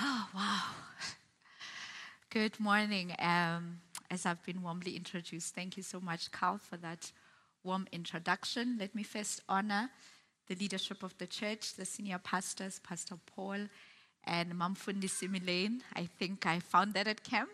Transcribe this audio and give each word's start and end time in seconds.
Oh, 0.00 0.28
wow. 0.34 0.62
Good 2.30 2.58
morning. 2.58 3.14
Um, 3.18 3.80
as 4.10 4.24
I've 4.26 4.42
been 4.44 4.62
warmly 4.62 4.96
introduced, 4.96 5.54
thank 5.54 5.76
you 5.76 5.82
so 5.82 6.00
much, 6.00 6.30
Carl, 6.32 6.58
for 6.58 6.76
that 6.78 7.12
warm 7.62 7.86
introduction. 7.92 8.76
Let 8.80 8.94
me 8.94 9.02
first 9.02 9.42
honor 9.48 9.90
the 10.48 10.54
leadership 10.54 11.02
of 11.02 11.16
the 11.18 11.26
church, 11.26 11.74
the 11.74 11.84
senior 11.84 12.18
pastors, 12.18 12.80
Pastor 12.80 13.16
Paul 13.26 13.68
and 14.24 14.52
Mamfundi 14.54 15.08
Simelane. 15.10 15.80
I 15.94 16.06
think 16.18 16.46
I 16.46 16.60
found 16.60 16.94
that 16.94 17.06
at 17.06 17.22
camp. 17.22 17.50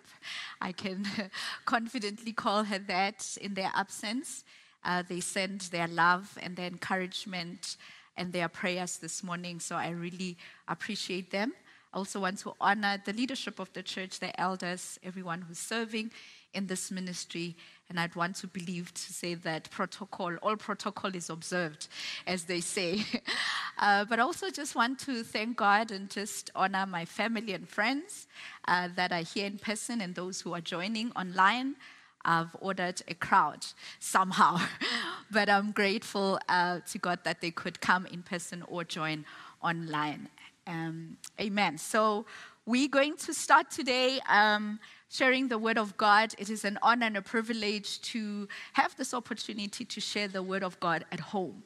I 0.61 0.73
can 0.73 1.07
confidently 1.65 2.33
call 2.33 2.65
her 2.65 2.79
that 2.79 3.37
in 3.41 3.55
their 3.55 3.71
absence. 3.75 4.45
Uh, 4.85 5.03
they 5.09 5.21
send 5.21 5.63
their 5.63 5.89
love 5.89 6.39
and 6.41 6.57
their 6.57 6.67
encouragement 6.69 7.77
and 8.17 8.33
their 8.33 8.49
prayers 8.49 8.99
this 8.99 9.23
morning, 9.23 9.61
so 9.61 9.77
I 9.77 9.91
really 9.91 10.37
appreciate 10.69 11.31
them. 11.31 11.53
I 11.93 11.97
also 11.97 12.21
want 12.21 12.39
to 12.41 12.53
honor 12.61 13.01
the 13.05 13.13
leadership 13.13 13.59
of 13.59 13.73
the 13.73 13.83
church, 13.83 14.21
the 14.21 14.39
elders, 14.39 14.99
everyone 15.03 15.43
who's 15.43 15.59
serving 15.59 16.11
in 16.53 16.67
this 16.67 16.91
ministry. 16.91 17.57
And 17.89 17.99
I'd 17.99 18.15
want 18.15 18.37
to 18.37 18.47
believe 18.47 18.93
to 18.93 19.13
say 19.13 19.35
that 19.35 19.71
protocol, 19.71 20.37
all 20.43 20.57
protocol 20.57 21.15
is 21.15 21.31
observed, 21.31 21.89
as 22.27 22.45
they 22.45 22.61
say. 22.61 23.03
uh, 23.79 24.05
but 24.05 24.19
also 24.19 24.51
just 24.51 24.75
want 24.75 24.99
to 25.01 25.23
thank 25.23 25.57
God 25.57 25.91
and 25.91 26.11
just 26.11 26.51
honor 26.55 26.85
my 26.85 27.07
family 27.07 27.55
and 27.55 27.67
friends 27.67 28.27
uh, 28.67 28.89
that 28.95 29.11
are 29.13 29.23
here 29.23 29.47
in 29.47 29.59
person 29.59 30.03
and 30.03 30.15
those 30.15 30.43
who 30.43 30.53
are 30.53 30.61
joining 30.61 31.11
online. 31.13 31.77
I've 32.25 32.55
ordered 32.61 33.01
a 33.09 33.15
crowd 33.15 33.65
somehow, 33.99 34.59
but 35.31 35.49
I'm 35.49 35.73
grateful 35.73 36.39
uh, 36.49 36.81
to 36.91 36.99
God 36.99 37.21
that 37.25 37.41
they 37.41 37.51
could 37.51 37.81
come 37.81 38.05
in 38.07 38.23
person 38.23 38.63
or 38.69 38.85
join 38.85 39.25
online. 39.63 40.29
Um, 40.69 41.17
amen. 41.41 41.79
So 41.79 42.27
we're 42.67 42.91
going 42.91 43.17
to 43.17 43.33
start 43.33 43.71
today 43.71 44.21
um, 44.29 44.79
sharing 45.09 45.49
the 45.49 45.57
word 45.57 45.79
of 45.79 45.97
God. 45.97 46.35
It 46.37 46.51
is 46.51 46.63
an 46.67 46.79
honor 46.83 47.07
and 47.07 47.17
a 47.17 47.23
privilege 47.23 48.03
to 48.13 48.47
have 48.75 48.95
this 48.97 49.15
opportunity 49.15 49.87
to 49.87 50.01
share 50.01 50.29
the 50.29 50.43
word 50.43 50.63
of 50.63 50.79
God 50.79 51.07
at 51.11 51.21
home. 51.21 51.63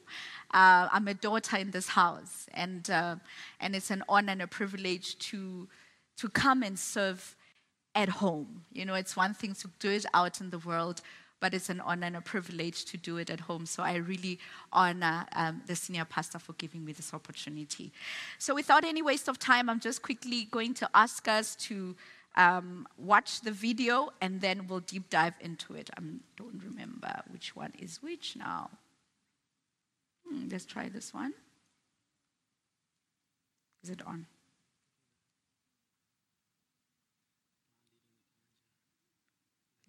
Uh, 0.53 0.87
I'm 0.89 1.09
a 1.09 1.13
daughter 1.13 1.57
in 1.57 1.71
this 1.71 1.89
house, 1.89 2.47
and 2.53 2.89
uh, 2.89 3.17
and 3.59 3.75
it's 3.75 3.91
an 3.91 4.03
honor 4.07 4.31
and 4.31 4.41
a 4.41 4.47
privilege 4.47 5.17
to 5.29 5.67
to 6.17 6.29
come 6.29 6.63
and 6.63 6.79
serve 6.79 7.35
at 7.95 8.07
home. 8.07 8.63
You 8.71 8.85
know, 8.85 8.93
it's 8.93 9.17
one 9.17 9.33
thing 9.33 9.53
to 9.55 9.69
do 9.79 9.89
it 9.89 10.05
out 10.13 10.39
in 10.39 10.49
the 10.49 10.59
world, 10.59 11.01
but 11.43 11.53
it's 11.53 11.69
an 11.69 11.81
honor 11.81 12.07
and 12.07 12.15
a 12.15 12.21
privilege 12.21 12.85
to 12.85 12.95
do 12.95 13.17
it 13.17 13.29
at 13.29 13.41
home. 13.41 13.65
So 13.65 13.83
I 13.83 13.95
really 13.95 14.39
honor 14.71 15.25
um, 15.35 15.61
the 15.67 15.75
senior 15.75 16.05
pastor 16.05 16.39
for 16.39 16.53
giving 16.53 16.85
me 16.85 16.93
this 16.93 17.13
opportunity. 17.13 17.91
So 18.39 18.55
without 18.55 18.85
any 18.85 19.01
waste 19.01 19.27
of 19.27 19.39
time, 19.39 19.69
I'm 19.69 19.81
just 19.81 20.01
quickly 20.01 20.45
going 20.45 20.73
to 20.75 20.89
ask 20.93 21.27
us 21.27 21.57
to 21.67 21.97
um, 22.37 22.87
watch 22.97 23.41
the 23.41 23.51
video 23.51 24.13
and 24.21 24.39
then 24.39 24.67
we'll 24.67 24.79
deep 24.79 25.09
dive 25.09 25.33
into 25.41 25.73
it. 25.73 25.89
I 25.97 26.01
don't 26.37 26.61
remember 26.63 27.11
which 27.29 27.57
one 27.57 27.73
is 27.77 28.01
which 28.01 28.37
now. 28.37 28.69
Hmm, 30.25 30.47
let's 30.49 30.63
try 30.63 30.87
this 30.87 31.13
one. 31.13 31.33
Is 33.83 33.89
it 33.89 34.01
on? 34.07 34.27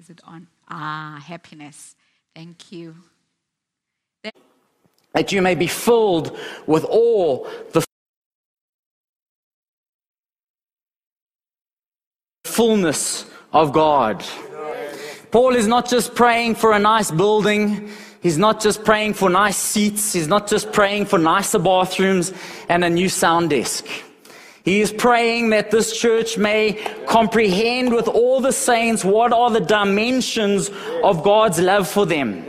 Is 0.01 0.11
it 0.11 0.21
on? 0.25 0.49
Ah, 0.69 1.23
happiness. 1.27 1.97
Thank 2.35 2.73
you. 2.73 2.95
That 5.13 5.31
you 5.31 5.43
may 5.43 5.55
be 5.55 5.67
filled 5.67 6.37
with 6.67 6.85
all 6.85 7.49
the 7.73 7.85
fullness 12.45 13.27
of 13.53 13.73
God. 13.73 14.25
Paul 15.31 15.57
is 15.57 15.67
not 15.67 15.89
just 15.89 16.15
praying 16.15 16.55
for 16.55 16.73
a 16.73 16.79
nice 16.79 17.11
building. 17.11 17.91
He's 18.23 18.39
not 18.39 18.61
just 18.61 18.85
praying 18.85 19.15
for 19.15 19.29
nice 19.29 19.57
seats. 19.57 20.13
He's 20.13 20.29
not 20.29 20.47
just 20.49 20.73
praying 20.73 21.07
for 21.07 21.19
nicer 21.19 21.59
bathrooms 21.59 22.33
and 22.69 22.85
a 22.85 22.91
new 22.91 23.09
sound 23.09 23.51
desk. 23.51 23.87
He 24.65 24.81
is 24.81 24.95
praying 24.95 25.51
that 25.51 25.71
this 25.71 25.95
church 25.95 26.39
may 26.39 26.73
comprehend 27.07 27.93
with 27.93 28.09
all 28.09 28.41
the 28.41 28.53
saints 28.53 29.05
what 29.05 29.31
are 29.31 29.51
the 29.51 29.61
dimensions 29.61 30.71
of 31.03 31.23
God's 31.23 31.61
love 31.61 31.87
for 31.87 32.07
them. 32.07 32.43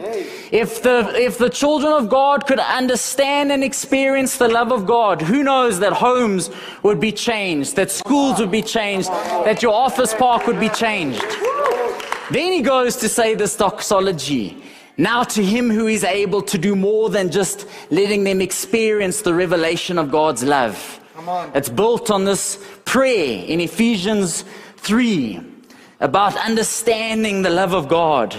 If 0.49 0.81
the, 0.81 1.11
if 1.15 1.37
the 1.37 1.49
children 1.49 1.91
of 1.91 2.07
God 2.07 2.47
could 2.47 2.59
understand 2.59 3.51
and 3.51 3.65
experience 3.65 4.37
the 4.37 4.47
love 4.47 4.71
of 4.71 4.85
God, 4.85 5.21
who 5.21 5.43
knows 5.43 5.79
that 5.79 5.91
homes 5.91 6.49
would 6.83 7.01
be 7.01 7.11
changed, 7.11 7.75
that 7.75 7.91
schools 7.91 8.39
would 8.39 8.51
be 8.51 8.61
changed, 8.61 9.09
that 9.09 9.61
your 9.61 9.73
office 9.73 10.13
park 10.13 10.47
would 10.47 10.59
be 10.59 10.69
changed. 10.69 11.21
Then 12.31 12.53
he 12.53 12.61
goes 12.61 12.95
to 12.97 13.09
say 13.09 13.35
this 13.35 13.57
doxology. 13.57 14.63
Now 14.97 15.23
to 15.23 15.43
him 15.43 15.69
who 15.69 15.87
is 15.87 16.05
able 16.05 16.41
to 16.43 16.57
do 16.57 16.77
more 16.77 17.09
than 17.09 17.29
just 17.29 17.67
letting 17.91 18.23
them 18.23 18.39
experience 18.39 19.19
the 19.19 19.33
revelation 19.33 19.97
of 19.97 20.11
God's 20.11 20.41
love. 20.41 21.01
It's 21.53 21.69
built 21.69 22.11
on 22.11 22.25
this 22.25 22.63
prayer 22.83 23.45
in 23.45 23.61
Ephesians 23.61 24.43
3 24.77 25.39
about 26.01 26.35
understanding 26.37 27.41
the 27.41 27.49
love 27.49 27.73
of 27.73 27.87
God, 27.87 28.35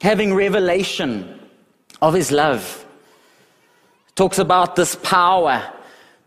having 0.00 0.34
revelation 0.34 1.40
of 2.02 2.14
His 2.14 2.32
love. 2.32 2.84
It 4.08 4.16
talks 4.16 4.38
about 4.38 4.74
this 4.76 4.96
power 4.96 5.72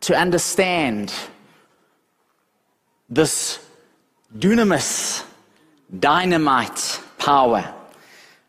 to 0.01 0.15
understand 0.15 1.13
this 3.09 3.59
dunamis, 4.37 5.25
dynamite 5.99 7.01
power. 7.17 7.73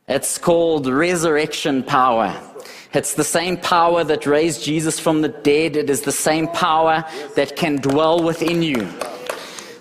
It's 0.07 0.39
called 0.39 0.87
resurrection 0.87 1.83
power. 1.83 2.41
It's 2.93 3.15
the 3.15 3.25
same 3.25 3.57
power 3.57 4.03
that 4.05 4.27
raised 4.27 4.65
Jesus 4.65 4.99
from 4.99 5.23
the 5.23 5.29
dead. 5.29 5.77
It 5.77 5.89
is 5.89 6.03
the 6.03 6.13
same 6.13 6.49
power 6.49 7.05
that 7.37 7.55
can 7.55 7.77
dwell 7.77 8.23
within 8.23 8.63
you. 8.63 8.89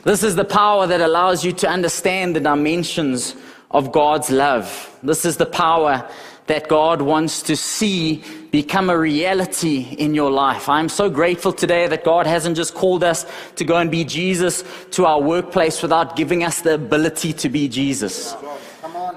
This 0.03 0.23
is 0.23 0.35
the 0.35 0.45
power 0.45 0.85
that 0.87 1.01
allows 1.01 1.43
you 1.43 1.51
to 1.53 1.67
understand 1.67 2.35
the 2.35 2.39
dimensions 2.39 3.35
of 3.71 3.91
God's 3.91 4.29
love. 4.29 4.97
This 5.01 5.25
is 5.25 5.37
the 5.37 5.45
power 5.45 6.07
that 6.45 6.67
God 6.67 7.01
wants 7.01 7.43
to 7.43 7.55
see 7.55 8.23
become 8.49 8.89
a 8.89 8.97
reality 8.97 9.95
in 9.99 10.15
your 10.15 10.31
life. 10.31 10.67
I'm 10.67 10.89
so 10.89 11.09
grateful 11.09 11.53
today 11.53 11.87
that 11.87 12.03
God 12.03 12.25
hasn't 12.25 12.55
just 12.55 12.73
called 12.73 13.03
us 13.03 13.25
to 13.57 13.63
go 13.63 13.77
and 13.77 13.91
be 13.91 14.03
Jesus 14.03 14.63
to 14.91 15.05
our 15.05 15.21
workplace 15.21 15.81
without 15.83 16.15
giving 16.15 16.43
us 16.43 16.61
the 16.61 16.73
ability 16.73 17.33
to 17.33 17.49
be 17.49 17.67
Jesus. 17.67 18.35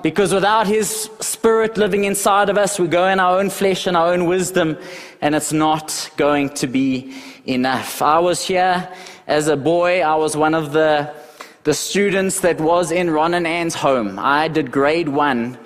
Because 0.03 0.35
without 0.35 0.67
His 0.67 1.09
Spirit 1.21 1.77
living 1.77 2.05
inside 2.05 2.49
of 2.49 2.59
us, 2.59 2.81
we 2.81 2.89
go 2.89 3.07
in 3.07 3.21
our 3.21 3.39
own 3.39 3.51
flesh 3.51 3.87
and 3.87 3.97
our 3.97 4.13
own 4.13 4.27
wisdom, 4.27 4.77
and 5.21 5.35
it's 5.35 5.53
not 5.53 6.11
going 6.17 6.51
to 6.51 6.67
be 6.67 7.15
enough. 7.47 8.03
I 8.03 8.19
was 8.19 8.45
here 8.45 8.89
as 9.29 9.47
a 9.47 9.57
boy, 9.57 10.03
I 10.03 10.17
was 10.17 10.37
one 10.37 10.55
of 10.55 10.73
the, 10.73 11.15
the 11.63 11.73
students 11.73 12.41
that 12.41 12.61
was 12.61 12.91
in 12.91 13.11
Ron 13.11 13.35
and 13.35 13.47
Anne's 13.47 13.77
home. 13.77 14.19
I 14.19 14.49
did 14.49 14.73
grade 14.73 15.09
one 15.09 15.57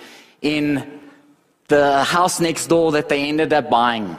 in 0.43 1.01
the 1.69 2.05
house 2.05 2.39
next 2.39 2.67
door 2.67 2.93
that 2.93 3.09
they 3.09 3.29
ended 3.29 3.55
up 3.55 3.71
buying. 3.71 4.19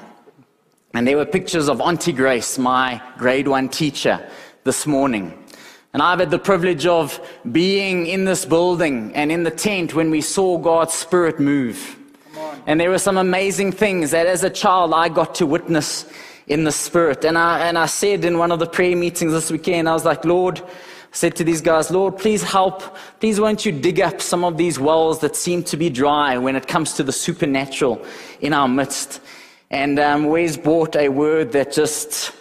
And 0.96 1.08
there 1.08 1.18
were 1.18 1.26
pictures 1.26 1.70
of 1.70 1.80
Auntie 1.80 2.12
Grace, 2.12 2.58
my 2.58 3.00
grade 3.18 3.48
one 3.48 3.70
teacher, 3.70 4.28
this 4.64 4.88
morning. 4.88 5.47
And 5.94 6.02
I've 6.02 6.20
had 6.20 6.32
the 6.32 6.40
privilege 6.40 6.86
of 6.86 7.20
being 7.52 8.08
in 8.08 8.26
this 8.26 8.46
building 8.46 9.12
and 9.16 9.32
in 9.32 9.44
the 9.44 9.52
tent 9.52 9.94
when 9.94 10.12
we 10.12 10.22
saw 10.22 10.58
God's 10.58 10.94
Spirit 10.94 11.40
move. 11.40 11.98
And 12.66 12.80
there 12.80 12.90
were 12.90 13.00
some 13.00 13.18
amazing 13.18 13.72
things 13.72 14.12
that 14.12 14.28
as 14.28 14.44
a 14.44 14.50
child 14.50 14.94
I 14.94 15.10
got 15.10 15.36
to 15.36 15.46
witness 15.46 16.06
in 16.48 16.64
the 16.64 16.72
Spirit. 16.72 17.26
And 17.26 17.38
I, 17.38 17.68
and 17.68 17.78
I 17.78 17.86
said 17.86 18.26
in 18.26 18.38
one 18.38 18.52
of 18.52 18.60
the 18.60 18.68
prayer 18.68 18.96
meetings 18.96 19.32
this 19.32 19.52
weekend, 19.52 19.88
I 19.88 19.94
was 19.94 20.06
like, 20.06 20.26
Lord, 20.26 20.60
I 20.60 20.66
said 21.12 21.36
to 21.38 21.44
these 21.44 21.62
guys, 21.62 21.90
Lord, 21.90 22.18
please 22.18 22.44
help. 22.44 22.96
Please 23.20 23.40
won't 23.40 23.66
you 23.66 23.72
dig 23.72 24.02
up 24.02 24.22
some 24.22 24.44
of 24.44 24.58
these 24.58 24.80
wells 24.80 25.20
that 25.20 25.36
seem 25.36 25.64
to 25.64 25.78
be 25.78 25.90
dry 25.90 26.38
when 26.38 26.56
it 26.56 26.68
comes 26.68 26.94
to 26.94 27.04
the 27.04 27.12
supernatural 27.12 28.06
in 28.42 28.54
our 28.54 28.68
midst. 28.68 29.22
And 29.70 30.00
um, 30.00 30.26
Wes 30.26 30.58
brought 30.58 30.96
a 30.96 31.10
word 31.10 31.52
that 31.54 31.72
just 31.72 32.34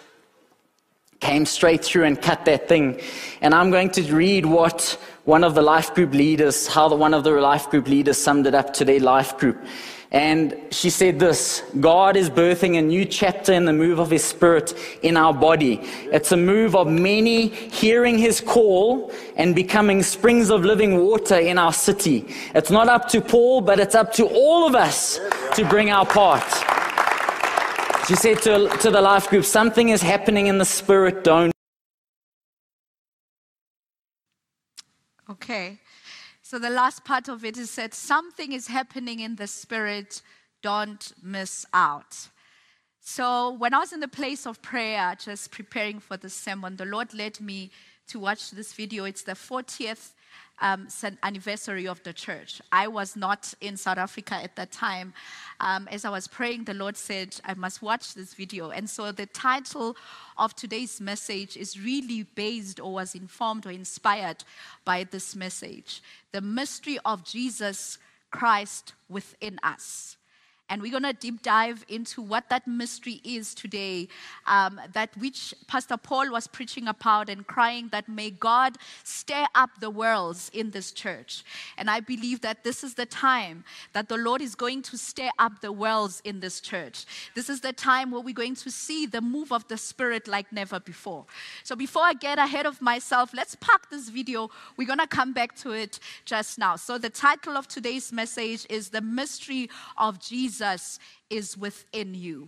came 1.19 1.45
straight 1.45 1.83
through 1.83 2.05
and 2.05 2.21
cut 2.21 2.45
that 2.45 2.67
thing. 2.67 2.99
And 3.41 3.53
I'm 3.53 3.71
going 3.71 3.91
to 3.91 4.15
read 4.15 4.45
what 4.45 4.99
one 5.25 5.43
of 5.43 5.55
the 5.55 5.61
life 5.61 5.93
group 5.93 6.13
leaders, 6.13 6.67
how 6.67 6.87
the, 6.87 6.95
one 6.95 7.13
of 7.13 7.23
the 7.23 7.31
life 7.31 7.69
group 7.69 7.87
leaders 7.87 8.17
summed 8.17 8.47
it 8.47 8.55
up 8.55 8.73
to 8.75 8.85
their 8.85 8.99
life 8.99 9.37
group. 9.37 9.57
And 10.09 10.55
she 10.71 10.89
said 10.89 11.19
this 11.19 11.63
God 11.81 12.15
is 12.15 12.29
birthing 12.29 12.77
a 12.77 12.81
new 12.81 13.03
chapter 13.03 13.51
in 13.51 13.65
the 13.65 13.73
move 13.73 13.99
of 13.99 14.09
His 14.09 14.23
Spirit 14.23 14.73
in 15.01 15.17
our 15.17 15.33
body. 15.33 15.81
It's 16.13 16.31
a 16.31 16.37
move 16.37 16.75
of 16.75 16.87
many 16.87 17.47
hearing 17.47 18.17
His 18.17 18.39
call 18.39 19.11
and 19.35 19.53
becoming 19.53 20.03
springs 20.03 20.49
of 20.49 20.63
living 20.63 20.97
water 20.97 21.35
in 21.35 21.57
our 21.57 21.73
city. 21.73 22.25
It's 22.55 22.71
not 22.71 22.87
up 22.87 23.09
to 23.09 23.19
Paul, 23.19 23.61
but 23.61 23.79
it's 23.79 23.95
up 23.95 24.13
to 24.13 24.27
all 24.27 24.65
of 24.65 24.75
us 24.75 25.19
to 25.55 25.65
bring 25.67 25.89
our 25.89 26.05
part. 26.05 26.76
She 28.07 28.15
said 28.15 28.41
to, 28.43 28.69
to 28.69 28.89
the 28.89 29.01
life 29.01 29.29
group, 29.29 29.43
Something 29.43 29.89
is 29.89 30.01
happening 30.01 30.47
in 30.47 30.57
the 30.57 30.65
spirit, 30.65 31.25
don't 31.25 31.51
Okay. 35.29 35.79
So 36.41 36.57
the 36.57 36.69
last 36.69 37.03
part 37.03 37.27
of 37.27 37.43
it 37.43 37.57
is 37.57 37.75
that 37.75 37.93
something 37.93 38.53
is 38.53 38.67
happening 38.67 39.19
in 39.19 39.35
the 39.35 39.47
spirit, 39.47 40.21
don't 40.61 41.11
miss 41.21 41.65
out. 41.73 42.29
So 43.01 43.51
when 43.51 43.73
I 43.73 43.79
was 43.79 43.91
in 43.91 43.99
the 43.99 44.07
place 44.07 44.47
of 44.47 44.61
prayer, 44.61 45.15
just 45.19 45.51
preparing 45.51 45.99
for 45.99 46.15
the 46.15 46.29
sermon, 46.29 46.77
the 46.77 46.85
Lord 46.85 47.13
led 47.13 47.41
me 47.41 47.71
to 48.07 48.19
watch 48.19 48.51
this 48.51 48.73
video. 48.73 49.03
It's 49.03 49.23
the 49.23 49.33
40th 49.33 50.13
um, 50.59 50.87
anniversary 51.23 51.87
of 51.87 52.01
the 52.03 52.13
church. 52.13 52.61
I 52.71 52.87
was 52.87 53.15
not 53.15 53.53
in 53.61 53.77
South 53.77 53.97
Africa 53.97 54.35
at 54.35 54.55
that 54.55 54.71
time. 54.71 55.13
Um, 55.59 55.87
as 55.91 56.05
I 56.05 56.09
was 56.09 56.27
praying, 56.27 56.65
the 56.65 56.73
Lord 56.73 56.97
said, 56.97 57.39
I 57.45 57.53
must 57.53 57.81
watch 57.81 58.13
this 58.13 58.33
video. 58.33 58.71
And 58.71 58.89
so 58.89 59.11
the 59.11 59.25
title 59.27 59.95
of 60.37 60.55
today's 60.55 60.99
message 60.99 61.57
is 61.57 61.79
really 61.79 62.23
based 62.23 62.79
or 62.79 62.93
was 62.93 63.15
informed 63.15 63.65
or 63.65 63.71
inspired 63.71 64.43
by 64.85 65.03
this 65.05 65.35
message 65.35 66.01
The 66.31 66.41
Mystery 66.41 66.99
of 67.05 67.23
Jesus 67.23 67.97
Christ 68.31 68.93
Within 69.09 69.59
Us. 69.63 70.16
And 70.69 70.81
we're 70.81 70.91
going 70.91 71.03
to 71.03 71.13
deep 71.13 71.41
dive 71.41 71.85
into 71.87 72.21
what 72.21 72.49
that 72.49 72.67
mystery 72.67 73.21
is 73.23 73.55
today, 73.55 74.09
um, 74.45 74.81
that 74.91 75.15
which 75.17 75.53
Pastor 75.67 75.95
Paul 75.95 76.29
was 76.31 76.45
preaching 76.45 76.89
about 76.89 77.29
and 77.29 77.47
crying 77.47 77.87
that 77.93 78.09
may 78.09 78.31
God 78.31 78.77
stir 79.03 79.45
up 79.55 79.69
the 79.79 79.89
worlds 79.89 80.51
in 80.53 80.71
this 80.71 80.91
church. 80.91 81.45
And 81.77 81.89
I 81.89 82.01
believe 82.01 82.41
that 82.41 82.65
this 82.65 82.83
is 82.83 82.95
the 82.95 83.05
time 83.05 83.63
that 83.93 84.09
the 84.09 84.17
Lord 84.17 84.41
is 84.41 84.55
going 84.55 84.81
to 84.83 84.97
stir 84.97 85.29
up 85.39 85.61
the 85.61 85.71
worlds 85.71 86.21
in 86.25 86.41
this 86.41 86.59
church. 86.59 87.05
This 87.33 87.49
is 87.49 87.61
the 87.61 87.71
time 87.71 88.11
where 88.11 88.21
we're 88.21 88.33
going 88.33 88.55
to 88.55 88.69
see 88.69 89.05
the 89.05 89.21
move 89.21 89.53
of 89.53 89.65
the 89.69 89.77
Spirit 89.77 90.27
like 90.27 90.51
never 90.51 90.81
before. 90.81 91.25
So 91.63 91.77
before 91.77 92.03
I 92.03 92.13
get 92.13 92.39
ahead 92.39 92.65
of 92.65 92.81
myself, 92.81 93.33
let's 93.33 93.55
park 93.55 93.89
this 93.89 94.09
video. 94.09 94.49
We're 94.75 94.87
going 94.87 94.99
to 94.99 95.07
come 95.07 95.31
back 95.31 95.55
to 95.57 95.71
it 95.71 95.99
just 96.25 96.59
now. 96.59 96.75
So 96.75 96.97
the 96.97 97.09
title 97.09 97.55
of 97.55 97.69
today's 97.69 98.11
message 98.11 98.65
is 98.69 98.89
The 98.89 99.01
Mystery 99.01 99.69
of 99.97 100.19
Jesus. 100.19 100.56
Jesus 100.57 100.99
is 101.29 101.55
within 101.55 102.15
you. 102.15 102.47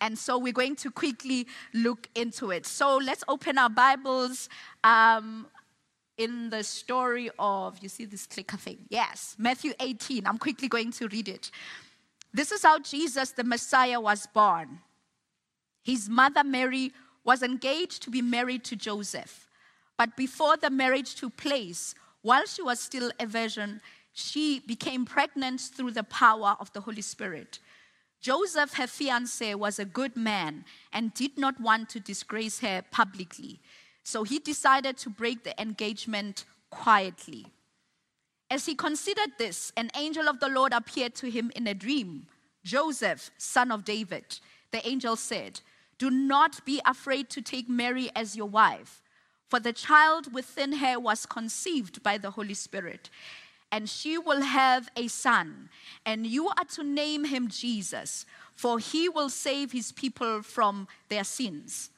And 0.00 0.18
so 0.18 0.38
we're 0.38 0.52
going 0.52 0.76
to 0.76 0.90
quickly 0.90 1.46
look 1.74 2.08
into 2.14 2.52
it. 2.52 2.64
So 2.64 2.96
let's 2.96 3.22
open 3.28 3.58
our 3.58 3.68
Bibles 3.68 4.48
um, 4.82 5.46
in 6.16 6.48
the 6.48 6.62
story 6.64 7.30
of, 7.38 7.78
you 7.82 7.90
see 7.90 8.06
this 8.06 8.26
clicker 8.26 8.56
thing? 8.56 8.78
Yes, 8.88 9.36
Matthew 9.38 9.74
18. 9.78 10.26
I'm 10.26 10.38
quickly 10.38 10.68
going 10.68 10.90
to 10.92 11.08
read 11.08 11.28
it. 11.28 11.50
This 12.32 12.50
is 12.50 12.62
how 12.62 12.78
Jesus, 12.78 13.32
the 13.32 13.44
Messiah, 13.44 14.00
was 14.00 14.26
born. 14.32 14.78
His 15.82 16.08
mother, 16.08 16.44
Mary, 16.44 16.92
was 17.24 17.42
engaged 17.42 18.02
to 18.04 18.10
be 18.10 18.22
married 18.22 18.64
to 18.64 18.76
Joseph. 18.76 19.48
But 19.98 20.16
before 20.16 20.56
the 20.56 20.70
marriage 20.70 21.14
took 21.14 21.36
place, 21.36 21.94
while 22.22 22.46
she 22.46 22.62
was 22.62 22.80
still 22.80 23.10
a 23.20 23.26
virgin, 23.26 23.82
she 24.12 24.60
became 24.60 25.04
pregnant 25.04 25.60
through 25.60 25.92
the 25.92 26.02
power 26.02 26.56
of 26.60 26.72
the 26.72 26.80
Holy 26.80 27.02
Spirit. 27.02 27.58
Joseph, 28.20 28.74
her 28.74 28.86
fiance, 28.86 29.54
was 29.54 29.78
a 29.78 29.84
good 29.84 30.16
man 30.16 30.64
and 30.92 31.14
did 31.14 31.38
not 31.38 31.60
want 31.60 31.88
to 31.90 32.00
disgrace 32.00 32.60
her 32.60 32.82
publicly. 32.90 33.60
So 34.02 34.24
he 34.24 34.38
decided 34.38 34.96
to 34.98 35.10
break 35.10 35.44
the 35.44 35.60
engagement 35.60 36.44
quietly. 36.70 37.46
As 38.50 38.66
he 38.66 38.74
considered 38.74 39.30
this, 39.38 39.72
an 39.76 39.90
angel 39.96 40.28
of 40.28 40.40
the 40.40 40.48
Lord 40.48 40.72
appeared 40.72 41.14
to 41.16 41.30
him 41.30 41.50
in 41.54 41.66
a 41.66 41.74
dream. 41.74 42.26
Joseph, 42.64 43.30
son 43.38 43.70
of 43.70 43.84
David, 43.84 44.38
the 44.70 44.86
angel 44.86 45.16
said, 45.16 45.60
Do 45.98 46.10
not 46.10 46.64
be 46.66 46.80
afraid 46.84 47.30
to 47.30 47.40
take 47.40 47.68
Mary 47.68 48.10
as 48.14 48.36
your 48.36 48.48
wife, 48.48 49.02
for 49.48 49.60
the 49.60 49.72
child 49.72 50.34
within 50.34 50.74
her 50.74 50.98
was 50.98 51.26
conceived 51.26 52.02
by 52.02 52.18
the 52.18 52.32
Holy 52.32 52.54
Spirit 52.54 53.08
and 53.72 53.88
she 53.88 54.18
will 54.18 54.42
have 54.42 54.88
a 54.96 55.08
son, 55.08 55.68
and 56.04 56.26
you 56.26 56.48
are 56.48 56.64
to 56.74 56.82
name 56.82 57.24
him 57.24 57.48
Jesus, 57.48 58.26
for 58.54 58.78
he 58.78 59.08
will 59.08 59.28
save 59.28 59.72
his 59.72 59.92
people 59.92 60.42
from 60.42 60.88
their 61.08 61.24
sins. 61.24 61.90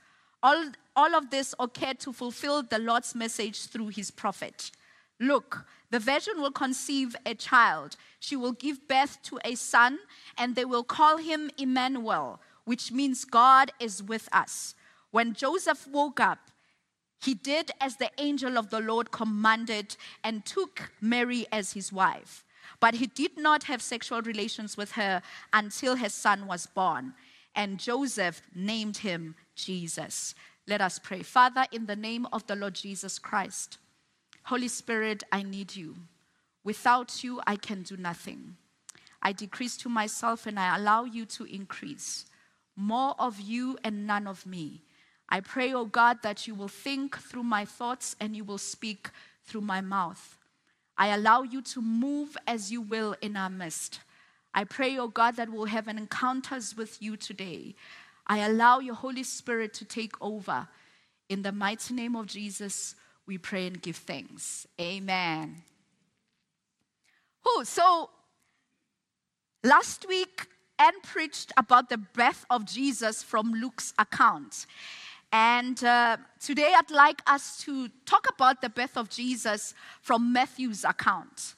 All, 0.43 0.67
all 0.95 1.15
of 1.15 1.31
this 1.31 1.55
occurred 1.59 1.99
to 2.01 2.13
fulfill 2.13 2.63
the 2.63 2.79
Lord's 2.79 3.15
message 3.15 3.67
through 3.67 3.89
his 3.89 4.11
prophet. 4.11 4.71
Look, 5.19 5.67
the 5.91 5.99
virgin 5.99 6.41
will 6.41 6.51
conceive 6.51 7.15
a 7.25 7.35
child. 7.35 7.97
She 8.19 8.35
will 8.35 8.53
give 8.53 8.89
birth 8.89 9.23
to 9.25 9.39
a 9.45 9.55
son, 9.55 9.99
and 10.37 10.55
they 10.55 10.65
will 10.65 10.85
call 10.85 11.19
him 11.19 11.51
Emmanuel, 11.59 12.41
which 12.65 12.93
means 12.93 13.25
God 13.25 13.71
is 13.79 14.03
with 14.03 14.29
us. 14.33 14.75
When 15.11 15.35
Joseph 15.35 15.87
woke 15.87 16.21
up, 16.21 16.51
he 17.23 17.35
did 17.35 17.71
as 17.81 17.97
the 17.97 18.11
angel 18.19 18.59
of 18.59 18.71
the 18.71 18.81
Lord 18.81 19.13
commanded 19.13 19.97
and 20.25 20.45
took 20.45 20.91
Mary 21.01 21.47
as 21.53 21.73
his 21.73 21.93
wife. 21.93 22.45
But 22.81 22.95
he 22.95 23.07
did 23.07 23.39
not 23.39 23.65
have 23.65 23.81
sexual 23.81 24.23
relations 24.23 24.77
with 24.77 24.93
her 24.93 25.23
until 25.53 25.97
her 25.97 26.09
son 26.09 26.49
was 26.49 26.67
born. 26.67 27.15
And 27.55 27.79
Joseph 27.79 28.43
named 28.55 28.99
him 28.99 29.37
Jesus. 29.55 30.35
Let 30.67 30.81
us 30.81 30.99
pray. 30.99 31.23
Father, 31.23 31.67
in 31.71 31.87
the 31.87 31.95
name 31.95 32.27
of 32.33 32.47
the 32.49 32.57
Lord 32.57 32.75
Jesus 32.75 33.21
Christ, 33.21 33.79
Holy 34.45 34.69
Spirit, 34.69 35.23
I 35.31 35.45
need 35.45 35.77
you. 35.77 35.95
Without 36.65 37.23
you, 37.23 37.41
I 37.47 37.55
can 37.55 37.83
do 37.83 37.97
nothing. 37.97 38.57
I 39.23 39.31
decrease 39.31 39.77
to 39.79 39.89
myself 39.89 40.47
and 40.47 40.59
I 40.59 40.77
allow 40.77 41.05
you 41.05 41.25
to 41.27 41.45
increase. 41.45 42.27
More 42.75 43.15
of 43.19 43.41
you 43.41 43.79
and 43.85 44.09
none 44.09 44.27
of 44.27 44.45
me. 44.45 44.83
I 45.33 45.41
pray, 45.41 45.73
oh 45.73 45.87
God, 45.87 46.19
that 46.23 46.47
you 46.47 46.55
will 46.55 46.69
think 46.69 47.17
through 47.17 47.45
my 47.45 47.65
thoughts 47.65 48.15
and 48.21 48.37
you 48.37 48.45
will 48.45 48.59
speak 48.59 49.09
through 49.47 49.63
my 49.63 49.81
mouth. 49.81 50.37
I 50.99 51.09
allow 51.09 51.41
you 51.43 51.63
to 51.63 51.81
move 51.81 52.37
as 52.47 52.71
you 52.71 52.83
will 52.83 53.17
in 53.23 53.35
our 53.35 53.49
midst. 53.49 54.01
I 54.53 54.65
pray, 54.65 54.99
oh 54.99 55.09
God, 55.09 55.37
that 55.37 55.49
we'll 55.49 55.65
have 55.65 55.89
an 55.89 55.97
encounters 55.97 56.77
with 56.77 57.01
you 57.01 57.17
today. 57.17 57.75
I 58.27 58.41
allow 58.41 58.81
your 58.81 58.95
Holy 58.95 59.23
Spirit 59.23 59.73
to 59.75 59.87
take 59.87 60.13
over. 60.21 60.69
In 61.31 61.41
the 61.41 61.51
mighty 61.51 61.95
name 61.95 62.15
of 62.15 62.27
Jesus, 62.27 62.95
we 63.27 63.39
pray 63.39 63.67
and 63.67 63.81
give 63.81 63.97
thanks. 63.97 64.67
Amen. 64.79 65.63
Oh, 67.47 67.63
so 67.65 68.11
last 69.65 70.07
week, 70.07 70.47
Anne 70.79 71.01
preached 71.03 71.53
about 71.57 71.89
the 71.89 71.97
breath 71.97 72.45
of 72.51 72.67
Jesus 72.67 73.23
from 73.23 73.53
Luke's 73.53 73.95
account. 73.99 74.67
And 75.33 75.83
uh, 75.83 76.19
today 76.39 76.75
I'd 76.77 76.91
like 76.91 77.23
us 77.27 77.63
to 77.65 77.89
talk 78.05 78.27
about 78.29 78.61
the 78.61 78.69
birth 78.69 78.99
of 78.99 79.09
Jesus 79.09 79.75
from 80.03 80.33
Matthew's 80.33 80.85
account. 80.85 81.55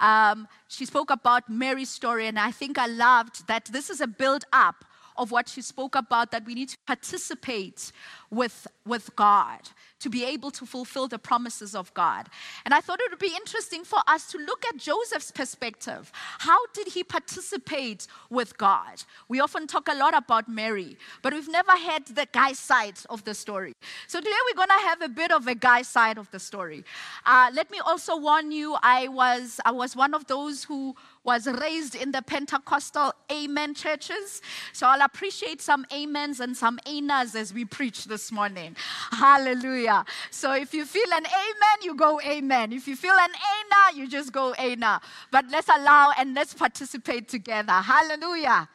Um, 0.00 0.48
she 0.66 0.84
spoke 0.84 1.10
about 1.10 1.48
Mary's 1.48 1.90
story, 1.90 2.26
and 2.26 2.36
I 2.36 2.50
think 2.50 2.78
I 2.78 2.86
loved 2.86 3.46
that 3.46 3.66
this 3.66 3.88
is 3.88 4.00
a 4.00 4.08
build 4.08 4.44
up 4.52 4.84
of 5.16 5.30
what 5.30 5.48
she 5.48 5.62
spoke 5.62 5.94
about 5.94 6.32
that 6.32 6.44
we 6.44 6.54
need 6.54 6.70
to 6.70 6.78
participate 6.86 7.92
with, 8.30 8.66
with 8.84 9.14
God 9.14 9.60
to 10.02 10.10
be 10.10 10.24
able 10.24 10.50
to 10.50 10.66
fulfill 10.66 11.08
the 11.08 11.18
promises 11.18 11.74
of 11.74 11.92
God. 11.94 12.28
And 12.64 12.74
I 12.74 12.80
thought 12.80 13.00
it 13.00 13.10
would 13.10 13.18
be 13.18 13.34
interesting 13.36 13.84
for 13.84 14.00
us 14.06 14.30
to 14.32 14.38
look 14.38 14.64
at 14.66 14.76
Joseph's 14.76 15.30
perspective. 15.30 16.10
How 16.40 16.58
did 16.74 16.88
he 16.88 17.04
participate 17.04 18.06
with 18.28 18.58
God? 18.58 19.04
We 19.28 19.40
often 19.40 19.66
talk 19.66 19.88
a 19.88 19.94
lot 19.94 20.16
about 20.16 20.48
Mary, 20.48 20.96
but 21.22 21.32
we've 21.32 21.48
never 21.48 21.72
had 21.72 22.06
the 22.06 22.26
guy 22.32 22.52
side 22.52 22.98
of 23.08 23.24
the 23.24 23.34
story. 23.34 23.74
So 24.08 24.18
today 24.18 24.30
we're 24.46 24.56
going 24.56 24.68
to 24.80 24.86
have 24.88 25.02
a 25.02 25.08
bit 25.08 25.30
of 25.30 25.46
a 25.46 25.54
guy 25.54 25.82
side 25.82 26.18
of 26.18 26.30
the 26.30 26.40
story. 26.40 26.84
Uh, 27.24 27.50
let 27.54 27.70
me 27.70 27.78
also 27.78 28.16
warn 28.16 28.50
you, 28.50 28.76
I 28.82 29.08
was, 29.08 29.60
I 29.64 29.70
was 29.70 29.94
one 29.94 30.14
of 30.14 30.26
those 30.26 30.64
who 30.64 30.96
was 31.24 31.46
raised 31.46 31.94
in 31.94 32.10
the 32.10 32.22
Pentecostal 32.22 33.12
amen 33.30 33.74
churches. 33.74 34.42
So 34.72 34.86
I'll 34.86 35.02
appreciate 35.02 35.60
some 35.60 35.86
amens 35.92 36.40
and 36.40 36.56
some 36.56 36.78
anas 36.86 37.34
as 37.34 37.54
we 37.54 37.64
preach 37.64 38.06
this 38.06 38.32
morning. 38.32 38.76
Hallelujah. 39.10 40.04
So 40.30 40.54
if 40.54 40.74
you 40.74 40.84
feel 40.84 41.12
an 41.12 41.24
amen, 41.24 41.78
you 41.82 41.94
go 41.94 42.20
amen. 42.20 42.72
If 42.72 42.88
you 42.88 42.96
feel 42.96 43.14
an 43.14 43.30
ana, 43.30 43.98
you 43.98 44.08
just 44.08 44.32
go 44.32 44.52
ana. 44.54 45.00
But 45.30 45.46
let's 45.50 45.68
allow 45.68 46.12
and 46.18 46.34
let's 46.34 46.54
participate 46.54 47.28
together. 47.28 47.72
Hallelujah. 47.72 48.68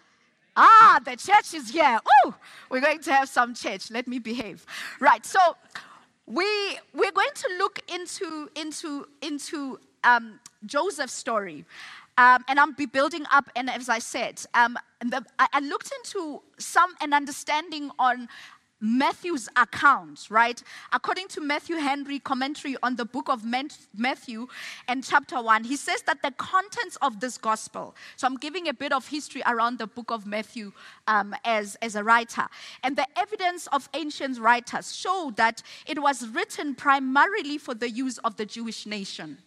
Ah, 0.56 1.00
the 1.04 1.16
church 1.16 1.54
is 1.54 1.70
here. 1.70 2.00
Oh, 2.24 2.34
we're 2.72 2.82
going 2.82 3.02
to 3.02 3.14
have 3.14 3.30
some 3.30 3.54
church. 3.54 3.92
Let 3.92 4.08
me 4.08 4.20
behave. 4.20 4.66
Right. 5.00 5.24
So 5.26 5.40
we 6.26 6.46
we're 6.94 7.12
going 7.12 7.34
to 7.36 7.50
look 7.60 7.80
into 7.94 8.50
into 8.56 9.08
into 9.22 9.80
um, 10.04 10.40
Joseph's 10.66 11.14
story. 11.14 11.66
Um, 12.18 12.44
and 12.48 12.60
I'll 12.60 12.74
be 12.74 12.88
building 12.88 13.26
up, 13.32 13.50
and 13.56 13.70
as 13.70 13.90
I 13.90 14.00
said, 14.00 14.42
um, 14.56 14.78
the, 15.02 15.24
I, 15.38 15.48
I, 15.54 15.60
looked 15.60 15.92
into 15.92 16.42
some 16.58 16.96
an 17.00 17.14
understanding 17.14 17.92
on 18.00 18.28
Matthew's 18.80 19.50
account, 19.56 20.28
right? 20.30 20.62
According 20.94 21.30
to 21.30 21.42
Matthew 21.42 21.78
Henry 21.78 22.20
commentary 22.20 22.76
on 22.84 22.96
the 22.96 23.06
book 23.06 23.28
of 23.28 23.44
Matthew 23.44 24.48
and 24.88 25.04
chapter 25.04 25.42
1, 25.42 25.64
he 25.64 25.76
says 25.76 26.04
that 26.04 26.22
the 26.22 26.32
contents 26.32 26.96
of 27.02 27.20
this 27.20 27.40
gospel, 27.40 27.96
so 28.16 28.28
I'm 28.28 28.38
giving 28.38 28.68
a 28.68 28.74
bit 28.74 28.92
of 28.92 29.08
history 29.08 29.42
around 29.48 29.80
the 29.80 29.88
book 29.88 30.12
of 30.12 30.28
Matthew 30.28 30.74
um, 31.08 31.36
as, 31.44 31.76
as 31.82 31.96
a 31.96 32.04
writer, 32.04 32.48
and 32.84 32.96
the 32.96 33.08
evidence 33.18 33.68
of 33.68 33.90
ancient 33.96 34.40
writers 34.40 34.96
show 34.96 35.34
that 35.38 35.64
it 35.88 36.02
was 36.02 36.28
written 36.28 36.76
primarily 36.76 37.58
for 37.58 37.74
the 37.74 37.90
use 37.90 38.20
of 38.20 38.38
the 38.38 38.46
Jewish 38.46 38.86
nation. 38.86 39.40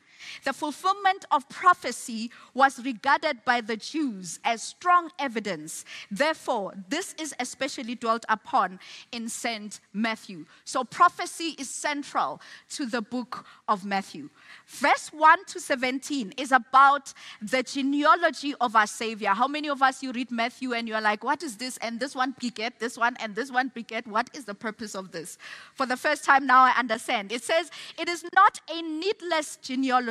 The 0.45 0.53
fulfillment 0.53 1.25
of 1.31 1.49
prophecy 1.49 2.31
was 2.55 2.85
regarded 2.85 3.45
by 3.45 3.61
the 3.61 3.77
Jews 3.77 4.39
as 4.45 4.63
strong 4.63 5.11
evidence. 5.19 5.85
Therefore, 6.11 6.75
this 6.89 7.15
is 7.19 7.35
especially 7.39 7.95
dwelt 7.95 8.25
upon 8.29 8.79
in 9.13 9.29
St. 9.29 9.81
Matthew. 9.93 10.47
So, 10.65 10.85
prophecy 10.85 11.55
is 11.59 11.71
central 11.71 12.41
to 12.71 12.87
the 12.87 13.03
book 13.03 13.45
of 13.69 13.85
Matthew. 13.85 14.31
Verse 14.67 15.13
1 15.13 15.45
to 15.47 15.61
17 15.61 16.35
is 16.37 16.53
about 16.53 17.13
the 17.41 17.63
genealogy 17.63 18.55
of 18.61 18.77
our 18.77 18.87
Savior. 18.87 19.31
How 19.31 19.49
many 19.49 19.69
of 19.69 19.83
us 19.83 20.03
you 20.03 20.13
read 20.13 20.31
Matthew 20.31 20.73
and 20.73 20.89
you're 20.89 21.01
like, 21.01 21.25
what 21.25 21.43
is 21.43 21.57
this? 21.57 21.77
And 21.79 22.01
this 22.01 22.15
one 22.15 22.35
beget, 22.39 22.79
this 22.79 22.97
one, 22.97 23.17
and 23.21 23.35
this 23.35 23.51
one 23.51 23.71
beget. 23.75 24.07
What 24.07 24.31
is 24.35 24.45
the 24.45 24.55
purpose 24.55 24.95
of 24.95 25.13
this? 25.13 25.39
For 25.75 25.87
the 25.87 25.97
first 25.97 26.25
time 26.25 26.47
now, 26.47 26.63
I 26.63 26.75
understand. 26.79 27.33
It 27.33 27.43
says, 27.43 27.71
it 27.99 28.09
is 28.09 28.25
not 28.35 28.61
a 28.71 28.83
needless 28.83 29.57
genealogy, 29.63 30.10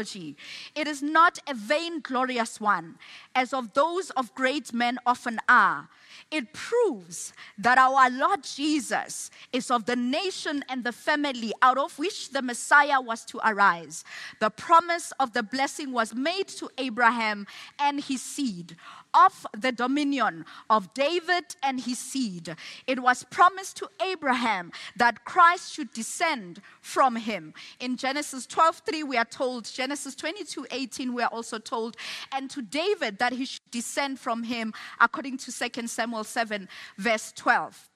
it 0.75 0.87
is 0.87 1.01
not 1.01 1.39
a 1.47 1.53
vain, 1.53 2.01
glorious 2.01 2.59
one, 2.59 2.97
as 3.35 3.53
of 3.53 3.73
those 3.73 4.09
of 4.11 4.33
great 4.35 4.73
men 4.73 4.97
often 5.05 5.39
are. 5.47 5.89
It 6.31 6.53
proves 6.53 7.33
that 7.57 7.77
our 7.77 8.09
Lord 8.09 8.43
Jesus 8.43 9.31
is 9.51 9.71
of 9.71 9.85
the 9.85 9.95
nation 9.95 10.63
and 10.69 10.83
the 10.83 10.91
family 10.91 11.53
out 11.61 11.77
of 11.77 11.97
which 11.97 12.29
the 12.31 12.41
Messiah 12.41 13.01
was 13.01 13.25
to 13.25 13.39
arise. 13.43 14.03
The 14.39 14.49
promise 14.49 15.11
of 15.19 15.33
the 15.33 15.43
blessing 15.43 15.91
was 15.91 16.13
made 16.13 16.47
to 16.49 16.69
Abraham 16.77 17.47
and 17.79 18.03
his 18.03 18.21
seed 18.21 18.75
of 19.13 19.45
the 19.57 19.71
dominion 19.71 20.45
of 20.69 20.93
David 20.93 21.55
and 21.63 21.81
his 21.81 21.97
seed. 21.97 22.55
It 22.87 23.01
was 23.01 23.23
promised 23.23 23.77
to 23.77 23.89
Abraham 24.01 24.71
that 24.95 25.25
Christ 25.25 25.73
should 25.73 25.91
descend 25.93 26.61
from 26.81 27.15
him. 27.15 27.53
In 27.79 27.97
Genesis 27.97 28.45
12:3 28.47 29.03
we 29.03 29.17
are 29.17 29.25
told, 29.25 29.65
Genesis 29.65 30.15
22:18 30.15 31.13
we 31.13 31.23
are 31.23 31.29
also 31.31 31.59
told, 31.59 31.97
and 32.31 32.49
to 32.49 32.61
David 32.61 33.17
that 33.19 33.33
he 33.33 33.45
should 33.45 33.71
descend 33.71 34.19
from 34.19 34.43
him 34.43 34.73
according 34.99 35.37
to 35.37 35.51
2 35.51 35.87
Samuel 35.87 36.23
7 36.23 36.67
verse 36.97 37.31
12. 37.35 37.89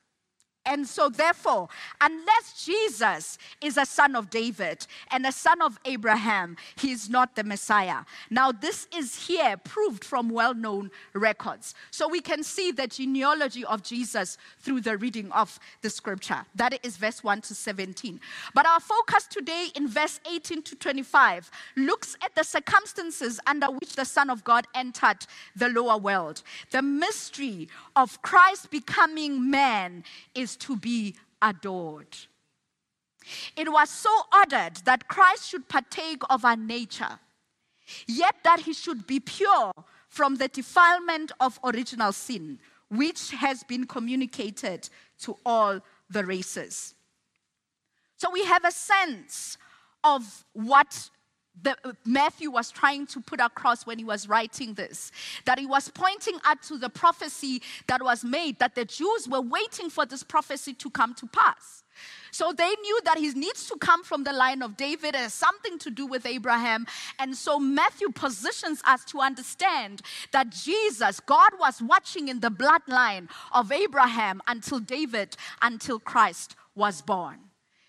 And 0.65 0.88
so, 0.88 1.10
therefore, 1.10 1.67
unless 2.00 2.63
Jesus 2.63 3.38
is 3.60 3.75
a 3.75 3.86
son 3.86 4.15
of 4.15 4.29
David 4.29 4.88
and 5.12 5.25
a 5.25 5.32
son 5.32 5.62
of 5.62 5.77
Abraham, 5.84 6.55
he 6.77 6.91
is 6.91 7.10
not 7.10 7.36
the 7.36 7.43
Messiah. 7.43 8.05
Now, 8.29 8.53
this 8.53 8.88
is 8.96 9.27
here 9.27 9.58
proved 9.58 10.05
from 10.05 10.29
well 10.29 10.53
known 10.53 10.89
records. 11.13 11.75
So, 11.91 12.08
we 12.08 12.22
can 12.22 12.43
see 12.43 12.72
the 12.72 12.88
genealogy 12.88 13.65
of 13.65 13.84
Jesus 13.84 14.38
through 14.62 14.82
the 14.82 14.98
reading 14.98 15.32
of 15.34 15.60
the 15.82 15.89
scripture. 15.89 16.46
That 16.55 16.79
is 16.86 16.96
verse 16.96 17.24
1 17.24 17.41
to 17.41 17.55
17. 17.55 18.22
But 18.53 18.65
our 18.65 18.79
focus 18.79 19.27
today 19.27 19.67
in 19.75 19.89
verse 19.89 20.22
18 20.32 20.62
to 20.62 20.75
25 20.75 21.51
looks 21.75 22.15
at 22.24 22.36
the 22.36 22.43
circumstances 22.43 23.38
under 23.46 23.67
which 23.67 23.96
the 23.98 24.05
Son 24.05 24.29
of 24.29 24.46
God 24.46 24.65
entered 24.74 25.25
the 25.58 25.67
lower 25.67 25.98
world. 25.98 26.41
The 26.72 26.82
mystery 26.82 27.67
of 27.98 28.22
Christ 28.22 28.72
becoming 28.72 29.50
man 29.50 30.05
is 30.34 30.52
to 30.57 30.75
be 30.75 31.15
adored. 31.41 32.15
It 33.55 33.72
was 33.72 33.89
so 33.89 34.10
ordered 34.36 34.77
that 34.86 35.07
Christ 35.07 35.50
should 35.50 35.69
partake 35.69 36.22
of 36.29 36.43
our 36.43 36.57
nature, 36.57 37.19
yet 38.07 38.36
that 38.43 38.62
he 38.62 38.74
should 38.74 39.07
be 39.07 39.19
pure 39.19 39.72
from 40.10 40.36
the 40.36 40.48
defilement 40.48 41.31
of 41.39 41.60
original 41.63 42.12
sin, 42.12 42.60
which 42.89 43.31
has 43.31 43.63
been 43.63 43.86
communicated 43.86 44.89
to 45.19 45.38
all 45.45 45.79
the 46.10 46.25
races. 46.25 46.93
So 48.17 48.29
we 48.29 48.45
have 48.45 48.63
a 48.63 48.72
sense 48.72 49.57
of 50.03 50.45
what 50.53 51.10
the, 51.62 51.75
Matthew 52.05 52.50
was 52.51 52.72
trying 52.72 53.05
to 53.07 53.22
put 53.22 53.39
across 53.39 53.86
when 53.86 53.98
he 53.98 54.03
was 54.03 54.27
writing 54.27 54.74
this. 54.74 55.12
That 55.45 55.60
he 55.60 55.65
was 55.65 55.89
pointing 55.89 56.39
out 56.45 56.62
to 56.63 56.77
the 56.77 56.89
prophecy 56.89 57.62
that 57.88 58.01
was 58.01 58.24
made, 58.24 58.60
that 58.60 58.75
the 58.75 58.86
Jews 58.86 59.27
were 59.29 59.41
waiting 59.41 59.89
for 59.89 60.05
this 60.05 60.24
prophecy 60.24 60.74
to 60.74 60.89
come 60.89 61.13
to 61.15 61.27
pass. 61.27 61.83
So 62.31 62.51
they 62.51 62.74
knew 62.81 63.00
that 63.05 63.19
he 63.19 63.31
needs 63.33 63.67
to 63.69 63.77
come 63.77 64.03
from 64.03 64.24
the 64.24 64.33
line 64.33 64.63
of 64.63 64.75
David, 64.75 65.10
it 65.10 65.15
has 65.15 65.33
something 65.36 65.77
to 65.79 65.91
do 65.91 66.07
with 66.07 66.25
Abraham. 66.25 66.88
And 67.19 67.36
so 67.36 67.60
Matthew 67.60 68.10
positions 68.10 68.81
us 68.86 69.05
to 69.05 69.19
understand 69.19 70.01
that 70.31 70.50
Jesus, 70.50 71.19
God 71.19 71.51
was 71.60 71.81
watching 71.81 72.29
in 72.29 72.39
the 72.39 72.50
bloodline 72.50 73.29
of 73.51 73.72
Abraham 73.72 74.41
until 74.48 74.79
David, 74.79 75.38
until 75.62 76.00
Christ 76.00 76.55
was 76.75 77.03
born. 77.03 77.38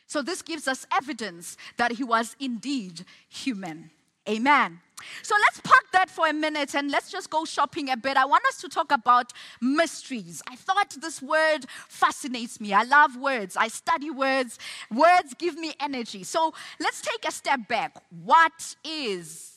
So 0.06 0.22
this 0.22 0.42
gives 0.42 0.68
us 0.68 0.86
evidence 0.92 1.56
that 1.76 1.92
he 1.92 2.04
was 2.04 2.36
indeed 2.38 3.04
human. 3.28 3.90
Amen. 4.28 4.80
So 5.22 5.34
let's 5.40 5.60
park 5.60 5.84
that 5.92 6.08
for 6.08 6.28
a 6.28 6.32
minute 6.32 6.74
and 6.74 6.90
let's 6.90 7.10
just 7.10 7.28
go 7.28 7.44
shopping 7.44 7.90
a 7.90 7.96
bit. 7.96 8.16
I 8.16 8.24
want 8.24 8.44
us 8.46 8.58
to 8.62 8.68
talk 8.68 8.90
about 8.90 9.32
mysteries. 9.60 10.40
I 10.48 10.56
thought 10.56 10.96
this 11.00 11.20
word 11.20 11.66
fascinates 11.88 12.60
me. 12.60 12.72
I 12.72 12.84
love 12.84 13.16
words. 13.16 13.56
I 13.56 13.68
study 13.68 14.10
words. 14.10 14.58
Words 14.90 15.34
give 15.38 15.56
me 15.56 15.72
energy. 15.80 16.24
So 16.24 16.54
let's 16.80 17.02
take 17.02 17.26
a 17.28 17.32
step 17.32 17.68
back. 17.68 17.96
What 18.24 18.76
is 18.84 19.52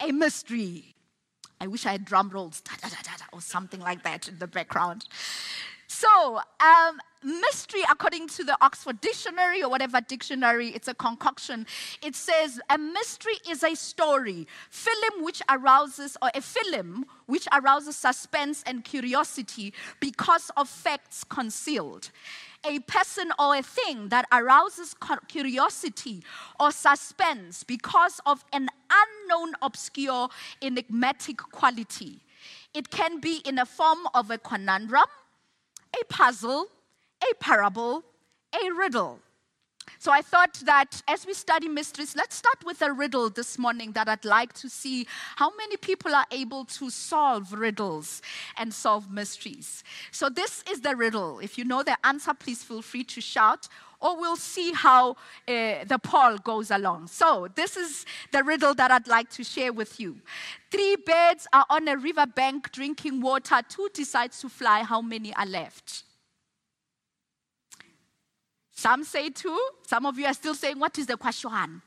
a 0.00 0.12
mystery? 0.12 0.94
I 1.60 1.66
wish 1.66 1.86
I 1.86 1.92
had 1.92 2.04
drum 2.04 2.30
rolls 2.30 2.62
or 3.32 3.40
something 3.40 3.80
like 3.80 4.02
that 4.02 4.28
in 4.28 4.38
the 4.38 4.46
background. 4.46 5.06
So, 5.92 6.40
um, 6.58 7.00
mystery, 7.22 7.82
according 7.88 8.28
to 8.28 8.44
the 8.44 8.56
Oxford 8.62 8.98
Dictionary 9.02 9.62
or 9.62 9.68
whatever 9.68 10.00
dictionary, 10.00 10.68
it's 10.68 10.88
a 10.88 10.94
concoction. 10.94 11.66
It 12.02 12.16
says 12.16 12.58
a 12.70 12.78
mystery 12.78 13.34
is 13.46 13.62
a 13.62 13.74
story, 13.74 14.48
film 14.70 15.22
which 15.22 15.42
arouses, 15.50 16.16
or 16.22 16.30
a 16.34 16.40
film 16.40 17.04
which 17.26 17.46
arouses 17.52 17.94
suspense 17.94 18.64
and 18.64 18.82
curiosity 18.82 19.74
because 20.00 20.50
of 20.56 20.66
facts 20.70 21.24
concealed. 21.24 22.10
A 22.64 22.78
person 22.80 23.30
or 23.38 23.56
a 23.56 23.62
thing 23.62 24.08
that 24.08 24.24
arouses 24.32 24.96
curiosity 25.28 26.22
or 26.58 26.70
suspense 26.72 27.64
because 27.64 28.18
of 28.24 28.46
an 28.54 28.70
unknown, 28.90 29.52
obscure, 29.60 30.30
enigmatic 30.62 31.36
quality. 31.36 32.20
It 32.72 32.90
can 32.90 33.20
be 33.20 33.42
in 33.44 33.58
a 33.58 33.66
form 33.66 34.08
of 34.14 34.30
a 34.30 34.38
conundrum 34.38 35.04
a 36.00 36.04
puzzle, 36.06 36.66
a 37.22 37.34
parable, 37.36 38.02
a 38.54 38.72
riddle. 38.72 39.20
So 39.98 40.12
I 40.12 40.22
thought 40.22 40.54
that 40.64 41.02
as 41.08 41.26
we 41.26 41.34
study 41.34 41.68
mysteries, 41.68 42.14
let's 42.16 42.36
start 42.36 42.64
with 42.64 42.82
a 42.82 42.92
riddle 42.92 43.30
this 43.30 43.58
morning 43.58 43.92
that 43.92 44.08
I'd 44.08 44.24
like 44.24 44.52
to 44.54 44.68
see 44.68 45.06
how 45.36 45.50
many 45.56 45.76
people 45.76 46.14
are 46.14 46.26
able 46.30 46.64
to 46.66 46.90
solve 46.90 47.52
riddles 47.52 48.22
and 48.56 48.72
solve 48.72 49.10
mysteries. 49.10 49.82
So 50.10 50.28
this 50.28 50.64
is 50.70 50.80
the 50.80 50.94
riddle. 50.96 51.40
If 51.40 51.58
you 51.58 51.64
know 51.64 51.82
the 51.82 51.96
answer, 52.04 52.32
please 52.34 52.62
feel 52.62 52.82
free 52.82 53.04
to 53.04 53.20
shout, 53.20 53.68
or 54.02 54.18
we'll 54.18 54.36
see 54.36 54.72
how 54.72 55.12
uh, 55.46 55.84
the 55.86 55.98
poll 56.02 56.36
goes 56.38 56.70
along. 56.70 57.06
So 57.06 57.48
this 57.54 57.76
is 57.76 58.04
the 58.32 58.42
riddle 58.42 58.74
that 58.74 58.90
I'd 58.90 59.06
like 59.06 59.30
to 59.30 59.44
share 59.44 59.72
with 59.72 59.98
you. 60.00 60.18
Three 60.70 60.96
birds 60.96 61.46
are 61.52 61.64
on 61.70 61.86
a 61.88 61.96
riverbank 61.96 62.72
drinking 62.72 63.20
water. 63.20 63.60
Two 63.68 63.88
decides 63.94 64.40
to 64.40 64.48
fly. 64.48 64.82
How 64.82 65.00
many 65.00 65.32
are 65.34 65.46
left? 65.46 66.02
Some 68.72 69.04
say 69.04 69.30
two. 69.30 69.58
Some 69.86 70.06
of 70.06 70.18
you 70.18 70.26
are 70.26 70.34
still 70.34 70.54
saying, 70.54 70.78
What 70.78 70.98
is 70.98 71.06
the 71.06 71.16
question? 71.16 71.82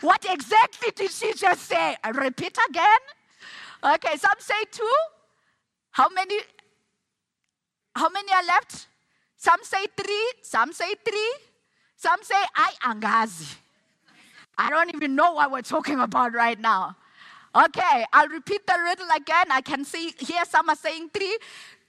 what 0.00 0.24
exactly 0.30 0.90
did 0.94 1.10
she 1.10 1.34
just 1.34 1.64
say? 1.64 1.96
I 2.02 2.08
repeat 2.10 2.56
again. 2.70 2.98
Okay, 3.84 4.16
some 4.16 4.38
say 4.38 4.54
two. 4.70 4.96
How 5.90 6.08
many? 6.08 6.38
How 7.94 8.08
many 8.08 8.32
are 8.32 8.46
left? 8.46 8.86
Some 9.36 9.60
say 9.62 9.86
three. 9.96 10.32
Some 10.42 10.72
say 10.72 10.94
three. 11.04 11.34
Some 11.96 12.22
say 12.22 12.42
I 12.54 12.72
angazi. 12.84 13.56
I 14.58 14.70
don't 14.70 14.94
even 14.94 15.14
know 15.14 15.32
what 15.32 15.50
we're 15.50 15.62
talking 15.62 16.00
about 16.00 16.34
right 16.34 16.58
now. 16.58 16.96
Okay, 17.54 18.04
I'll 18.12 18.28
repeat 18.28 18.66
the 18.66 18.74
riddle 18.84 19.08
again. 19.16 19.46
I 19.50 19.60
can 19.62 19.84
see 19.84 20.12
here 20.18 20.44
some 20.48 20.68
are 20.68 20.76
saying 20.76 21.10
three. 21.12 21.38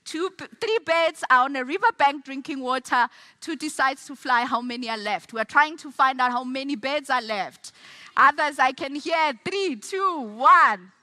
Two, 0.05 0.29
three 0.61 0.79
birds 0.85 1.25
are 1.29 1.43
on 1.43 1.55
a 1.57 1.65
riverbank 1.65 2.23
drinking 2.23 2.61
water. 2.61 3.09
Two 3.41 3.57
decides 3.57 4.05
to 4.07 4.15
fly. 4.15 4.45
How 4.45 4.61
many 4.61 4.89
are 4.89 4.97
left? 4.97 5.33
We're 5.33 5.43
trying 5.43 5.75
to 5.77 5.91
find 5.91 6.21
out 6.21 6.31
how 6.31 6.45
many 6.45 6.77
birds 6.77 7.09
are 7.09 7.21
left. 7.21 7.73
Others, 8.15 8.57
I 8.59 8.71
can 8.71 8.95
hear 8.95 9.33
three, 9.43 9.75
two, 9.75 10.21
one. 10.21 10.93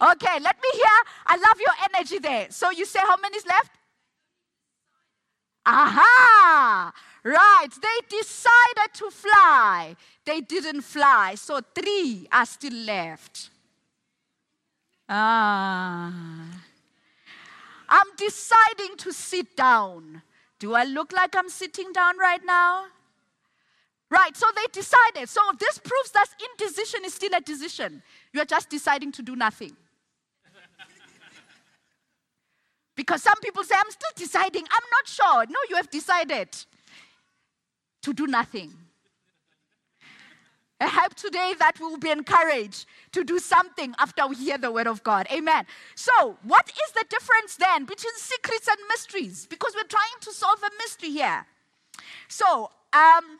Okay, 0.00 0.40
let 0.40 0.56
me 0.62 0.68
hear. 0.72 0.98
I 1.26 1.36
love 1.36 1.60
your 1.60 1.74
energy 1.94 2.18
there. 2.18 2.46
So 2.48 2.70
you 2.70 2.86
say 2.86 3.00
how 3.00 3.16
many 3.18 3.36
is 3.36 3.46
left? 3.46 3.70
Aha! 5.66 6.92
Right, 7.22 7.68
they 7.70 8.16
decided 8.18 8.94
to 8.94 9.10
fly. 9.10 9.96
They 10.24 10.40
didn't 10.42 10.82
fly, 10.82 11.36
so 11.36 11.60
three 11.74 12.28
are 12.30 12.44
still 12.44 12.74
left. 12.74 13.50
Ah. 15.08 16.12
I'm 17.88 18.06
deciding 18.16 18.96
to 18.98 19.12
sit 19.12 19.56
down. 19.56 20.22
Do 20.58 20.74
I 20.74 20.84
look 20.84 21.12
like 21.12 21.34
I'm 21.36 21.48
sitting 21.48 21.92
down 21.92 22.18
right 22.18 22.44
now? 22.44 22.86
Right, 24.10 24.36
so 24.36 24.46
they 24.54 24.66
decided. 24.72 25.28
So 25.28 25.40
this 25.58 25.78
proves 25.78 26.10
that 26.12 26.28
indecision 26.50 27.04
is 27.04 27.14
still 27.14 27.34
a 27.34 27.40
decision. 27.40 28.02
You're 28.32 28.44
just 28.44 28.70
deciding 28.70 29.12
to 29.12 29.22
do 29.22 29.34
nothing. 29.34 29.76
Because 32.96 33.22
some 33.22 33.38
people 33.42 33.64
say, 33.64 33.74
I'm 33.76 33.90
still 33.90 34.10
deciding. 34.16 34.62
I'm 34.62 34.88
not 34.90 35.06
sure. 35.06 35.46
No, 35.46 35.58
you 35.68 35.76
have 35.76 35.90
decided 35.90 36.48
to 38.02 38.12
do 38.12 38.26
nothing. 38.26 38.72
I 40.80 40.88
hope 40.88 41.14
today 41.14 41.54
that 41.58 41.78
we 41.80 41.86
will 41.86 41.98
be 41.98 42.10
encouraged 42.10 42.86
to 43.12 43.24
do 43.24 43.38
something 43.38 43.94
after 43.98 44.26
we 44.26 44.36
hear 44.36 44.58
the 44.58 44.70
word 44.70 44.86
of 44.86 45.02
God. 45.02 45.26
Amen. 45.32 45.64
So, 45.94 46.36
what 46.42 46.68
is 46.68 46.92
the 46.92 47.04
difference 47.08 47.56
then 47.56 47.84
between 47.84 48.12
secrets 48.16 48.68
and 48.68 48.76
mysteries? 48.88 49.46
Because 49.46 49.72
we're 49.74 49.88
trying 49.88 50.20
to 50.22 50.32
solve 50.32 50.58
a 50.62 50.70
mystery 50.78 51.10
here. 51.10 51.46
So, 52.28 52.70
um, 52.92 53.38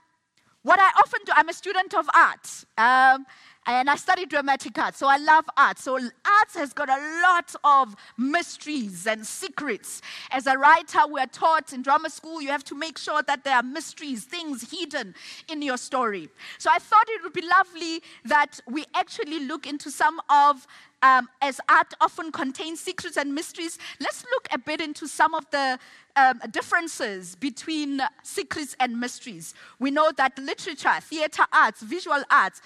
what 0.63 0.79
I 0.79 0.89
often 0.99 1.21
do, 1.27 1.33
I'm 1.35 1.49
a 1.49 1.53
student 1.53 1.93
of 1.93 2.09
art. 2.15 2.65
Um, 2.79 3.27
and 3.67 3.89
I 3.89 3.97
studied 3.97 4.29
dramatic 4.29 4.77
art, 4.79 4.95
so 4.95 5.07
I 5.07 5.17
love 5.17 5.45
art. 5.57 5.79
So 5.79 5.95
arts 5.95 6.57
has 6.57 6.73
got 6.73 6.89
a 6.89 7.21
lot 7.23 7.55
of 7.65 7.97
mysteries 8.19 9.07
and 9.07 9.27
secrets. 9.27 10.03
As 10.31 10.47
a 10.47 10.59
writer, 10.59 11.01
we're 11.09 11.27
taught 11.27 11.73
in 11.73 11.83
drama 11.83 12.11
school 12.11 12.43
you 12.43 12.49
have 12.49 12.65
to 12.65 12.75
make 12.75 12.99
sure 12.99 13.23
that 13.23 13.45
there 13.45 13.57
are 13.57 13.63
mysteries, 13.63 14.25
things 14.25 14.71
hidden 14.71 15.15
in 15.49 15.63
your 15.63 15.79
story. 15.79 16.29
So 16.59 16.71
I 16.71 16.79
thought 16.79 17.05
it 17.09 17.23
would 17.23 17.33
be 17.33 17.47
lovely 17.47 18.03
that 18.25 18.61
we 18.69 18.85
actually 18.95 19.41
look 19.41 19.67
into 19.67 19.91
some 19.91 20.21
of 20.29 20.67
um, 21.05 21.29
as 21.43 21.61
art 21.69 21.93
often 22.01 22.33
contains 22.33 22.81
secrets 22.81 23.19
and 23.19 23.35
mysteries, 23.35 23.79
let's 24.01 24.25
look 24.31 24.49
a 24.51 24.59
bit 24.59 24.81
into 24.81 25.07
some 25.07 25.35
of 25.35 25.45
the 25.51 25.79
um, 26.17 26.41
differences 26.51 27.35
between 27.37 28.01
secrets 28.23 28.75
and 28.81 28.99
mysteries. 28.99 29.53
We 29.79 29.91
know 29.91 30.13
that 30.17 30.39
literature, 30.39 30.99
theater 31.03 31.45
arts, 31.53 31.83
visual 31.83 32.23
arts, 32.31 32.63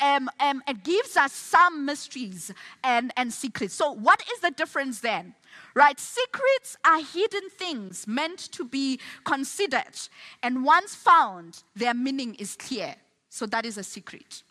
um, 0.00 0.30
um, 0.38 0.62
it 0.68 0.84
gives 0.84 1.16
us 1.16 1.32
some 1.32 1.84
mysteries 1.84 2.52
and, 2.84 3.12
and 3.16 3.32
secrets. 3.32 3.74
So, 3.74 3.90
what 3.90 4.22
is 4.32 4.40
the 4.40 4.52
difference 4.52 5.00
then? 5.00 5.34
Right? 5.74 5.98
Secrets 5.98 6.76
are 6.84 7.02
hidden 7.02 7.50
things 7.50 8.06
meant 8.06 8.38
to 8.52 8.64
be 8.64 9.00
considered, 9.24 9.98
and 10.44 10.64
once 10.64 10.94
found, 10.94 11.64
their 11.74 11.94
meaning 11.94 12.36
is 12.36 12.54
clear. 12.54 12.94
So, 13.30 13.46
that 13.46 13.66
is 13.66 13.78
a 13.78 13.82
secret. 13.82 14.44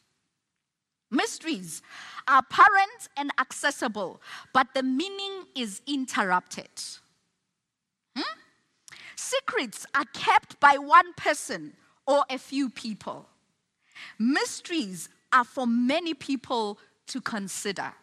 Mysteries 1.12 1.82
are 2.28 2.40
apparent 2.40 3.10
and 3.18 3.32
accessible, 3.40 4.22
but 4.54 4.68
the 4.74 4.84
meaning 4.84 5.46
is 5.56 5.82
interrupted. 5.88 6.70
Hmm? 8.16 8.40
Secrets 9.16 9.86
are 9.96 10.06
kept 10.14 10.60
by 10.60 10.78
one 10.78 11.14
person 11.14 11.74
or 12.06 12.24
a 12.30 12.38
few 12.38 12.70
people. 12.70 13.28
Mysteries 14.18 15.10
are 15.34 15.44
for 15.44 15.66
many 15.66 16.14
people 16.14 16.80
to 17.08 17.22
consider. 17.22 17.94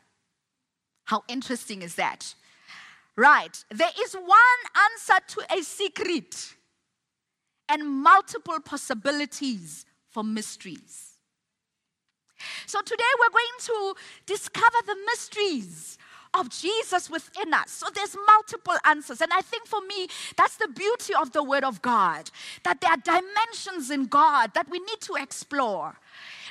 How 1.04 1.22
interesting 1.28 1.82
is 1.82 1.94
that? 1.94 2.34
Right, 3.16 3.64
there 3.70 3.90
is 4.00 4.14
one 4.14 4.60
answer 4.90 5.24
to 5.28 5.58
a 5.58 5.62
secret 5.62 6.54
and 7.68 7.88
multiple 7.88 8.60
possibilities 8.60 9.86
for 10.10 10.22
mysteries. 10.22 11.15
So 12.66 12.80
today 12.82 13.04
we're 13.20 13.30
going 13.30 13.58
to 13.60 13.94
discover 14.26 14.78
the 14.86 14.96
mysteries 15.06 15.98
of 16.34 16.50
Jesus 16.50 17.08
within 17.08 17.54
us. 17.54 17.70
So 17.70 17.86
there's 17.94 18.16
multiple 18.26 18.76
answers. 18.84 19.20
And 19.20 19.32
I 19.32 19.40
think 19.40 19.66
for 19.66 19.80
me, 19.80 20.08
that's 20.36 20.56
the 20.56 20.68
beauty 20.68 21.14
of 21.14 21.32
the 21.32 21.42
Word 21.42 21.64
of 21.64 21.82
God 21.82 22.30
that 22.64 22.80
there 22.80 22.90
are 22.90 22.96
dimensions 22.96 23.90
in 23.90 24.06
God 24.06 24.52
that 24.54 24.68
we 24.68 24.78
need 24.78 25.00
to 25.02 25.14
explore. 25.14 25.96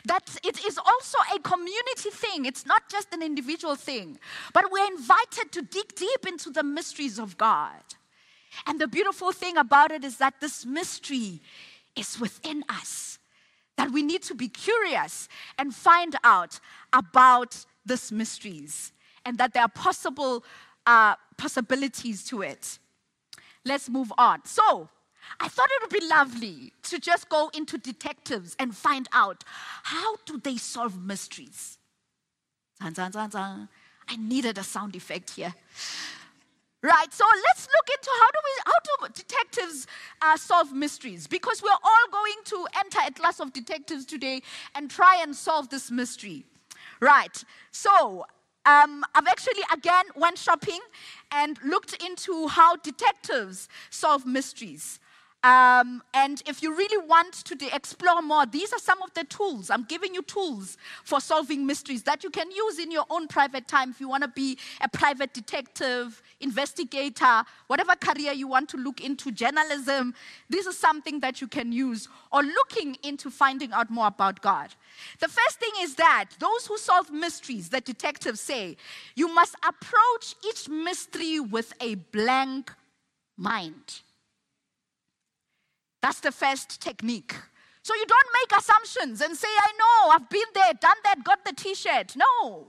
That 0.05 0.37
it 0.43 0.63
is 0.65 0.77
also 0.77 1.17
a 1.35 1.39
community 1.39 2.11
thing, 2.11 2.45
it's 2.45 2.65
not 2.65 2.89
just 2.89 3.13
an 3.13 3.23
individual 3.23 3.75
thing, 3.75 4.19
but 4.53 4.71
we're 4.71 4.87
invited 4.87 5.51
to 5.51 5.61
dig 5.63 5.95
deep 5.95 6.27
into 6.27 6.51
the 6.51 6.63
mysteries 6.63 7.17
of 7.17 7.37
God. 7.37 7.81
And 8.67 8.79
the 8.79 8.87
beautiful 8.87 9.31
thing 9.31 9.57
about 9.57 9.91
it 9.91 10.03
is 10.03 10.17
that 10.17 10.35
this 10.41 10.65
mystery 10.65 11.41
is 11.95 12.19
within 12.19 12.63
us 12.69 13.19
that 13.77 13.91
we 13.91 14.01
need 14.01 14.23
to 14.23 14.35
be 14.35 14.47
curious 14.47 15.27
and 15.57 15.73
find 15.73 16.15
out 16.23 16.59
about 16.93 17.65
these 17.85 18.11
mysteries 18.11 18.91
and 19.25 19.37
that 19.37 19.53
there 19.53 19.63
are 19.63 19.69
possible 19.69 20.43
uh, 20.85 21.15
possibilities 21.37 22.23
to 22.25 22.41
it. 22.41 22.79
Let's 23.65 23.89
move 23.89 24.13
on. 24.17 24.45
So, 24.45 24.89
I 25.39 25.47
thought 25.47 25.69
it 25.71 25.81
would 25.81 25.99
be 25.99 26.07
lovely 26.07 26.71
to 26.83 26.99
just 26.99 27.29
go 27.29 27.49
into 27.53 27.77
detectives 27.77 28.55
and 28.59 28.75
find 28.75 29.07
out 29.11 29.43
how 29.83 30.17
do 30.25 30.37
they 30.37 30.57
solve 30.57 31.03
mysteries. 31.03 31.79
Zan, 32.81 33.11
zan, 33.11 33.31
zan. 33.31 33.69
I 34.07 34.15
needed 34.17 34.57
a 34.57 34.63
sound 34.63 34.95
effect 34.95 35.31
here. 35.31 35.53
Right, 36.85 37.11
so 37.11 37.25
let's 37.47 37.67
look 37.67 37.89
into 37.97 38.11
how 38.19 38.27
do 38.27 38.39
we 38.45 38.51
how 38.63 39.07
do 39.07 39.13
detectives 39.15 39.87
uh, 40.21 40.37
solve 40.37 40.71
mysteries? 40.71 41.25
Because 41.25 41.63
we're 41.63 41.71
all 41.71 42.07
going 42.11 42.35
to 42.45 42.67
enter 42.77 42.99
a 43.07 43.11
class 43.11 43.39
of 43.39 43.51
detectives 43.53 44.05
today 44.05 44.43
and 44.75 44.87
try 44.87 45.19
and 45.23 45.35
solve 45.35 45.69
this 45.69 45.89
mystery. 45.89 46.45
Right, 46.99 47.43
so 47.71 48.27
um, 48.67 49.03
I've 49.15 49.25
actually 49.25 49.63
again 49.73 50.05
went 50.15 50.37
shopping 50.37 50.79
and 51.31 51.57
looked 51.63 52.03
into 52.03 52.47
how 52.49 52.75
detectives 52.75 53.67
solve 53.89 54.27
mysteries. 54.27 54.99
Um, 55.45 56.01
and 56.15 56.41
if 56.47 56.63
you 56.63 56.75
really 56.75 57.05
want 57.05 57.33
to 57.45 57.53
de- 57.53 57.69
explore 57.75 58.23
more, 58.23 58.47
these 58.47 58.73
are 58.73 58.79
some 58.79 58.99
of 59.03 59.13
the 59.13 59.25
tools. 59.25 59.69
I'm 59.69 59.83
giving 59.83 60.15
you 60.15 60.23
tools 60.23 60.75
for 61.03 61.21
solving 61.21 61.67
mysteries 61.67 62.01
that 62.03 62.23
you 62.23 62.31
can 62.31 62.49
use 62.49 62.79
in 62.79 62.89
your 62.89 63.05
own 63.11 63.27
private 63.27 63.67
time 63.67 63.91
if 63.91 64.01
you 64.01 64.09
want 64.09 64.23
to 64.23 64.27
be 64.27 64.57
a 64.81 64.89
private 64.89 65.35
detective, 65.35 66.23
investigator, 66.39 67.43
whatever 67.67 67.93
career 67.95 68.31
you 68.31 68.47
want 68.47 68.69
to 68.69 68.77
look 68.77 69.01
into, 69.01 69.31
journalism. 69.31 70.15
This 70.49 70.65
is 70.65 70.79
something 70.79 71.19
that 71.19 71.41
you 71.41 71.47
can 71.47 71.71
use 71.71 72.09
or 72.31 72.41
looking 72.41 72.97
into 73.03 73.29
finding 73.29 73.71
out 73.71 73.91
more 73.91 74.07
about 74.07 74.41
God. 74.41 74.73
The 75.19 75.27
first 75.27 75.59
thing 75.59 75.73
is 75.81 75.93
that 75.93 76.29
those 76.39 76.65
who 76.65 76.79
solve 76.79 77.11
mysteries, 77.11 77.69
the 77.69 77.81
detectives 77.81 78.41
say, 78.41 78.77
you 79.15 79.31
must 79.31 79.55
approach 79.57 80.33
each 80.49 80.67
mystery 80.67 81.39
with 81.39 81.71
a 81.81 81.93
blank 81.93 82.73
mind. 83.37 84.01
That's 86.05 86.19
the 86.19 86.31
first 86.31 86.79
technique. 86.81 87.33
So 87.81 87.95
you 87.95 88.05
don't 88.05 88.27
make 88.39 88.59
assumptions 88.59 89.21
and 89.21 89.35
say, 89.35 89.47
I 89.47 89.71
know, 89.71 90.11
I've 90.11 90.29
been 90.29 90.51
there, 90.53 90.71
done 90.79 90.97
that, 91.03 91.23
got 91.23 91.43
the 91.43 91.51
t 91.51 91.73
shirt. 91.73 92.15
No. 92.15 92.67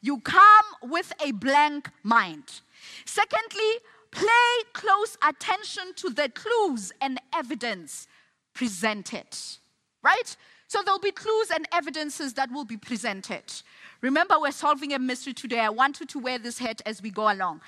You 0.00 0.18
come 0.18 0.64
with 0.82 1.12
a 1.24 1.30
blank 1.30 1.90
mind. 2.02 2.42
Secondly, 3.04 3.72
pay 4.10 4.64
close 4.72 5.16
attention 5.24 5.94
to 5.94 6.10
the 6.10 6.28
clues 6.30 6.90
and 7.00 7.20
evidence 7.32 8.08
presented. 8.52 9.28
Right? 10.02 10.36
So 10.66 10.82
there'll 10.84 10.98
be 10.98 11.12
clues 11.12 11.52
and 11.54 11.68
evidences 11.72 12.34
that 12.34 12.50
will 12.50 12.64
be 12.64 12.76
presented. 12.76 13.44
Remember, 14.00 14.40
we're 14.40 14.50
solving 14.50 14.92
a 14.92 14.98
mystery 14.98 15.34
today. 15.34 15.60
I 15.60 15.68
want 15.68 16.00
you 16.00 16.06
to 16.06 16.18
wear 16.18 16.40
this 16.40 16.58
hat 16.58 16.82
as 16.84 17.00
we 17.00 17.10
go 17.10 17.32
along. 17.32 17.60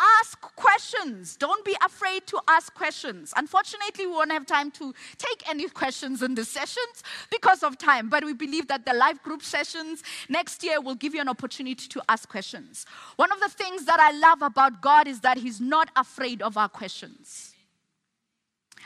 Ask 0.00 0.40
questions. 0.40 1.36
Don't 1.36 1.64
be 1.64 1.74
afraid 1.84 2.26
to 2.28 2.40
ask 2.46 2.72
questions. 2.72 3.32
Unfortunately, 3.36 4.06
we 4.06 4.12
won't 4.12 4.30
have 4.30 4.46
time 4.46 4.70
to 4.72 4.94
take 5.16 5.48
any 5.48 5.68
questions 5.68 6.22
in 6.22 6.34
the 6.34 6.44
sessions 6.44 7.02
because 7.30 7.62
of 7.64 7.78
time, 7.78 8.08
but 8.08 8.24
we 8.24 8.32
believe 8.32 8.68
that 8.68 8.86
the 8.86 8.94
live 8.94 9.20
group 9.22 9.42
sessions 9.42 10.02
next 10.28 10.62
year 10.62 10.80
will 10.80 10.94
give 10.94 11.14
you 11.14 11.20
an 11.20 11.28
opportunity 11.28 11.88
to 11.88 12.02
ask 12.08 12.28
questions. 12.28 12.86
One 13.16 13.32
of 13.32 13.40
the 13.40 13.48
things 13.48 13.86
that 13.86 13.98
I 13.98 14.12
love 14.12 14.42
about 14.42 14.80
God 14.80 15.08
is 15.08 15.20
that 15.20 15.38
He's 15.38 15.60
not 15.60 15.90
afraid 15.96 16.42
of 16.42 16.56
our 16.56 16.68
questions. 16.68 17.54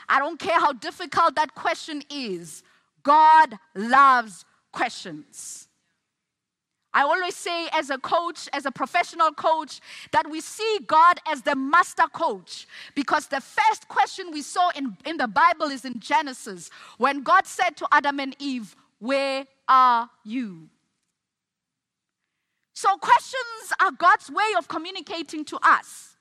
I 0.09 0.19
don't 0.19 0.39
care 0.39 0.59
how 0.59 0.73
difficult 0.73 1.35
that 1.35 1.53
question 1.53 2.01
is, 2.09 2.63
God 3.03 3.57
loves 3.75 4.45
questions. 4.71 5.62
I 6.93 7.01
always 7.01 7.35
say, 7.35 7.67
as 7.73 7.89
a 7.89 7.97
coach, 7.97 8.47
as 8.53 8.65
a 8.65 8.71
professional 8.71 9.31
coach, 9.31 9.81
that 10.11 10.29
we 10.29 10.41
see 10.41 10.79
God 10.85 11.19
as 11.27 11.41
the 11.41 11.55
master 11.55 12.07
coach 12.13 12.67
because 12.95 13.27
the 13.27 13.41
first 13.41 13.87
question 13.87 14.31
we 14.31 14.41
saw 14.41 14.69
in, 14.75 14.95
in 15.05 15.17
the 15.17 15.27
Bible 15.27 15.67
is 15.67 15.85
in 15.85 15.99
Genesis 15.99 16.69
when 16.97 17.23
God 17.23 17.47
said 17.47 17.71
to 17.77 17.87
Adam 17.91 18.19
and 18.19 18.35
Eve, 18.39 18.75
Where 18.99 19.45
are 19.67 20.09
you? 20.23 20.69
So, 22.75 22.97
questions 22.97 23.73
are 23.81 23.91
God's 23.91 24.29
way 24.29 24.53
of 24.57 24.67
communicating 24.67 25.45
to 25.45 25.59
us. 25.63 26.15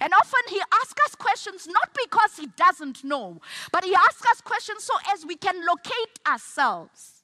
And 0.00 0.12
often 0.12 0.40
he 0.48 0.60
asks 0.82 1.00
us 1.04 1.14
questions 1.14 1.66
not 1.66 1.90
because 1.94 2.36
he 2.38 2.46
doesn't 2.56 3.04
know, 3.04 3.40
but 3.72 3.84
he 3.84 3.94
asks 3.94 4.26
us 4.30 4.40
questions 4.40 4.84
so 4.84 4.94
as 5.12 5.26
we 5.26 5.36
can 5.36 5.54
locate 5.66 6.18
ourselves. 6.26 7.15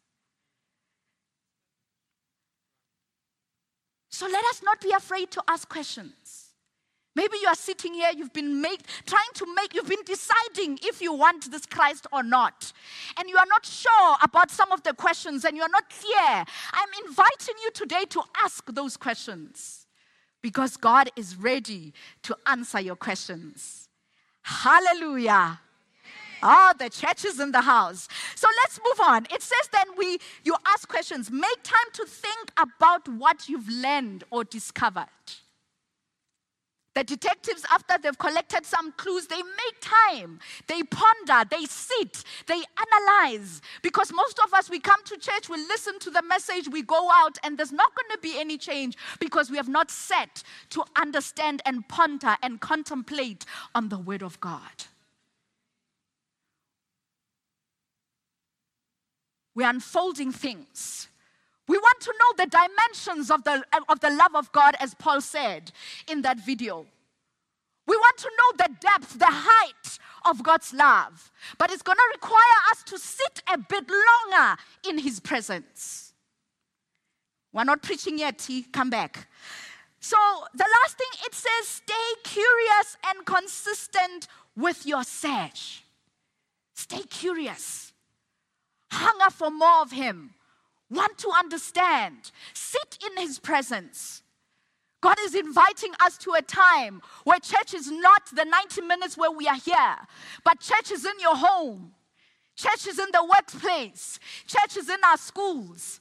So 4.23 4.29
let 4.29 4.45
us 4.45 4.63
not 4.63 4.81
be 4.81 4.93
afraid 4.93 5.33
to 5.33 5.43
ask 5.49 5.69
questions. 5.69 6.53
Maybe 7.17 7.39
you 7.43 7.49
are 7.49 7.57
sitting 7.57 7.93
here, 7.93 8.11
you've 8.17 8.33
been 8.33 8.61
make, 8.63 8.83
trying 9.05 9.33
to 9.35 9.53
make, 9.57 9.75
you've 9.75 9.89
been 9.89 10.05
deciding 10.07 10.79
if 10.85 11.03
you 11.03 11.13
want 11.13 11.51
this 11.51 11.67
Christ 11.67 12.07
or 12.13 12.23
not. 12.23 12.73
And 13.19 13.29
you 13.29 13.37
are 13.37 13.47
not 13.49 13.67
sure 13.67 14.17
about 14.23 14.53
some 14.53 14.71
of 14.71 14.85
the 14.85 14.95
questions 14.95 15.45
and 15.45 15.57
you 15.57 15.63
are 15.65 15.69
not 15.69 15.91
clear. 15.91 16.45
I'm 16.73 16.89
inviting 17.05 17.57
you 17.65 17.73
today 17.73 18.05
to 18.11 18.23
ask 18.45 18.65
those 18.73 18.97
questions 18.97 19.89
because 20.41 20.77
God 20.77 21.11
is 21.17 21.35
ready 21.35 21.93
to 22.23 22.37
answer 22.47 22.81
your 22.81 22.95
questions. 22.95 23.89
Hallelujah. 24.43 25.59
Oh, 26.43 26.73
the 26.79 26.91
church 26.91 27.25
is 27.25 27.41
in 27.41 27.53
the 27.53 27.61
house. 27.61 28.09
So 28.35 28.49
let's 28.63 28.81
move 28.85 29.01
on. 29.07 29.27
It 29.33 29.43
says 29.43 29.69
then 29.73 29.97
we 29.97 30.19
you 30.45 30.57
ask 30.67 30.89
questions. 30.89 31.31
Make 31.31 31.63
time 31.63 31.91
to 31.95 32.05
think 32.07 32.53
about 32.57 33.09
what 33.09 33.49
you've 33.49 33.69
learned 33.69 34.25
or 34.31 34.45
discovered. 34.45 35.07
The 36.95 37.05
detectives, 37.05 37.65
after 37.71 37.95
they've 38.03 38.19
collected 38.19 38.67
some 38.67 38.93
clues, 38.93 39.27
they 39.27 39.43
make 39.43 39.81
time. 39.81 40.41
They 40.67 40.83
ponder, 40.83 41.49
they 41.51 41.65
sit, 41.65 42.23
they 42.47 42.63
analyze. 42.93 43.63
Because 43.83 44.13
most 44.13 44.39
of 44.45 44.53
us, 44.53 44.69
we 44.69 44.79
come 44.79 45.03
to 45.05 45.17
church, 45.17 45.49
we 45.49 45.57
listen 45.69 45.99
to 46.01 46.11
the 46.11 46.23
message, 46.23 46.69
we 46.69 46.83
go 46.83 47.09
out, 47.15 47.39
and 47.45 47.57
there's 47.57 47.73
not 47.73 47.93
going 47.95 48.11
to 48.11 48.19
be 48.19 48.39
any 48.39 48.59
change 48.59 48.97
because 49.21 49.51
we 49.51 49.57
have 49.57 49.69
not 49.71 49.91
set 49.91 50.43
to 50.71 50.85
understand 50.97 51.63
and 51.65 51.89
ponder 51.89 52.37
and 52.43 52.61
contemplate 52.61 53.47
on 53.75 53.89
the 53.89 53.99
Word 53.99 54.23
of 54.23 54.39
God. 54.41 54.85
We're 59.55 59.69
unfolding 59.69 60.33
things. 60.33 61.09
We 61.69 61.79
want 61.79 62.01
to 62.01 62.13
know 62.13 62.45
the 62.45 62.51
dimensions 62.51 63.31
of 63.31 63.45
the, 63.45 63.65
of 63.89 64.01
the 64.01 64.11
love 64.11 64.35
of 64.35 64.51
God, 64.53 64.75
as 64.81 64.95
Paul 64.95 65.21
said 65.21 65.71
in 66.09 66.23
that 66.23 66.45
video. 66.45 66.87
We 67.87 67.97
want 67.97 68.17
to 68.19 68.31
know 68.39 68.65
the 68.65 68.75
depth, 68.81 69.19
the 69.19 69.27
height 69.29 69.99
of 70.25 70.43
God's 70.43 70.73
love. 70.73 71.31
But 71.59 71.71
it's 71.71 71.83
going 71.83 71.97
to 71.97 72.11
require 72.15 72.41
us 72.71 72.83
to 72.85 72.99
sit 72.99 73.43
a 73.53 73.59
bit 73.59 73.85
longer 73.89 74.57
in 74.89 74.99
His 74.99 75.21
presence. 75.21 76.13
We're 77.53 77.65
not 77.65 77.83
preaching 77.83 78.19
yet, 78.19 78.39
T. 78.39 78.63
Come 78.63 78.91
back. 78.91 79.29
So 80.01 80.17
the 80.55 80.67
last 80.83 80.99
thing 80.99 81.09
it 81.27 81.35
says 81.35 81.69
stay 81.69 81.95
curious 82.25 82.97
and 83.07 83.25
consistent 83.25 84.27
with 84.57 84.87
your 84.87 85.05
search. 85.05 85.85
Stay 86.75 87.03
curious. 87.03 87.92
Hunger 88.93 89.31
for 89.31 89.51
more 89.51 89.81
of 89.81 89.91
Him 89.91 90.35
want 90.91 91.17
to 91.19 91.31
understand, 91.31 92.31
sit 92.53 92.99
in 93.07 93.23
His 93.23 93.39
presence. 93.39 94.23
God 95.01 95.17
is 95.25 95.35
inviting 95.35 95.93
us 96.01 96.19
to 96.19 96.35
a 96.35 96.43
time 96.43 97.01
where 97.25 97.41
church 97.41 97.75
is 97.75 97.91
not 97.91 98.27
the 98.35 98.45
90 98.45 98.83
minutes 98.83 99.17
where 99.17 99.31
we 99.31 99.49
are 99.49 99.57
here, 99.57 99.97
but 100.45 100.61
church 100.61 100.93
is 100.93 101.07
in 101.07 101.19
your 101.19 101.35
home, 101.35 101.93
church 102.55 102.87
is 102.87 102.99
in 102.99 103.09
the 103.13 103.25
workplace, 103.25 104.21
church 104.47 104.77
is 104.77 104.89
in 104.89 104.99
our 105.05 105.17
schools. 105.17 105.99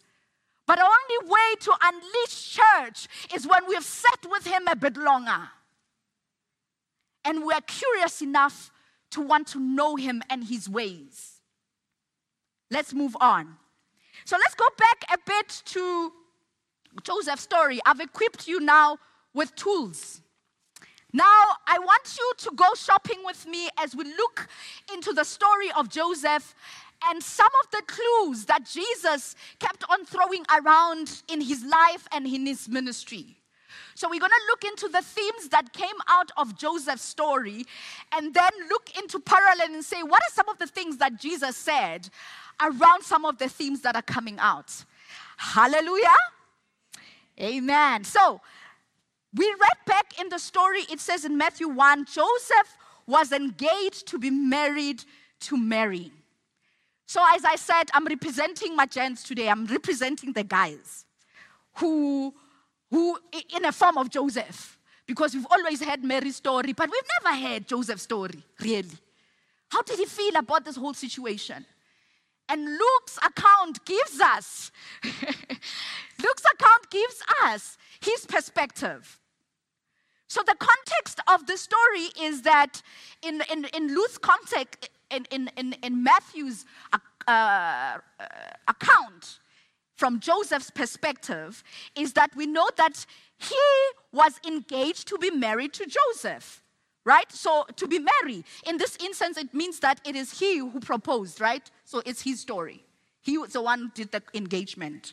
But 0.67 0.75
the 0.75 0.83
only 0.83 1.31
way 1.31 1.55
to 1.61 1.73
unleash 1.83 2.59
church 2.59 3.07
is 3.33 3.47
when 3.47 3.61
we've 3.67 3.83
sat 3.83 4.19
with 4.29 4.45
Him 4.45 4.67
a 4.69 4.75
bit 4.75 4.97
longer. 4.97 5.49
And 7.23 7.45
we're 7.45 7.61
curious 7.61 8.21
enough 8.21 8.71
to 9.11 9.21
want 9.21 9.47
to 9.47 9.59
know 9.59 9.95
Him 9.95 10.21
and 10.29 10.43
His 10.43 10.69
ways. 10.69 11.40
Let's 12.71 12.93
move 12.93 13.15
on. 13.19 13.57
So 14.25 14.37
let's 14.37 14.55
go 14.55 14.65
back 14.77 15.03
a 15.13 15.17
bit 15.25 15.61
to 15.65 16.11
Joseph's 17.03 17.43
story. 17.43 17.79
I've 17.85 17.99
equipped 17.99 18.47
you 18.47 18.61
now 18.61 18.97
with 19.33 19.53
tools. 19.55 20.21
Now, 21.13 21.41
I 21.67 21.77
want 21.79 22.17
you 22.17 22.31
to 22.37 22.51
go 22.55 22.67
shopping 22.77 23.19
with 23.25 23.45
me 23.45 23.67
as 23.77 23.95
we 23.95 24.05
look 24.05 24.47
into 24.93 25.11
the 25.11 25.25
story 25.25 25.69
of 25.77 25.89
Joseph 25.89 26.55
and 27.09 27.21
some 27.21 27.49
of 27.63 27.71
the 27.71 27.81
clues 27.85 28.45
that 28.45 28.65
Jesus 28.65 29.35
kept 29.59 29.83
on 29.89 30.05
throwing 30.05 30.45
around 30.55 31.23
in 31.29 31.41
his 31.41 31.65
life 31.65 32.07
and 32.13 32.25
in 32.25 32.45
his 32.45 32.69
ministry. 32.69 33.37
So, 33.93 34.07
we're 34.09 34.19
going 34.19 34.31
to 34.31 34.45
look 34.47 34.63
into 34.63 34.87
the 34.87 35.01
themes 35.01 35.49
that 35.49 35.73
came 35.73 35.99
out 36.07 36.31
of 36.37 36.57
Joseph's 36.57 37.03
story 37.03 37.65
and 38.13 38.33
then 38.33 38.51
look 38.69 38.89
into 38.97 39.19
parallel 39.19 39.73
and 39.73 39.83
say, 39.83 40.01
what 40.03 40.21
are 40.21 40.33
some 40.33 40.47
of 40.47 40.59
the 40.59 40.67
things 40.67 40.97
that 40.97 41.19
Jesus 41.19 41.57
said 41.57 42.09
around 42.63 43.03
some 43.03 43.25
of 43.25 43.37
the 43.37 43.49
themes 43.49 43.81
that 43.81 43.95
are 43.95 44.01
coming 44.01 44.37
out. 44.39 44.85
Hallelujah. 45.37 46.07
Amen. 47.39 48.03
So, 48.03 48.41
we 49.33 49.45
read 49.45 49.85
back 49.85 50.19
in 50.19 50.29
the 50.29 50.37
story, 50.37 50.81
it 50.91 50.99
says 50.99 51.23
in 51.23 51.37
Matthew 51.37 51.67
1 51.67 52.05
Joseph 52.05 52.77
was 53.07 53.31
engaged 53.31 54.07
to 54.07 54.19
be 54.19 54.29
married 54.29 55.03
to 55.41 55.57
Mary. 55.57 56.11
So, 57.05 57.21
as 57.35 57.43
I 57.43 57.55
said, 57.55 57.89
I'm 57.93 58.05
representing 58.05 58.75
my 58.75 58.85
gents 58.85 59.23
today, 59.23 59.49
I'm 59.49 59.65
representing 59.65 60.33
the 60.33 60.43
guys 60.43 61.05
who, 61.75 62.33
who 62.89 63.17
in 63.55 63.65
a 63.65 63.71
form 63.71 63.97
of 63.97 64.09
Joseph, 64.09 64.77
because 65.05 65.33
we've 65.33 65.47
always 65.49 65.81
had 65.81 66.03
Mary's 66.03 66.37
story, 66.37 66.73
but 66.73 66.89
we've 66.89 67.09
never 67.21 67.35
had 67.35 67.67
Joseph's 67.67 68.03
story, 68.03 68.43
really. 68.61 68.97
How 69.69 69.81
did 69.81 69.99
he 69.99 70.05
feel 70.05 70.35
about 70.35 70.65
this 70.65 70.75
whole 70.75 70.93
situation? 70.93 71.65
And 72.51 72.65
Luke's 72.65 73.17
account 73.17 73.85
gives 73.85 74.19
us, 74.19 74.71
Luke's 75.05 76.43
account 76.53 76.89
gives 76.91 77.23
us 77.45 77.77
his 78.01 78.25
perspective. 78.25 79.21
So 80.27 80.41
the 80.45 80.55
context 80.59 81.21
of 81.29 81.47
the 81.47 81.55
story 81.55 82.09
is 82.21 82.41
that 82.41 82.81
in, 83.23 83.41
in, 83.49 83.65
in 83.73 83.95
Luke's 83.95 84.17
context, 84.17 84.89
in, 85.09 85.25
in, 85.31 85.49
in, 85.55 85.75
in 85.81 86.03
Matthew's 86.03 86.65
uh, 86.91 86.97
uh, 87.25 87.97
account, 88.67 89.39
from 89.95 90.19
Joseph's 90.19 90.71
perspective, 90.71 91.63
is 91.95 92.11
that 92.13 92.35
we 92.35 92.47
know 92.47 92.67
that 92.75 93.05
he 93.37 93.55
was 94.11 94.41
engaged 94.45 95.07
to 95.07 95.17
be 95.17 95.31
married 95.31 95.71
to 95.73 95.85
Joseph 95.85 96.61
right? 97.05 97.31
So 97.31 97.65
to 97.75 97.87
be 97.87 97.99
married, 97.99 98.43
in 98.65 98.77
this 98.77 98.97
instance, 99.03 99.37
it 99.37 99.53
means 99.53 99.79
that 99.79 99.99
it 100.05 100.15
is 100.15 100.39
he 100.39 100.59
who 100.59 100.79
proposed, 100.79 101.41
right? 101.41 101.69
So 101.91 102.01
it's 102.05 102.21
his 102.21 102.39
story. 102.39 102.85
He 103.21 103.37
was 103.37 103.51
the 103.51 103.61
one 103.61 103.79
who 103.79 103.89
did 103.89 104.13
the 104.13 104.23
engagement, 104.33 105.11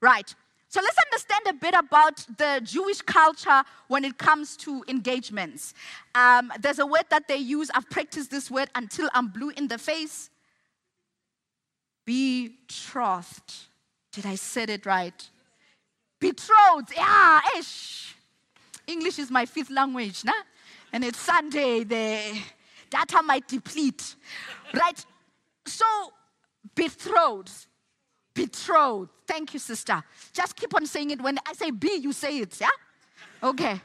right? 0.00 0.34
So 0.70 0.80
let's 0.80 0.96
understand 0.96 1.42
a 1.50 1.52
bit 1.52 1.74
about 1.74 2.16
the 2.38 2.62
Jewish 2.64 3.02
culture 3.02 3.62
when 3.88 4.06
it 4.06 4.16
comes 4.16 4.56
to 4.64 4.82
engagements. 4.88 5.74
Um, 6.14 6.50
there's 6.58 6.78
a 6.78 6.86
word 6.86 7.04
that 7.10 7.28
they 7.28 7.36
use. 7.36 7.70
I've 7.74 7.90
practiced 7.90 8.30
this 8.30 8.50
word 8.50 8.70
until 8.74 9.10
I'm 9.12 9.28
blue 9.28 9.50
in 9.50 9.68
the 9.68 9.76
face. 9.76 10.30
Betrothed. 12.06 13.52
Did 14.10 14.24
I 14.24 14.36
say 14.36 14.62
it 14.62 14.86
right? 14.86 15.30
Betrothed. 16.20 16.94
Yeah, 16.96 17.40
ish. 17.58 18.16
English 18.86 19.18
is 19.18 19.30
my 19.30 19.44
fifth 19.44 19.70
language, 19.70 20.24
nah? 20.24 20.32
and 20.90 21.04
it's 21.04 21.18
Sunday, 21.18 21.84
the 21.84 22.18
data 22.88 23.22
might 23.22 23.46
deplete, 23.46 24.14
right? 24.72 25.04
So, 25.66 25.84
betrothed, 26.74 27.66
betrothed. 28.34 29.10
Thank 29.26 29.54
you, 29.54 29.60
sister. 29.60 30.02
Just 30.32 30.56
keep 30.56 30.74
on 30.74 30.86
saying 30.86 31.10
it. 31.10 31.20
When 31.20 31.38
I 31.46 31.54
say 31.54 31.70
be, 31.70 31.98
you 32.00 32.12
say 32.12 32.38
it, 32.38 32.60
yeah? 32.60 32.68
Okay. 33.42 33.80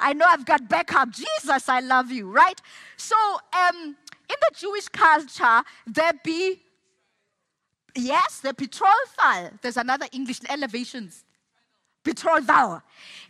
I 0.00 0.12
know 0.12 0.26
I've 0.28 0.44
got 0.44 0.68
backup. 0.68 1.10
Jesus, 1.10 1.68
I 1.68 1.80
love 1.80 2.10
you, 2.10 2.30
right? 2.30 2.60
So, 2.96 3.16
um, 3.52 3.76
in 3.76 4.36
the 4.40 4.50
Jewish 4.56 4.88
culture, 4.88 5.62
there 5.86 6.12
be, 6.24 6.60
yes, 7.94 8.40
the 8.40 8.52
betrothal. 8.52 9.50
There's 9.60 9.76
another 9.76 10.06
English 10.12 10.40
elevations 10.48 11.24
betrothal. 12.04 12.82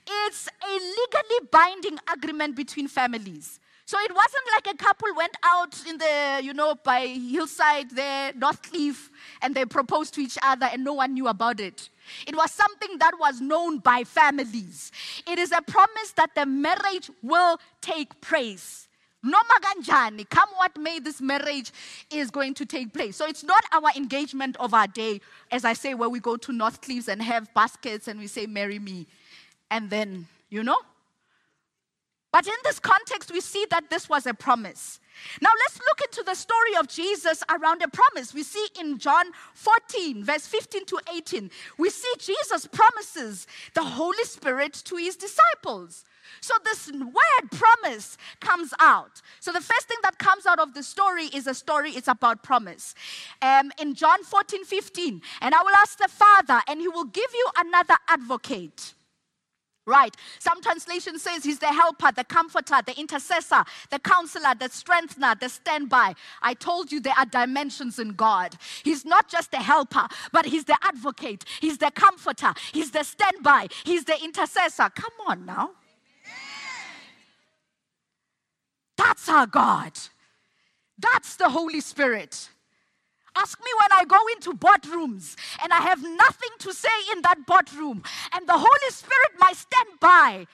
It's 0.06 0.48
a 0.48 0.72
legally 0.72 1.48
binding 1.50 1.98
agreement 2.12 2.56
between 2.56 2.88
families. 2.88 3.60
So 3.84 3.98
it 3.98 4.14
wasn't 4.14 4.44
like 4.54 4.74
a 4.74 4.76
couple 4.76 5.08
went 5.16 5.36
out 5.42 5.74
in 5.88 5.98
the, 5.98 6.40
you 6.42 6.54
know, 6.54 6.76
by 6.84 7.06
hillside 7.06 7.90
there, 7.90 8.32
Northcliff, 8.32 9.10
and 9.42 9.54
they 9.54 9.64
proposed 9.64 10.14
to 10.14 10.20
each 10.20 10.38
other 10.42 10.66
and 10.72 10.84
no 10.84 10.94
one 10.94 11.14
knew 11.14 11.28
about 11.28 11.60
it. 11.60 11.88
It 12.26 12.36
was 12.36 12.50
something 12.52 12.98
that 12.98 13.12
was 13.18 13.40
known 13.40 13.78
by 13.78 14.04
families. 14.04 14.92
It 15.26 15.38
is 15.38 15.52
a 15.52 15.62
promise 15.62 16.12
that 16.16 16.34
the 16.34 16.46
marriage 16.46 17.10
will 17.22 17.58
take 17.80 18.20
place. 18.20 18.88
No 19.24 19.38
kanjani, 19.38 20.28
come 20.28 20.48
what 20.56 20.76
may, 20.76 20.98
this 20.98 21.20
marriage 21.20 21.70
is 22.10 22.30
going 22.30 22.54
to 22.54 22.66
take 22.66 22.92
place. 22.92 23.16
So 23.16 23.26
it's 23.26 23.44
not 23.44 23.64
our 23.72 23.90
engagement 23.96 24.56
of 24.58 24.74
our 24.74 24.88
day, 24.88 25.20
as 25.52 25.64
I 25.64 25.74
say, 25.74 25.94
where 25.94 26.08
we 26.08 26.18
go 26.18 26.36
to 26.36 26.52
Northcliffs 26.52 27.06
and 27.06 27.22
have 27.22 27.52
baskets 27.54 28.08
and 28.08 28.18
we 28.18 28.26
say, 28.26 28.46
marry 28.46 28.80
me. 28.80 29.06
And 29.70 29.90
then, 29.90 30.26
you 30.50 30.64
know? 30.64 30.78
But 32.32 32.46
in 32.46 32.54
this 32.64 32.78
context, 32.78 33.30
we 33.30 33.40
see 33.40 33.66
that 33.70 33.90
this 33.90 34.08
was 34.08 34.26
a 34.26 34.32
promise. 34.32 35.00
Now 35.42 35.50
let's 35.60 35.78
look 35.78 36.00
into 36.00 36.22
the 36.24 36.34
story 36.34 36.76
of 36.80 36.88
Jesus 36.88 37.44
around 37.50 37.82
a 37.82 37.88
promise. 37.88 38.32
We 38.32 38.42
see 38.42 38.66
in 38.80 38.98
John 38.98 39.26
14, 39.54 40.24
verse 40.24 40.46
15 40.46 40.86
to 40.86 40.98
18, 41.14 41.50
we 41.78 41.90
see 41.90 42.12
Jesus 42.18 42.66
promises 42.66 43.46
the 43.74 43.84
Holy 43.84 44.24
Spirit 44.24 44.72
to 44.86 44.96
his 44.96 45.16
disciples. 45.16 46.06
So 46.40 46.54
this 46.64 46.90
word 46.90 47.50
promise 47.50 48.16
comes 48.40 48.72
out. 48.80 49.20
So 49.40 49.52
the 49.52 49.60
first 49.60 49.86
thing 49.86 49.98
that 50.02 50.18
comes 50.18 50.46
out 50.46 50.58
of 50.58 50.72
the 50.72 50.82
story 50.82 51.26
is 51.26 51.46
a 51.46 51.54
story, 51.54 51.90
it's 51.90 52.08
about 52.08 52.42
promise. 52.42 52.94
Um, 53.42 53.70
in 53.78 53.94
John 53.94 54.24
14, 54.24 54.64
15, 54.64 55.20
and 55.42 55.54
I 55.54 55.62
will 55.62 55.76
ask 55.76 55.98
the 55.98 56.08
Father, 56.08 56.62
and 56.66 56.80
he 56.80 56.88
will 56.88 57.04
give 57.04 57.30
you 57.34 57.50
another 57.58 57.96
advocate 58.08 58.94
Right. 59.84 60.14
Some 60.38 60.62
translation 60.62 61.18
says 61.18 61.42
he's 61.42 61.58
the 61.58 61.66
helper, 61.66 62.12
the 62.14 62.22
comforter, 62.22 62.76
the 62.86 62.96
intercessor, 62.98 63.64
the 63.90 63.98
counselor, 63.98 64.54
the 64.56 64.68
strengthener, 64.68 65.34
the 65.40 65.48
standby. 65.48 66.14
I 66.40 66.54
told 66.54 66.92
you 66.92 67.00
there 67.00 67.18
are 67.18 67.26
dimensions 67.26 67.98
in 67.98 68.10
God. 68.10 68.54
He's 68.84 69.04
not 69.04 69.28
just 69.28 69.50
the 69.50 69.56
helper, 69.56 70.06
but 70.30 70.46
he's 70.46 70.66
the 70.66 70.78
advocate, 70.82 71.44
he's 71.60 71.78
the 71.78 71.90
comforter, 71.90 72.54
he's 72.72 72.92
the 72.92 73.02
standby, 73.02 73.68
he's 73.84 74.04
the 74.04 74.22
intercessor. 74.22 74.88
Come 74.94 75.12
on 75.26 75.46
now. 75.46 75.70
That's 78.96 79.28
our 79.28 79.48
God. 79.48 79.98
That's 80.96 81.34
the 81.34 81.48
Holy 81.48 81.80
Spirit. 81.80 82.50
Ask 83.34 83.58
me 83.60 83.70
when 83.80 83.92
I 83.92 84.04
go 84.04 84.18
into 84.34 84.52
boardrooms 84.52 85.36
and 85.62 85.72
I 85.72 85.80
have 85.80 86.02
nothing 86.02 86.50
to 86.60 86.72
say 86.72 86.88
in 87.14 87.22
that 87.22 87.46
boardroom, 87.46 88.02
and 88.34 88.46
the 88.46 88.56
Holy 88.56 88.90
Spirit, 88.90 89.32
my 89.38 89.52
standby, 89.52 90.46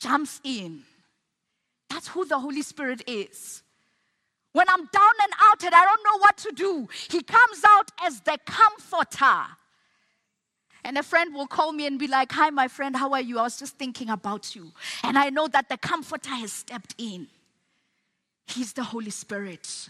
jumps 0.00 0.40
in. 0.42 0.82
That's 1.88 2.08
who 2.08 2.24
the 2.24 2.38
Holy 2.38 2.62
Spirit 2.62 3.02
is. 3.06 3.62
When 4.52 4.68
I'm 4.68 4.86
down 4.86 5.12
and 5.22 5.32
out 5.40 5.62
and 5.64 5.74
I 5.74 5.84
don't 5.84 6.02
know 6.02 6.18
what 6.18 6.36
to 6.38 6.52
do, 6.52 6.88
He 7.10 7.22
comes 7.22 7.62
out 7.64 7.90
as 8.02 8.20
the 8.22 8.38
comforter. 8.44 9.44
And 10.82 10.96
a 10.96 11.02
friend 11.02 11.34
will 11.34 11.46
call 11.46 11.72
me 11.72 11.86
and 11.86 11.98
be 11.98 12.06
like, 12.06 12.32
Hi, 12.32 12.50
my 12.50 12.68
friend, 12.68 12.96
how 12.96 13.12
are 13.12 13.20
you? 13.20 13.38
I 13.38 13.42
was 13.42 13.58
just 13.58 13.76
thinking 13.76 14.08
about 14.08 14.54
you. 14.54 14.72
And 15.02 15.18
I 15.18 15.30
know 15.30 15.46
that 15.48 15.68
the 15.68 15.76
comforter 15.76 16.30
has 16.30 16.52
stepped 16.52 16.94
in. 16.96 17.28
He's 18.46 18.72
the 18.72 18.84
Holy 18.84 19.10
Spirit. 19.10 19.88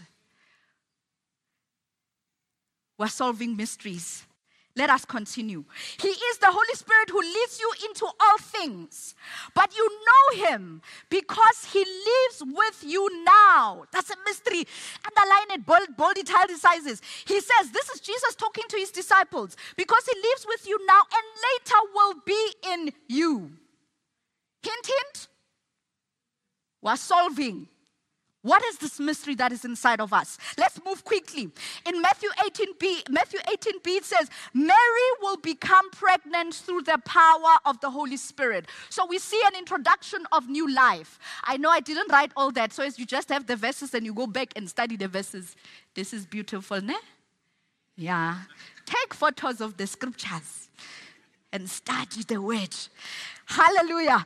We're 2.97 3.07
solving 3.07 3.55
mysteries. 3.55 4.23
Let 4.77 4.91
us 4.91 5.05
continue. 5.05 5.65
He 5.99 6.07
is 6.07 6.37
the 6.37 6.51
Holy 6.51 6.73
Spirit 6.75 7.09
who 7.09 7.19
leads 7.19 7.59
you 7.59 7.71
into 7.89 8.05
all 8.05 8.37
things. 8.37 9.15
But 9.55 9.75
you 9.75 9.89
know 9.89 10.45
him 10.45 10.83
because 11.09 11.65
he 11.73 11.79
lives 11.79 12.43
with 12.45 12.83
you 12.85 13.23
now. 13.23 13.85
That's 13.91 14.11
a 14.11 14.15
mystery. 14.23 14.67
Underline 15.03 15.59
it, 15.59 15.65
bold, 15.65 15.97
bold 15.97 16.17
italicizes. 16.19 17.01
He 17.25 17.41
says, 17.41 17.71
This 17.71 17.89
is 17.89 18.01
Jesus 18.01 18.35
talking 18.35 18.65
to 18.69 18.77
his 18.77 18.91
disciples 18.91 19.57
because 19.75 20.03
he 20.05 20.21
lives 20.21 20.45
with 20.47 20.67
you 20.67 20.77
now 20.85 21.01
and 21.11 21.25
later 21.47 21.93
will 21.95 22.13
be 22.23 22.53
in 22.71 22.93
you. 23.07 23.51
Hint, 24.61 24.85
hint. 24.85 25.27
We're 26.83 26.97
solving 26.97 27.67
what 28.47 28.63
is 28.63 28.77
this 28.77 28.99
mystery 28.99 29.35
that 29.35 29.51
is 29.51 29.65
inside 29.65 29.99
of 29.99 30.13
us? 30.13 30.37
Let's 30.57 30.79
move 30.85 31.03
quickly. 31.03 31.49
In 31.85 32.01
Matthew 32.01 32.29
18b, 32.39 33.09
Matthew 33.09 33.39
18b 33.41 33.87
it 33.87 34.05
says, 34.05 34.29
Mary 34.53 35.09
will 35.21 35.37
become 35.37 35.89
pregnant 35.91 36.53
through 36.53 36.83
the 36.83 36.97
power 37.05 37.57
of 37.65 37.81
the 37.81 37.89
Holy 37.89 38.15
Spirit. 38.15 38.65
So 38.89 39.05
we 39.05 39.19
see 39.19 39.41
an 39.47 39.57
introduction 39.57 40.21
of 40.31 40.47
new 40.47 40.73
life. 40.73 41.19
I 41.43 41.57
know 41.57 41.69
I 41.69 41.81
didn't 41.81 42.09
write 42.09 42.31
all 42.37 42.51
that, 42.51 42.71
so 42.71 42.83
as 42.83 42.97
you 42.97 43.05
just 43.05 43.27
have 43.29 43.47
the 43.47 43.57
verses 43.57 43.93
and 43.93 44.05
you 44.05 44.13
go 44.13 44.27
back 44.27 44.53
and 44.55 44.69
study 44.69 44.95
the 44.95 45.09
verses. 45.09 45.55
This 45.93 46.13
is 46.13 46.25
beautiful, 46.25 46.81
ne? 46.81 46.95
Yeah. 47.97 48.37
Take 48.85 49.13
photos 49.13 49.59
of 49.59 49.75
the 49.75 49.87
scriptures 49.87 50.69
and 51.51 51.69
study 51.69 52.23
the 52.25 52.41
word. 52.41 52.75
Hallelujah. 53.45 54.25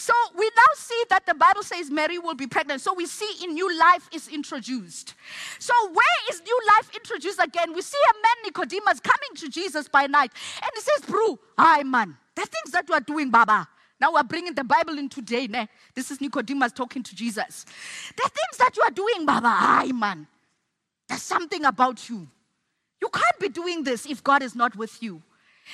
So 0.00 0.14
we 0.34 0.50
now 0.56 0.72
see 0.76 1.04
that 1.10 1.26
the 1.26 1.34
Bible 1.34 1.62
says 1.62 1.90
Mary 1.90 2.18
will 2.18 2.34
be 2.34 2.46
pregnant. 2.46 2.80
So 2.80 2.94
we 2.94 3.04
see 3.04 3.44
in 3.44 3.52
new 3.52 3.78
life 3.78 4.08
is 4.12 4.28
introduced. 4.28 5.14
So 5.58 5.74
where 5.92 6.16
is 6.30 6.40
new 6.40 6.60
life 6.76 6.90
introduced 6.94 7.38
again? 7.38 7.74
We 7.74 7.82
see 7.82 7.98
a 8.10 8.14
man 8.14 8.36
Nicodemus 8.46 9.00
coming 9.00 9.36
to 9.36 9.48
Jesus 9.50 9.88
by 9.88 10.06
night, 10.06 10.32
and 10.62 10.70
he 10.74 10.80
says, 10.80 11.04
"Bro, 11.06 11.38
hi 11.58 11.82
man, 11.82 12.16
the 12.34 12.46
things 12.46 12.72
that 12.72 12.88
you 12.88 12.94
are 12.94 13.00
doing, 13.00 13.30
Baba." 13.30 13.68
Now 14.00 14.14
we're 14.14 14.22
bringing 14.22 14.54
the 14.54 14.64
Bible 14.64 14.98
in 14.98 15.10
today. 15.10 15.46
Ne? 15.46 15.68
This 15.94 16.10
is 16.10 16.18
Nicodemus 16.18 16.72
talking 16.72 17.02
to 17.02 17.14
Jesus. 17.14 17.66
The 18.16 18.22
things 18.22 18.56
that 18.56 18.74
you 18.78 18.82
are 18.82 18.90
doing, 18.90 19.26
Baba, 19.26 19.50
hi 19.50 19.92
man. 19.92 20.26
There's 21.08 21.22
something 21.22 21.66
about 21.66 22.08
you. 22.08 22.26
You 23.02 23.10
can't 23.10 23.38
be 23.38 23.50
doing 23.50 23.84
this 23.84 24.06
if 24.06 24.24
God 24.24 24.42
is 24.42 24.54
not 24.54 24.76
with 24.76 25.02
you. 25.02 25.22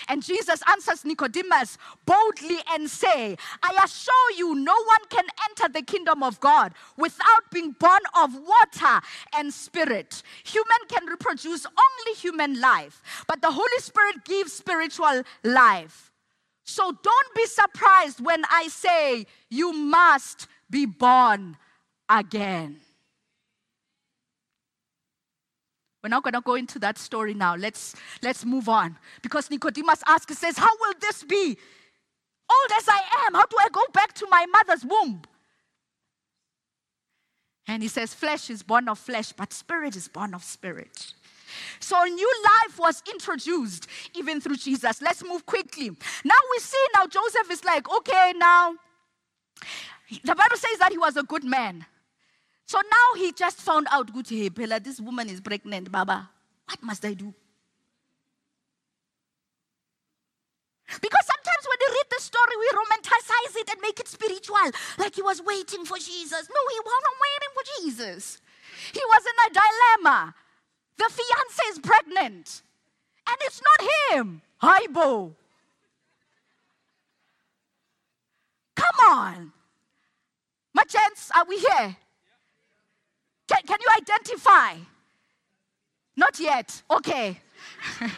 And 0.08 0.22
Jesus 0.22 0.62
answers 0.70 1.04
Nicodemus 1.04 1.78
boldly 2.04 2.58
and 2.72 2.88
say, 2.88 3.36
I 3.62 3.80
assure 3.84 4.32
you, 4.36 4.54
no 4.54 4.74
one 4.74 5.04
can 5.10 5.24
enter 5.48 5.72
the 5.72 5.82
kingdom 5.82 6.22
of 6.22 6.40
God 6.40 6.74
without 6.96 7.50
being 7.52 7.72
born 7.72 8.00
of 8.18 8.34
water 8.34 9.00
and 9.36 9.52
spirit. 9.52 10.22
Human 10.44 10.78
can 10.88 11.06
reproduce 11.06 11.66
only 11.66 12.18
human 12.18 12.60
life, 12.60 13.02
but 13.26 13.42
the 13.42 13.50
Holy 13.50 13.78
Spirit 13.78 14.24
gives 14.24 14.52
spiritual 14.52 15.22
life. 15.42 16.12
So 16.64 16.92
don't 17.02 17.34
be 17.34 17.46
surprised 17.46 18.24
when 18.24 18.42
I 18.50 18.68
say 18.68 19.26
you 19.48 19.72
must 19.72 20.48
be 20.68 20.84
born 20.84 21.56
again. 22.08 22.80
We're 26.06 26.10
not 26.10 26.22
going 26.22 26.34
to 26.34 26.40
go 26.40 26.54
into 26.54 26.78
that 26.78 26.98
story 26.98 27.34
now. 27.34 27.56
Let's, 27.56 27.96
let's 28.22 28.44
move 28.44 28.68
on. 28.68 28.96
Because 29.22 29.50
Nicodemus 29.50 30.04
asks, 30.06 30.38
says, 30.38 30.56
How 30.56 30.70
will 30.78 30.92
this 31.00 31.24
be? 31.24 31.58
Old 32.48 32.70
as 32.78 32.88
I 32.88 33.00
am, 33.26 33.34
how 33.34 33.44
do 33.44 33.56
I 33.58 33.68
go 33.72 33.80
back 33.92 34.12
to 34.12 34.26
my 34.30 34.46
mother's 34.46 34.84
womb? 34.84 35.22
And 37.66 37.82
he 37.82 37.88
says, 37.88 38.14
Flesh 38.14 38.50
is 38.50 38.62
born 38.62 38.88
of 38.88 39.00
flesh, 39.00 39.32
but 39.32 39.52
spirit 39.52 39.96
is 39.96 40.06
born 40.06 40.32
of 40.32 40.44
spirit. 40.44 41.12
So 41.80 42.00
a 42.00 42.08
new 42.08 42.32
life 42.44 42.78
was 42.78 43.02
introduced 43.10 43.88
even 44.14 44.40
through 44.40 44.58
Jesus. 44.58 45.02
Let's 45.02 45.24
move 45.24 45.44
quickly. 45.44 45.90
Now 46.24 46.38
we 46.52 46.58
see 46.60 46.86
now 46.94 47.08
Joseph 47.08 47.50
is 47.50 47.64
like, 47.64 47.90
okay, 47.90 48.32
now 48.36 48.76
the 50.22 50.36
Bible 50.36 50.56
says 50.56 50.78
that 50.78 50.92
he 50.92 50.98
was 50.98 51.16
a 51.16 51.24
good 51.24 51.42
man. 51.42 51.84
So 52.66 52.78
now 52.78 53.20
he 53.20 53.32
just 53.32 53.58
found 53.58 53.86
out, 53.90 54.12
good, 54.12 54.28
hey, 54.28 54.48
Bella, 54.48 54.80
this 54.80 55.00
woman 55.00 55.28
is 55.28 55.40
pregnant, 55.40 55.90
Baba. 55.90 56.28
What 56.68 56.82
must 56.82 57.04
I 57.04 57.14
do? 57.14 57.32
Because 61.00 61.26
sometimes 61.26 61.64
when 61.66 61.78
we 61.80 61.94
read 61.94 62.06
the 62.10 62.20
story, 62.20 62.56
we 62.58 62.68
romanticize 62.74 63.60
it 63.60 63.70
and 63.70 63.80
make 63.80 64.00
it 64.00 64.08
spiritual, 64.08 64.70
like 64.98 65.14
he 65.14 65.22
was 65.22 65.40
waiting 65.42 65.84
for 65.84 65.96
Jesus. 65.96 66.48
No, 66.48 66.60
he 66.70 66.80
wasn't 66.84 67.18
waiting 67.26 67.52
for 67.54 67.62
Jesus. 67.80 68.40
He 68.92 69.00
was 69.04 69.22
in 69.24 69.36
a 69.46 69.60
dilemma. 70.02 70.34
The 70.98 71.10
fiance 71.10 71.62
is 71.70 71.78
pregnant, 71.78 72.62
and 73.28 73.36
it's 73.42 73.62
not 73.62 73.88
him. 74.10 74.42
Hi, 74.58 74.86
Bo. 74.88 75.34
Come 78.74 79.10
on. 79.10 79.52
My 80.72 80.84
gents, 80.84 81.30
are 81.34 81.44
we 81.48 81.58
here? 81.58 81.96
Can, 83.48 83.58
can 83.66 83.78
you 83.80 83.88
identify? 83.96 84.74
Not 86.16 86.40
yet. 86.40 86.82
Okay. 86.90 87.40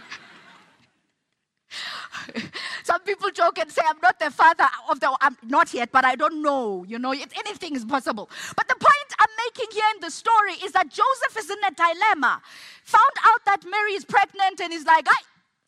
Some 2.83 3.01
people 3.03 3.31
joke 3.31 3.59
and 3.59 3.71
say, 3.71 3.83
I'm 3.87 3.99
not 4.03 4.19
the 4.19 4.31
father 4.31 4.67
of 4.91 5.01
the, 5.01 5.15
I'm 5.21 5.37
not 5.43 5.75
yet, 5.75 5.91
but 5.93 6.05
I 6.05 6.15
don't 6.15 6.43
know. 6.43 6.85
You 6.89 6.99
know, 6.99 7.13
it, 7.13 7.31
anything 7.37 7.77
is 7.77 7.85
possible. 7.85 8.31
But 8.57 8.69
the 8.69 8.75
point 8.75 9.15
I'm 9.19 9.29
making 9.47 9.67
here 9.73 9.85
in 9.95 10.01
the 10.01 10.11
story 10.11 10.55
is 10.65 10.73
that 10.73 10.89
Joseph 10.89 11.37
is 11.39 11.51
in 11.51 11.59
a 11.67 11.71
dilemma. 11.71 12.41
Found 12.85 13.13
out 13.27 13.45
that 13.45 13.65
Mary 13.69 13.93
is 13.93 14.05
pregnant 14.05 14.61
and 14.61 14.73
he's 14.73 14.87
like, 14.87 15.07
I, 15.09 15.17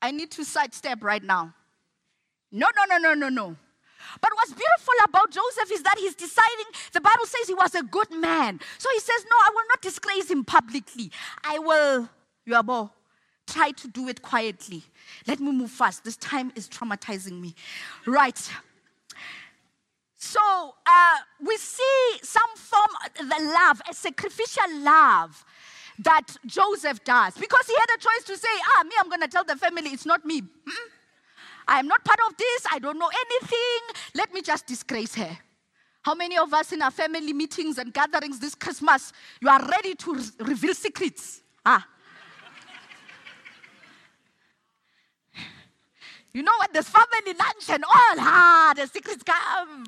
I 0.09 0.11
need 0.13 0.31
to 0.33 0.45
sidestep 0.45 1.03
right 1.05 1.23
now. 1.23 1.53
No, 2.53 2.69
no, 2.77 2.85
no, 2.97 2.99
no, 2.99 3.15
no, 3.15 3.29
no. 3.29 3.57
But 4.21 4.31
what's 4.35 4.53
beautiful 4.53 4.95
about 5.05 5.31
Joseph 5.31 5.73
is 5.73 5.83
that 5.83 5.97
he's 5.99 6.15
deciding, 6.15 6.67
the 6.93 7.01
Bible 7.01 7.27
says 7.27 7.47
he 7.47 7.55
was 7.55 7.75
a 7.75 7.83
good 7.83 8.11
man. 8.11 8.61
So 8.79 8.89
he 8.93 9.01
says, 9.01 9.25
No, 9.31 9.37
I 9.37 9.51
will 9.55 9.65
not 9.69 9.83
disgrace 9.83 10.31
him 10.31 10.45
publicly. 10.45 11.11
I 11.45 11.59
will, 11.59 12.09
Yuabo, 12.47 12.91
try 13.47 13.71
to 13.73 13.89
do 13.89 14.09
it 14.09 14.23
quietly. 14.23 14.83
Let 15.27 15.41
me 15.41 15.53
move 15.53 15.71
fast. 15.71 16.05
This 16.05 16.17
time 16.17 16.53
is 16.55 16.69
traumatizing 16.69 17.41
me. 17.41 17.55
Right. 18.07 18.51
So 20.17 20.41
uh, 20.87 21.17
we 21.45 21.57
see 21.57 22.19
some 22.23 22.55
form 22.57 22.91
the 23.17 23.53
love, 23.55 23.81
a 23.91 23.95
sacrificial 23.95 24.81
love 24.81 25.45
that 26.01 26.37
Joseph 26.47 27.03
does 27.05 27.35
because 27.35 27.67
he 27.67 27.75
had 27.75 27.97
a 27.97 27.99
choice 27.99 28.25
to 28.27 28.37
say, 28.37 28.49
Ah, 28.77 28.85
me, 28.85 28.93
I'm 28.99 29.09
going 29.09 29.21
to 29.23 29.29
tell 29.29 29.45
the 29.45 29.57
family 29.57 29.91
it's 29.91 30.07
not 30.07 30.25
me. 30.25 30.41
Hmm? 30.41 30.89
I'm 31.69 31.87
not 31.87 32.05
part 32.05 32.19
of 32.29 32.37
this. 32.37 32.67
I 32.73 32.79
don't 32.79 32.99
know 32.99 33.11
anything. 33.11 34.03
Let 34.15 34.33
me 34.33 34.43
just 34.43 34.67
disgrace 34.67 35.15
her. 35.15 35.39
How 36.03 36.15
many 36.15 36.39
of 36.39 36.53
us 36.55 36.73
in 36.73 36.81
our 36.83 36.91
family 36.91 37.33
meetings 37.33 37.79
and 37.79 37.93
gatherings 37.93 38.39
this 38.39 38.55
Christmas, 38.55 39.13
you 39.41 39.49
are 39.49 39.63
ready 39.69 39.95
to 39.95 40.15
re- 40.15 40.23
reveal 40.41 40.75
secrets? 40.75 41.43
Ah. 41.65 41.87
You 46.33 46.43
know 46.43 46.53
what? 46.59 46.73
There's 46.73 46.89
family 46.89 47.35
lunch 47.39 47.69
and 47.69 47.85
all. 47.85 48.17
Ah, 48.19 48.73
the 48.75 48.87
secrets 48.87 49.23
come. 49.23 49.85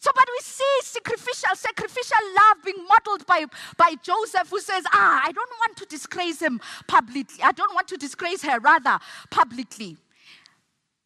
So, 0.00 0.10
but 0.14 0.26
we 0.30 0.38
see 0.42 0.64
sacrificial, 0.82 1.56
sacrificial 1.56 2.18
love 2.36 2.64
being 2.64 2.86
modeled 2.86 3.26
by, 3.26 3.46
by 3.76 3.94
Joseph, 4.00 4.48
who 4.48 4.60
says, 4.60 4.84
Ah, 4.92 5.22
I 5.24 5.32
don't 5.32 5.50
want 5.60 5.76
to 5.78 5.86
disgrace 5.86 6.40
him 6.40 6.60
publicly. 6.86 7.42
I 7.42 7.52
don't 7.52 7.74
want 7.74 7.88
to 7.88 7.96
disgrace 7.96 8.42
her, 8.42 8.60
rather, 8.60 8.98
publicly. 9.30 9.96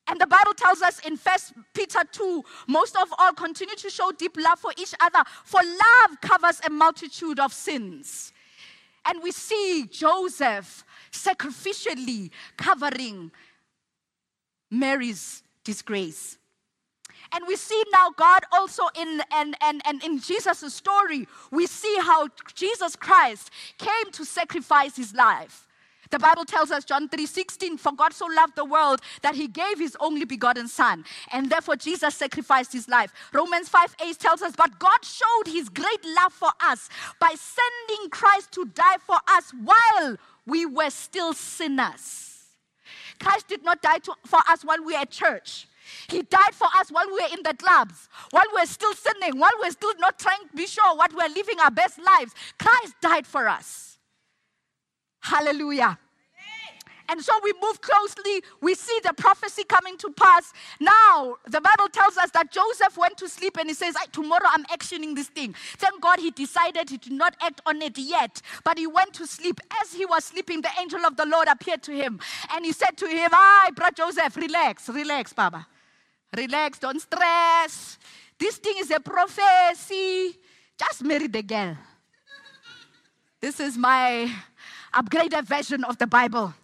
And 0.09 0.21
the 0.21 0.27
Bible 0.27 0.53
tells 0.55 0.83
us 0.83 0.99
in 1.07 1.17
First 1.17 1.55
Peter 1.73 2.01
2, 2.11 2.45
most 2.67 2.97
of 2.97 3.09
all, 3.19 3.33
continue 3.33 3.77
to 3.77 3.89
show 3.89 4.13
deep 4.13 4.37
love 4.37 4.59
for 4.59 4.73
each 4.77 4.95
other, 5.01 5.23
for 5.45 5.61
love 5.63 6.21
covers 6.21 6.61
a 6.67 6.71
multitude 6.71 7.39
of 7.39 7.53
sins. 7.53 8.33
And 9.07 9.23
we 9.23 9.31
see 9.31 9.89
Joseph 9.91 10.85
sacrificially 11.11 12.31
covering 12.57 13.31
Mary's 14.71 15.43
disgrace. 15.65 16.37
And 17.33 17.45
we 17.47 17.57
see 17.57 17.83
now 17.93 18.11
God 18.17 18.43
also 18.53 18.85
in 18.95 19.23
and, 19.33 19.57
and, 19.63 19.83
and 19.87 20.03
in 20.05 20.19
Jesus' 20.19 20.75
story, 20.75 21.27
we 21.51 21.67
see 21.67 21.97
how 22.01 22.29
Jesus 22.55 22.97
Christ 22.97 23.51
came 23.79 24.13
to 24.13 24.25
sacrifice 24.25 24.97
his 24.97 25.15
life. 25.15 25.67
The 26.13 26.19
Bible 26.19 26.45
tells 26.45 26.71
us, 26.71 26.85
John 26.85 27.09
3 27.09 27.25
16, 27.25 27.79
for 27.79 27.93
God 27.93 28.13
so 28.13 28.27
loved 28.27 28.55
the 28.55 28.67
world 28.67 29.01
that 29.23 29.35
he 29.35 29.49
gave 29.49 29.79
his 29.79 29.97
only 29.99 30.27
begotten 30.27 30.69
Son. 30.69 31.07
And 31.33 31.49
therefore, 31.49 31.77
Jesus 31.77 32.15
sacrificed 32.15 32.71
his 32.75 32.87
life. 32.87 33.11
Romans 33.33 33.71
5 33.71 33.97
8 34.05 34.19
tells 34.19 34.43
us, 34.43 34.53
but 34.55 34.79
God 34.79 35.03
showed 35.03 35.51
his 35.51 35.71
great 35.71 36.05
love 36.05 36.35
for 36.35 36.51
us 36.61 36.91
by 37.19 37.35
sending 37.35 38.11
Christ 38.11 38.53
to 38.53 38.67
die 38.67 38.99
for 39.01 39.17
us 39.27 39.53
while 39.65 40.19
we 40.45 40.67
were 40.67 40.91
still 40.91 41.33
sinners. 41.33 42.45
Christ 43.19 43.49
did 43.49 43.65
not 43.65 43.81
die 43.81 43.99
to, 43.99 44.15
for 44.27 44.41
us 44.49 44.65
while 44.65 44.85
we 44.85 44.93
were 44.93 45.01
at 45.01 45.11
church. 45.11 45.67
He 46.09 46.23
died 46.23 46.55
for 46.55 46.69
us 46.79 46.91
while 46.91 47.07
we 47.07 47.15
were 47.15 47.35
in 47.35 47.43
the 47.43 47.55
clubs, 47.55 48.09
while 48.31 48.45
we 48.53 48.61
were 48.61 48.67
still 48.67 48.95
sinning, 48.95 49.39
while 49.39 49.53
we 49.61 49.69
were 49.69 49.73
still 49.73 49.95
not 49.99 50.19
trying 50.19 50.49
to 50.49 50.57
be 50.57 50.67
sure 50.67 50.97
what 50.97 51.13
we're 51.15 51.35
living 51.35 51.59
our 51.61 51.71
best 51.71 51.99
lives. 51.99 52.35
Christ 52.59 52.95
died 53.01 53.27
for 53.27 53.49
us. 53.49 53.99
Hallelujah. 55.21 55.99
And 57.09 57.23
so 57.23 57.33
we 57.43 57.53
move 57.61 57.81
closely, 57.83 58.43
we 58.63 58.75
see 58.75 58.99
the 59.05 59.13
prophecy 59.13 59.65
coming 59.65 59.99
to 59.99 60.11
pass. 60.11 60.53
Now, 60.81 61.37
the 61.45 61.61
Bible 61.61 61.91
tells 61.93 62.17
us 62.17 62.31
that 62.31 62.51
Joseph 62.51 62.97
went 62.97 63.19
to 63.19 63.29
sleep 63.29 63.59
and 63.59 63.69
he 63.69 63.75
says, 63.75 63.97
Tomorrow 64.13 64.47
I'm 64.49 64.65
actioning 64.65 65.15
this 65.15 65.29
thing. 65.29 65.55
Thank 65.77 66.01
God 66.01 66.21
he 66.21 66.31
decided 66.31 66.89
he 66.89 66.97
did 66.97 67.13
not 67.13 67.37
act 67.43 67.61
on 67.67 67.83
it 67.83 67.99
yet, 67.99 68.41
but 68.65 68.79
he 68.79 68.87
went 68.87 69.13
to 69.15 69.27
sleep. 69.27 69.61
As 69.83 69.93
he 69.93 70.07
was 70.07 70.25
sleeping, 70.25 70.63
the 70.63 70.71
angel 70.81 71.05
of 71.05 71.17
the 71.17 71.27
Lord 71.27 71.49
appeared 71.49 71.83
to 71.85 71.93
him 71.93 72.19
and 72.55 72.65
he 72.65 72.73
said 72.73 72.97
to 72.97 73.07
him, 73.07 73.31
Hi, 73.33 73.71
brother 73.73 73.95
Joseph, 73.95 74.35
relax, 74.37 74.89
relax, 74.89 75.33
Baba. 75.35 75.67
Relax, 76.37 76.79
don't 76.79 77.01
stress. 77.01 77.99
This 78.39 78.57
thing 78.57 78.75
is 78.79 78.91
a 78.91 79.01
prophecy. 79.01 80.37
Just 80.79 81.05
marry 81.05 81.27
the 81.27 81.43
girl. 81.43 81.77
This 83.41 83.61
is 83.61 83.77
my 83.77 84.33
upgraded 84.95 85.45
version 85.45 85.85
of 85.85 85.99
the 85.99 86.07
Bible. 86.07 86.55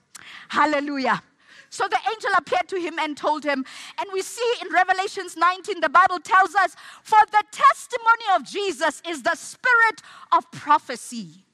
Hallelujah. 0.49 1.23
So 1.71 1.87
the 1.87 1.99
angel 2.11 2.31
appeared 2.39 2.69
to 2.69 2.81
him 2.81 2.99
and 2.99 3.17
told 3.17 3.45
him, 3.45 3.65
and 3.99 4.09
we 4.13 4.23
see 4.23 4.53
in 4.63 4.73
Revelations 4.73 5.37
19, 5.37 5.81
the 5.81 5.89
Bible 5.89 6.19
tells 6.21 6.55
us, 6.55 6.75
for 7.03 7.19
the 7.31 7.45
testimony 7.53 8.25
of 8.35 8.45
Jesus 8.45 9.03
is 9.07 9.23
the 9.23 9.35
spirit 9.35 10.01
of 10.33 10.51
prophecy. 10.51 11.45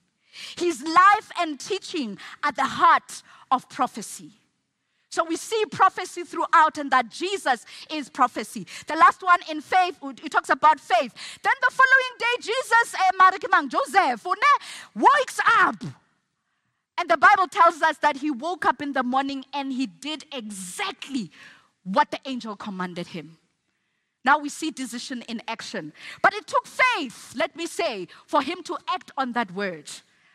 His 0.56 0.82
life 0.82 1.30
and 1.40 1.58
teaching 1.58 2.18
at 2.44 2.54
the 2.54 2.64
heart 2.64 3.22
of 3.50 3.68
prophecy. 3.68 4.32
So 5.14 5.24
we 5.24 5.36
see 5.36 5.64
prophecy 5.70 6.24
throughout, 6.24 6.76
and 6.76 6.90
that 6.90 7.08
Jesus 7.08 7.64
is 7.88 8.08
prophecy. 8.08 8.66
The 8.88 8.96
last 8.96 9.22
one 9.22 9.38
in 9.48 9.60
faith, 9.60 9.98
he 10.20 10.28
talks 10.28 10.50
about 10.50 10.80
faith. 10.80 11.14
Then 11.42 11.54
the 11.62 11.70
following 11.70 12.14
day, 12.18 12.34
Jesus, 12.40 12.94
eh, 12.94 13.68
Joseph, 13.68 14.26
wakes 14.94 15.40
up 15.58 15.76
and 16.96 17.08
the 17.08 17.16
Bible 17.16 17.48
tells 17.48 17.82
us 17.82 17.98
that 17.98 18.16
he 18.16 18.30
woke 18.30 18.64
up 18.64 18.80
in 18.80 18.92
the 18.92 19.02
morning 19.02 19.44
and 19.52 19.72
he 19.72 19.86
did 19.86 20.24
exactly 20.32 21.30
what 21.82 22.10
the 22.10 22.20
angel 22.24 22.56
commanded 22.56 23.08
him. 23.08 23.36
Now 24.24 24.38
we 24.38 24.48
see 24.48 24.70
decision 24.70 25.22
in 25.22 25.42
action. 25.48 25.92
But 26.22 26.34
it 26.34 26.46
took 26.46 26.66
faith, 26.66 27.34
let 27.36 27.54
me 27.56 27.66
say, 27.66 28.08
for 28.26 28.42
him 28.42 28.62
to 28.64 28.78
act 28.88 29.10
on 29.18 29.32
that 29.32 29.52
word. 29.52 29.90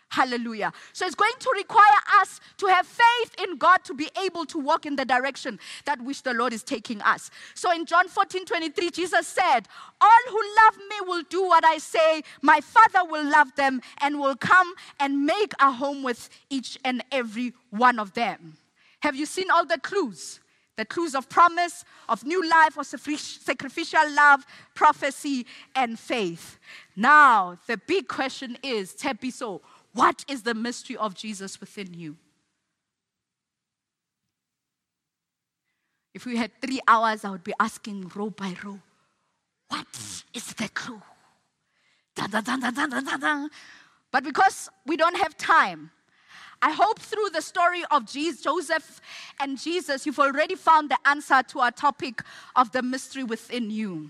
Hallelujah. 0.10 0.74
So 0.91 1.06
it's 1.06 1.13
going 1.13 1.34
to 1.39 1.52
require 1.56 1.86
us 2.19 2.41
to 2.58 2.65
have 2.67 2.88
faith 2.88 3.36
in 3.43 3.58
God 3.58 3.84
to 3.84 3.93
be 3.93 4.10
able 4.26 4.43
to 4.48 4.58
walk 4.58 4.88
in 4.88 4.95
the 4.95 5.06
direction 5.06 5.60
that 5.86 6.02
which 6.02 6.24
the 6.24 6.34
Lord 6.34 6.52
is 6.52 6.63
taking 6.63 7.00
us. 7.04 7.30
So 7.54 7.72
in 7.72 7.86
John 7.86 8.08
14 8.08 8.45
23, 8.45 8.89
Jesus 8.89 9.28
said, 9.28 9.67
All 10.02 10.10
who 10.30 10.41
love 10.63 10.78
me 10.78 10.95
will 11.08 11.24
do 11.30 11.43
what 11.45 11.63
I 11.63 11.78
say. 11.78 12.24
My 12.41 12.60
Father 12.60 13.08
will 13.10 13.30
love 13.30 13.56
them 13.56 13.82
and 14.02 14.19
will 14.19 14.36
come 14.36 14.74
and 15.00 15.28
make 15.28 15.54
a 15.60 15.72
home 15.72 16.02
with 16.02 16.30
each 16.50 16.80
and 16.84 17.04
every 17.12 17.54
one 17.69 18.00
of 18.00 18.13
them. 18.13 18.58
Have 19.02 19.15
you 19.15 19.28
seen 19.28 19.52
all 19.52 19.65
the 19.65 19.80
clues? 19.80 20.39
The 20.76 20.86
clues 20.86 21.13
of 21.13 21.28
promise, 21.28 21.84
of 22.08 22.24
new 22.24 22.41
life, 22.50 22.78
of 22.78 22.88
sacrificial 22.88 24.10
love, 24.12 24.45
prophecy, 24.76 25.45
and 25.76 26.00
faith. 26.00 26.58
Now, 26.95 27.60
the 27.67 27.76
big 27.86 28.08
question 28.08 28.58
is, 28.63 28.93
Tshepiso, 28.93 29.60
what 29.93 30.23
is 30.28 30.43
the 30.43 30.54
mystery 30.54 30.97
of 30.97 31.15
Jesus 31.15 31.60
within 31.60 31.93
you? 31.93 32.17
If 36.13 36.25
we 36.25 36.38
had 36.38 36.52
three 36.62 36.80
hours, 36.88 37.23
I 37.23 37.30
would 37.30 37.43
be 37.43 37.54
asking 37.60 38.12
row 38.15 38.30
by 38.30 38.56
row, 38.63 38.80
what 39.69 39.88
is 40.34 40.54
the 40.54 40.69
clue? 40.69 41.02
Dun, 42.15 42.30
dun, 42.30 42.60
dun, 42.60 43.49
but 44.12 44.23
because 44.23 44.69
we 44.86 44.97
don't 44.97 45.17
have 45.17 45.38
time, 45.38 45.91
I 46.62 46.71
hope 46.71 46.99
through 46.99 47.30
the 47.34 47.41
story 47.41 47.84
of 47.89 48.06
Jesus, 48.06 48.41
Joseph 48.41 48.99
and 49.39 49.58
Jesus, 49.58 50.06
you've 50.06 50.19
already 50.19 50.56
found 50.56 50.89
the 50.91 50.97
answer 51.06 51.41
to 51.49 51.60
our 51.60 51.71
topic 51.71 52.21
of 52.56 52.71
the 52.71 52.82
mystery 52.82 53.23
within 53.23 53.69
you. 53.69 54.10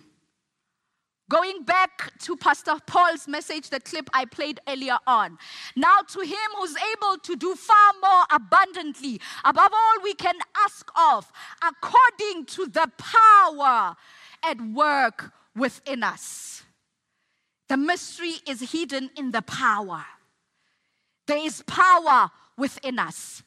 Going 1.30 1.62
back 1.64 2.12
to 2.22 2.36
Pastor 2.36 2.74
Paul's 2.88 3.28
message, 3.28 3.70
the 3.70 3.80
clip 3.80 4.10
I 4.14 4.26
played 4.26 4.60
earlier 4.68 4.98
on. 5.06 5.38
Now, 5.76 6.00
to 6.14 6.22
him 6.22 6.50
who's 6.58 6.76
able 6.76 7.20
to 7.20 7.36
do 7.36 7.54
far 7.54 7.92
more 8.02 8.24
abundantly, 8.32 9.22
above 9.46 9.72
all 9.72 10.04
we 10.04 10.16
can 10.16 10.34
ask 10.66 10.90
of, 10.98 11.32
according 11.62 12.46
to 12.46 12.66
the 12.66 12.92
power 12.98 13.96
at 14.42 14.60
work 14.74 15.32
within 15.56 16.04
us. 16.04 16.64
The 17.68 17.78
mystery 17.78 18.34
is 18.48 18.72
hidden 18.72 19.12
in 19.16 19.30
the 19.30 19.44
power. 19.44 20.04
There 21.28 21.46
is 21.46 21.62
power 21.68 22.32
within 22.58 22.98
us 22.98 23.44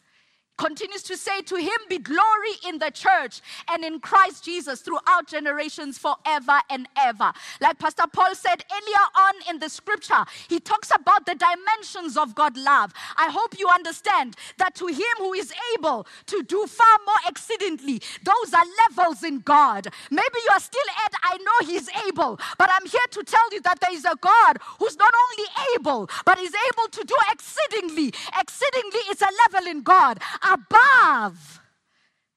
continues 0.59 1.03
to 1.05 1.17
say, 1.17 1.43
To 1.43 1.57
him 1.57 1.79
be 1.88 1.99
glory 1.99 2.55
in 2.69 2.79
the 2.79 2.91
church 2.91 3.41
and 3.71 3.85
in 3.85 4.01
Christ 4.01 4.45
Jesus 4.45 4.81
throughout 4.81 5.29
generations 5.29 5.99
forever 5.99 6.61
and 6.71 6.88
ever. 6.99 7.33
Like 7.61 7.79
Pastor 7.79 8.05
Paul 8.12 8.35
said 8.35 8.65
earlier 8.73 9.07
on 9.17 9.35
in 9.51 9.59
the 9.61 9.69
scripture, 9.69 10.25
he 10.49 10.61
talks 10.61 10.91
about 10.95 11.27
the 11.27 11.35
dimensions 11.35 12.17
of 12.17 12.35
God 12.35 12.57
love. 12.57 12.93
I 13.17 13.31
hope 13.31 13.59
you 13.59 13.69
understand 13.69 14.37
that 14.59 14.75
to 14.77 14.87
him 14.87 15.17
who 15.19 15.35
is 15.35 15.53
able 15.77 16.07
to 16.27 16.43
do 16.45 16.67
far 16.67 16.99
more 17.07 17.17
exceedingly, 17.29 18.03
those 18.25 18.55
are 18.55 18.65
levels 18.88 19.23
in 19.25 19.41
God. 19.41 19.88
Maybe 20.11 20.38
you 20.45 20.51
are 20.53 20.61
still 20.61 20.88
at, 21.05 21.15
I 21.25 21.38
know 21.38 21.67
he's 21.69 21.88
able, 22.09 22.38
but 22.59 22.71
I'm 22.73 22.87
here 22.87 23.01
to 23.12 23.25
tell 23.25 23.53
you 23.53 23.61
that 23.62 23.81
there 23.81 23.95
is 23.95 24.05
a 24.05 24.17
God 24.21 24.59
who's 24.79 24.97
not 24.97 25.12
only 25.15 25.51
able, 25.77 26.09
but 26.25 26.38
is 26.38 26.55
able 26.73 26.88
to 26.91 27.05
do 27.05 27.15
exceedingly. 27.33 28.12
Exceedingly 28.38 29.00
is 29.11 29.23
a 29.23 29.29
level 29.48 29.71
in 29.71 29.83
God 29.83 30.21
above 30.43 31.61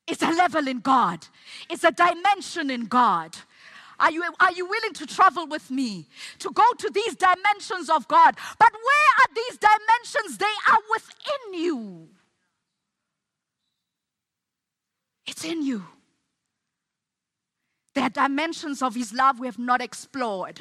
is 0.07 0.21
a 0.21 0.31
level 0.31 0.67
in 0.67 0.79
God, 0.79 1.25
it's 1.69 1.83
a 1.83 1.91
dimension 1.91 2.69
in 2.69 2.85
God. 2.85 3.35
Are 3.97 4.11
you, 4.11 4.23
are 4.41 4.51
you 4.51 4.67
willing 4.67 4.93
to 4.95 5.05
travel 5.05 5.47
with 5.47 5.71
me 5.71 6.07
to 6.39 6.51
go 6.51 6.63
to 6.79 6.89
these 6.89 7.15
dimensions 7.15 7.89
of 7.89 8.07
God? 8.09 8.35
But 8.59 8.73
where 8.73 9.09
are 9.21 9.33
these 9.33 9.57
dimensions? 9.57 10.37
They 10.37 10.45
are 10.69 10.79
within 10.91 11.61
you. 11.61 12.09
It's 15.25 15.45
in 15.45 15.65
you. 15.65 15.85
There 17.93 18.03
are 18.03 18.09
dimensions 18.09 18.81
of 18.81 18.95
His 18.95 19.13
love 19.13 19.39
we 19.39 19.47
have 19.47 19.57
not 19.57 19.81
explored. 19.81 20.59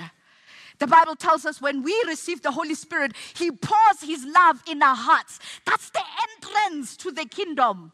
The 0.84 0.90
Bible 0.90 1.16
tells 1.16 1.46
us 1.46 1.62
when 1.62 1.82
we 1.82 1.98
receive 2.06 2.42
the 2.42 2.50
Holy 2.50 2.74
Spirit, 2.74 3.12
He 3.34 3.50
pours 3.50 4.02
His 4.02 4.22
love 4.26 4.62
in 4.70 4.82
our 4.82 4.94
hearts. 4.94 5.38
That's 5.64 5.88
the 5.88 6.02
entrance 6.28 6.94
to 6.98 7.10
the 7.10 7.24
kingdom. 7.24 7.90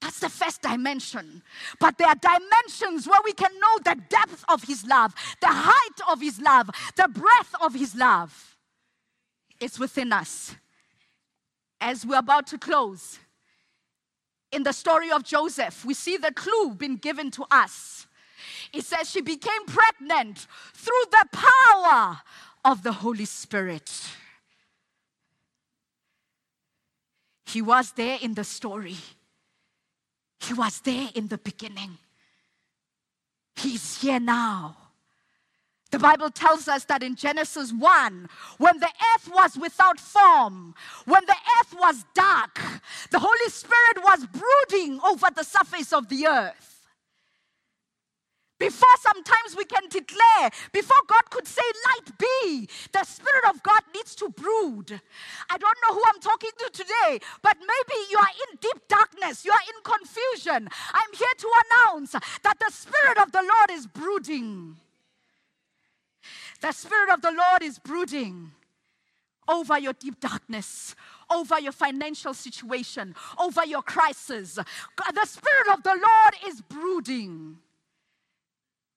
That's 0.00 0.20
the 0.20 0.30
first 0.30 0.62
dimension. 0.62 1.42
But 1.78 1.98
there 1.98 2.08
are 2.08 2.14
dimensions 2.14 3.06
where 3.06 3.20
we 3.26 3.34
can 3.34 3.50
know 3.52 3.78
the 3.84 4.00
depth 4.08 4.42
of 4.48 4.62
His 4.62 4.86
love, 4.86 5.14
the 5.42 5.48
height 5.50 6.00
of 6.10 6.22
His 6.22 6.40
love, 6.40 6.70
the 6.96 7.08
breadth 7.08 7.54
of 7.60 7.74
His 7.74 7.94
love. 7.94 8.56
It's 9.60 9.78
within 9.78 10.10
us. 10.10 10.56
As 11.78 12.06
we're 12.06 12.20
about 12.20 12.46
to 12.46 12.58
close, 12.58 13.18
in 14.50 14.62
the 14.62 14.72
story 14.72 15.10
of 15.10 15.24
Joseph, 15.24 15.84
we 15.84 15.92
see 15.92 16.16
the 16.16 16.32
clue 16.32 16.74
being 16.74 16.96
given 16.96 17.30
to 17.32 17.44
us. 17.50 18.06
It 18.74 18.84
says 18.84 19.08
she 19.08 19.20
became 19.20 19.66
pregnant 19.66 20.46
through 20.74 21.04
the 21.10 21.26
power 21.32 22.18
of 22.64 22.82
the 22.82 22.92
Holy 22.92 23.24
Spirit. 23.24 23.90
He 27.46 27.62
was 27.62 27.92
there 27.92 28.18
in 28.20 28.34
the 28.34 28.42
story. 28.42 28.96
He 30.40 30.54
was 30.54 30.80
there 30.80 31.08
in 31.14 31.28
the 31.28 31.38
beginning. 31.38 31.98
He's 33.54 34.00
here 34.00 34.18
now. 34.18 34.76
The 35.92 36.00
Bible 36.00 36.30
tells 36.30 36.66
us 36.66 36.84
that 36.86 37.04
in 37.04 37.14
Genesis 37.14 37.72
1, 37.72 38.28
when 38.58 38.80
the 38.80 38.90
earth 39.14 39.30
was 39.32 39.56
without 39.56 40.00
form, 40.00 40.74
when 41.04 41.24
the 41.26 41.36
earth 41.60 41.76
was 41.78 42.04
dark, 42.12 42.60
the 43.12 43.20
Holy 43.20 43.50
Spirit 43.50 44.02
was 44.02 44.26
brooding 44.26 44.98
over 45.06 45.28
the 45.32 45.44
surface 45.44 45.92
of 45.92 46.08
the 46.08 46.26
earth. 46.26 46.73
Before 48.58 48.96
sometimes 49.00 49.56
we 49.56 49.64
can 49.64 49.88
declare, 49.88 50.50
before 50.72 51.00
God 51.08 51.28
could 51.30 51.46
say, 51.46 51.62
Light 51.86 52.18
be, 52.18 52.68
the 52.92 53.04
Spirit 53.04 53.44
of 53.50 53.62
God 53.62 53.82
needs 53.94 54.14
to 54.16 54.28
brood. 54.30 55.00
I 55.50 55.58
don't 55.58 55.78
know 55.86 55.94
who 55.94 56.02
I'm 56.06 56.20
talking 56.20 56.50
to 56.58 56.70
today, 56.72 57.18
but 57.42 57.56
maybe 57.58 58.00
you 58.10 58.18
are 58.18 58.34
in 58.48 58.58
deep 58.60 58.88
darkness, 58.88 59.44
you 59.44 59.50
are 59.50 59.58
in 59.68 59.82
confusion. 59.82 60.68
I'm 60.92 61.12
here 61.14 61.34
to 61.38 61.50
announce 61.64 62.12
that 62.12 62.58
the 62.60 62.70
Spirit 62.70 63.18
of 63.18 63.32
the 63.32 63.42
Lord 63.42 63.70
is 63.72 63.86
brooding. 63.88 64.76
The 66.60 66.72
Spirit 66.72 67.10
of 67.12 67.22
the 67.22 67.32
Lord 67.32 67.62
is 67.62 67.78
brooding 67.78 68.52
over 69.48 69.78
your 69.78 69.92
deep 69.94 70.20
darkness, 70.20 70.94
over 71.30 71.58
your 71.58 71.72
financial 71.72 72.34
situation, 72.34 73.14
over 73.38 73.64
your 73.66 73.82
crisis. 73.82 74.54
The 74.54 75.26
Spirit 75.26 75.68
of 75.72 75.82
the 75.82 75.90
Lord 75.90 76.34
is 76.46 76.62
brooding. 76.62 77.58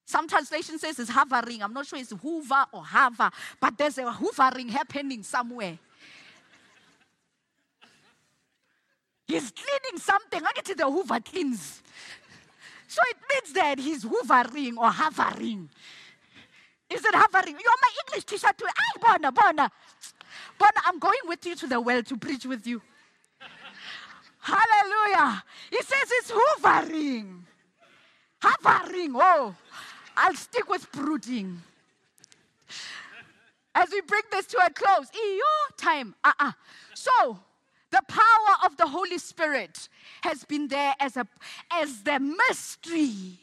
Some 0.07 0.25
translation 0.25 0.79
says 0.79 0.97
it's 0.99 1.09
hovering. 1.09 1.61
I'm 1.61 1.73
not 1.73 1.85
sure 1.85 1.99
it's 1.99 2.13
hoover 2.21 2.65
or 2.71 2.81
hover, 2.81 3.29
but 3.59 3.77
there's 3.77 3.97
a 3.97 4.09
hovering 4.09 4.69
happening 4.69 5.21
somewhere. 5.21 5.77
He's 9.27 9.51
cleaning 9.51 9.99
something. 9.99 10.41
I 10.41 10.53
get 10.53 10.77
the 10.77 10.89
hoover 10.89 11.19
cleans. 11.19 11.81
So 12.87 13.01
it 13.09 13.17
means 13.29 13.53
that 13.53 13.79
he's 13.79 14.05
hoovering 14.05 14.77
or 14.77 14.89
hovering. 14.89 15.69
Is 16.89 17.03
it 17.03 17.13
hovering? 17.13 17.57
You're 17.61 17.81
my 17.81 17.89
English 18.07 18.23
teacher 18.23 18.53
too. 18.57 18.65
Ay, 18.65 19.01
Bona, 19.01 19.29
Bona. 19.33 19.69
Bona, 20.57 20.81
I'm 20.85 20.99
going 20.99 21.19
with 21.25 21.45
you 21.45 21.55
to 21.57 21.67
the 21.67 21.81
well 21.81 22.01
to 22.01 22.15
preach 22.15 22.45
with 22.45 22.65
you. 22.65 22.81
Hallelujah. 24.39 25.43
He 25.69 25.81
says 25.81 26.09
it's 26.11 26.31
hovering. 26.33 27.45
Hovering. 28.41 29.11
Oh. 29.15 29.53
I'll 30.17 30.35
stick 30.35 30.67
with 30.67 30.91
brooding. 30.91 31.61
As 33.75 33.89
we 33.91 34.01
bring 34.01 34.23
this 34.31 34.47
to 34.47 34.57
a 34.57 34.69
close, 34.71 35.07
your 35.13 35.77
time. 35.77 36.15
Uh-uh. 36.23 36.51
So, 36.95 37.39
the 37.91 38.01
power 38.07 38.65
of 38.65 38.75
the 38.77 38.87
Holy 38.87 39.19
Spirit 39.19 39.87
has 40.21 40.43
been 40.43 40.67
there 40.67 40.95
as, 40.99 41.15
a, 41.15 41.27
as 41.71 42.01
the 42.01 42.19
mystery 42.19 43.37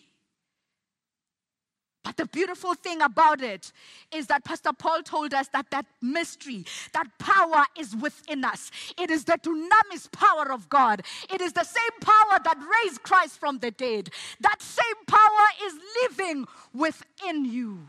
but 2.05 2.19
the 2.19 2.27
beautiful 2.27 2.75
thing 2.75 3.01
about 3.01 3.43
it 3.43 3.73
is 4.15 4.27
that 4.27 4.45
Pastor 4.45 4.73
Paul 4.79 5.03
told 5.03 5.33
us 5.33 5.49
that 5.49 5.71
that 5.71 5.87
mystery, 6.03 6.65
that 6.93 7.07
power 7.19 7.65
is 7.79 7.97
within 7.97 8.45
us. 8.45 8.71
It 8.99 9.11
is 9.11 9.25
the 9.25 9.39
dunamis 9.39 10.13
power 10.13 10.53
of 10.53 10.69
God. 10.69 11.03
It 11.33 11.41
is 11.41 11.55
the 11.55 11.65
same 11.65 12.01
power 12.01 12.39
that 12.45 12.59
raised 12.85 13.03
Christ 13.03 13.41
from 13.41 13.59
the 13.59 13.71
dead. 13.71 14.11
That 14.41 14.61
same 14.61 14.85
power 15.07 15.47
is 15.65 15.75
living 16.03 16.47
within 16.75 17.47
you. 17.47 17.81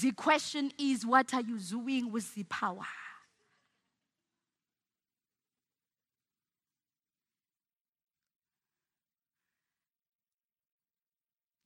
The 0.00 0.12
question 0.12 0.70
is, 0.78 1.04
what 1.04 1.34
are 1.34 1.42
you 1.42 1.58
doing 1.58 2.10
with 2.10 2.34
the 2.34 2.44
power? 2.44 2.86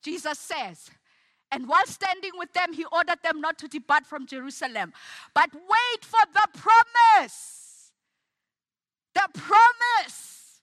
Jesus 0.08 0.38
says, 0.38 0.90
and 1.50 1.68
while 1.68 1.86
standing 1.86 2.30
with 2.34 2.50
them, 2.54 2.72
he 2.72 2.86
ordered 2.86 3.18
them 3.22 3.42
not 3.42 3.58
to 3.58 3.68
depart 3.68 4.06
from 4.06 4.26
Jerusalem, 4.26 4.94
but 5.34 5.50
wait 5.52 6.02
for 6.02 6.20
the 6.32 6.48
promise. 6.58 7.92
The 9.14 9.28
promise 9.34 10.62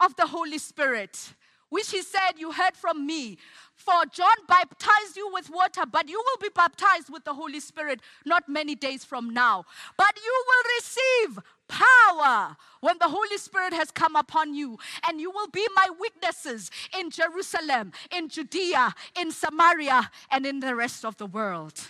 of 0.00 0.16
the 0.16 0.26
Holy 0.26 0.58
Spirit, 0.58 1.34
which 1.70 1.90
he 1.90 2.02
said, 2.02 2.32
You 2.36 2.52
heard 2.52 2.76
from 2.76 3.06
me. 3.06 3.38
For 3.74 4.04
John 4.12 4.34
baptized 4.46 5.16
you 5.16 5.30
with 5.32 5.48
water, 5.48 5.84
but 5.90 6.08
you 6.08 6.18
will 6.18 6.38
be 6.42 6.52
baptized 6.54 7.08
with 7.08 7.24
the 7.24 7.32
Holy 7.32 7.60
Spirit 7.60 8.00
not 8.26 8.46
many 8.46 8.74
days 8.74 9.06
from 9.06 9.30
now. 9.30 9.64
But 9.96 10.18
you 10.22 10.44
will 10.46 10.74
receive 10.76 11.38
power 11.66 12.56
when 12.80 12.98
the 12.98 13.08
Holy 13.08 13.38
Spirit 13.38 13.72
has 13.72 13.90
come 13.90 14.16
upon 14.16 14.54
you, 14.54 14.78
and 15.08 15.18
you 15.18 15.30
will 15.30 15.48
be 15.48 15.66
my 15.74 15.88
witnesses 15.98 16.70
in 16.98 17.10
Jerusalem, 17.10 17.92
in 18.14 18.28
Judea, 18.28 18.94
in 19.18 19.30
Samaria, 19.30 20.10
and 20.30 20.44
in 20.44 20.60
the 20.60 20.74
rest 20.74 21.06
of 21.06 21.16
the 21.16 21.26
world. 21.26 21.80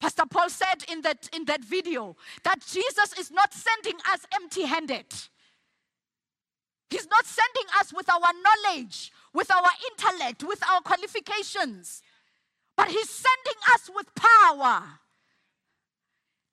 Pastor 0.00 0.24
Paul 0.30 0.50
said 0.50 0.84
in 0.92 1.00
that, 1.02 1.28
in 1.34 1.46
that 1.46 1.64
video 1.64 2.14
that 2.44 2.60
Jesus 2.60 3.18
is 3.18 3.30
not 3.30 3.54
sending 3.54 3.98
us 4.12 4.20
empty 4.34 4.66
handed. 4.66 5.06
He's 6.90 7.08
not 7.08 7.26
sending 7.26 7.64
us 7.80 7.92
with 7.92 8.08
our 8.08 8.20
knowledge, 8.20 9.12
with 9.32 9.50
our 9.50 9.70
intellect, 9.90 10.44
with 10.44 10.62
our 10.68 10.80
qualifications, 10.80 12.02
but 12.76 12.88
He's 12.88 13.10
sending 13.10 13.60
us 13.74 13.90
with 13.94 14.06
power. 14.14 14.82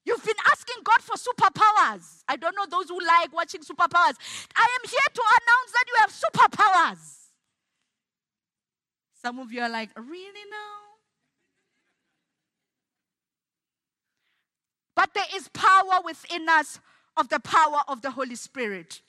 You've 0.04 0.26
been 0.26 0.34
asking 0.52 0.78
God 0.84 1.02
for 1.02 1.16
superpowers. 1.16 2.24
I 2.28 2.36
don't 2.36 2.56
know 2.56 2.66
those 2.66 2.90
who 2.90 3.00
like 3.00 3.34
watching 3.34 3.62
superpowers. 3.62 4.16
I 4.56 4.68
am 4.82 4.90
here 4.90 5.10
to 5.14 5.22
announce 5.22 5.72
that 5.74 5.86
you 5.88 5.96
have 6.00 6.12
superpowers. 6.12 7.18
Some 9.22 9.38
of 9.38 9.52
you 9.52 9.62
are 9.62 9.70
like, 9.70 9.90
really 9.96 10.50
now? 10.50 10.92
But 14.96 15.14
there 15.14 15.26
is 15.36 15.48
power 15.50 16.02
within 16.04 16.50
us 16.50 16.80
of 17.16 17.30
the 17.30 17.40
power 17.40 17.82
of 17.88 18.02
the 18.02 18.12
Holy 18.12 18.36
Spirit. 18.36 19.02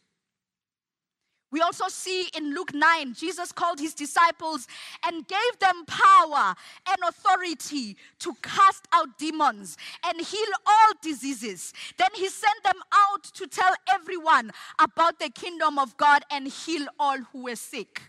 We 1.52 1.60
also 1.60 1.84
see 1.88 2.28
in 2.36 2.54
Luke 2.54 2.72
9, 2.74 3.12
Jesus 3.12 3.52
called 3.52 3.78
his 3.78 3.94
disciples 3.94 4.66
and 5.06 5.28
gave 5.28 5.58
them 5.60 5.84
power 5.86 6.54
and 6.88 6.96
authority 7.06 7.96
to 8.20 8.32
cast 8.42 8.88
out 8.92 9.18
demons 9.18 9.76
and 10.04 10.18
heal 10.18 10.48
all 10.66 10.92
diseases. 11.02 11.74
Then 11.98 12.08
he 12.14 12.28
sent 12.28 12.64
them 12.64 12.80
out 12.92 13.24
to 13.34 13.46
tell 13.46 13.74
everyone 13.92 14.50
about 14.78 15.18
the 15.18 15.28
kingdom 15.28 15.78
of 15.78 15.96
God 15.98 16.22
and 16.30 16.48
heal 16.48 16.86
all 16.98 17.18
who 17.18 17.44
were 17.44 17.56
sick. 17.56 18.00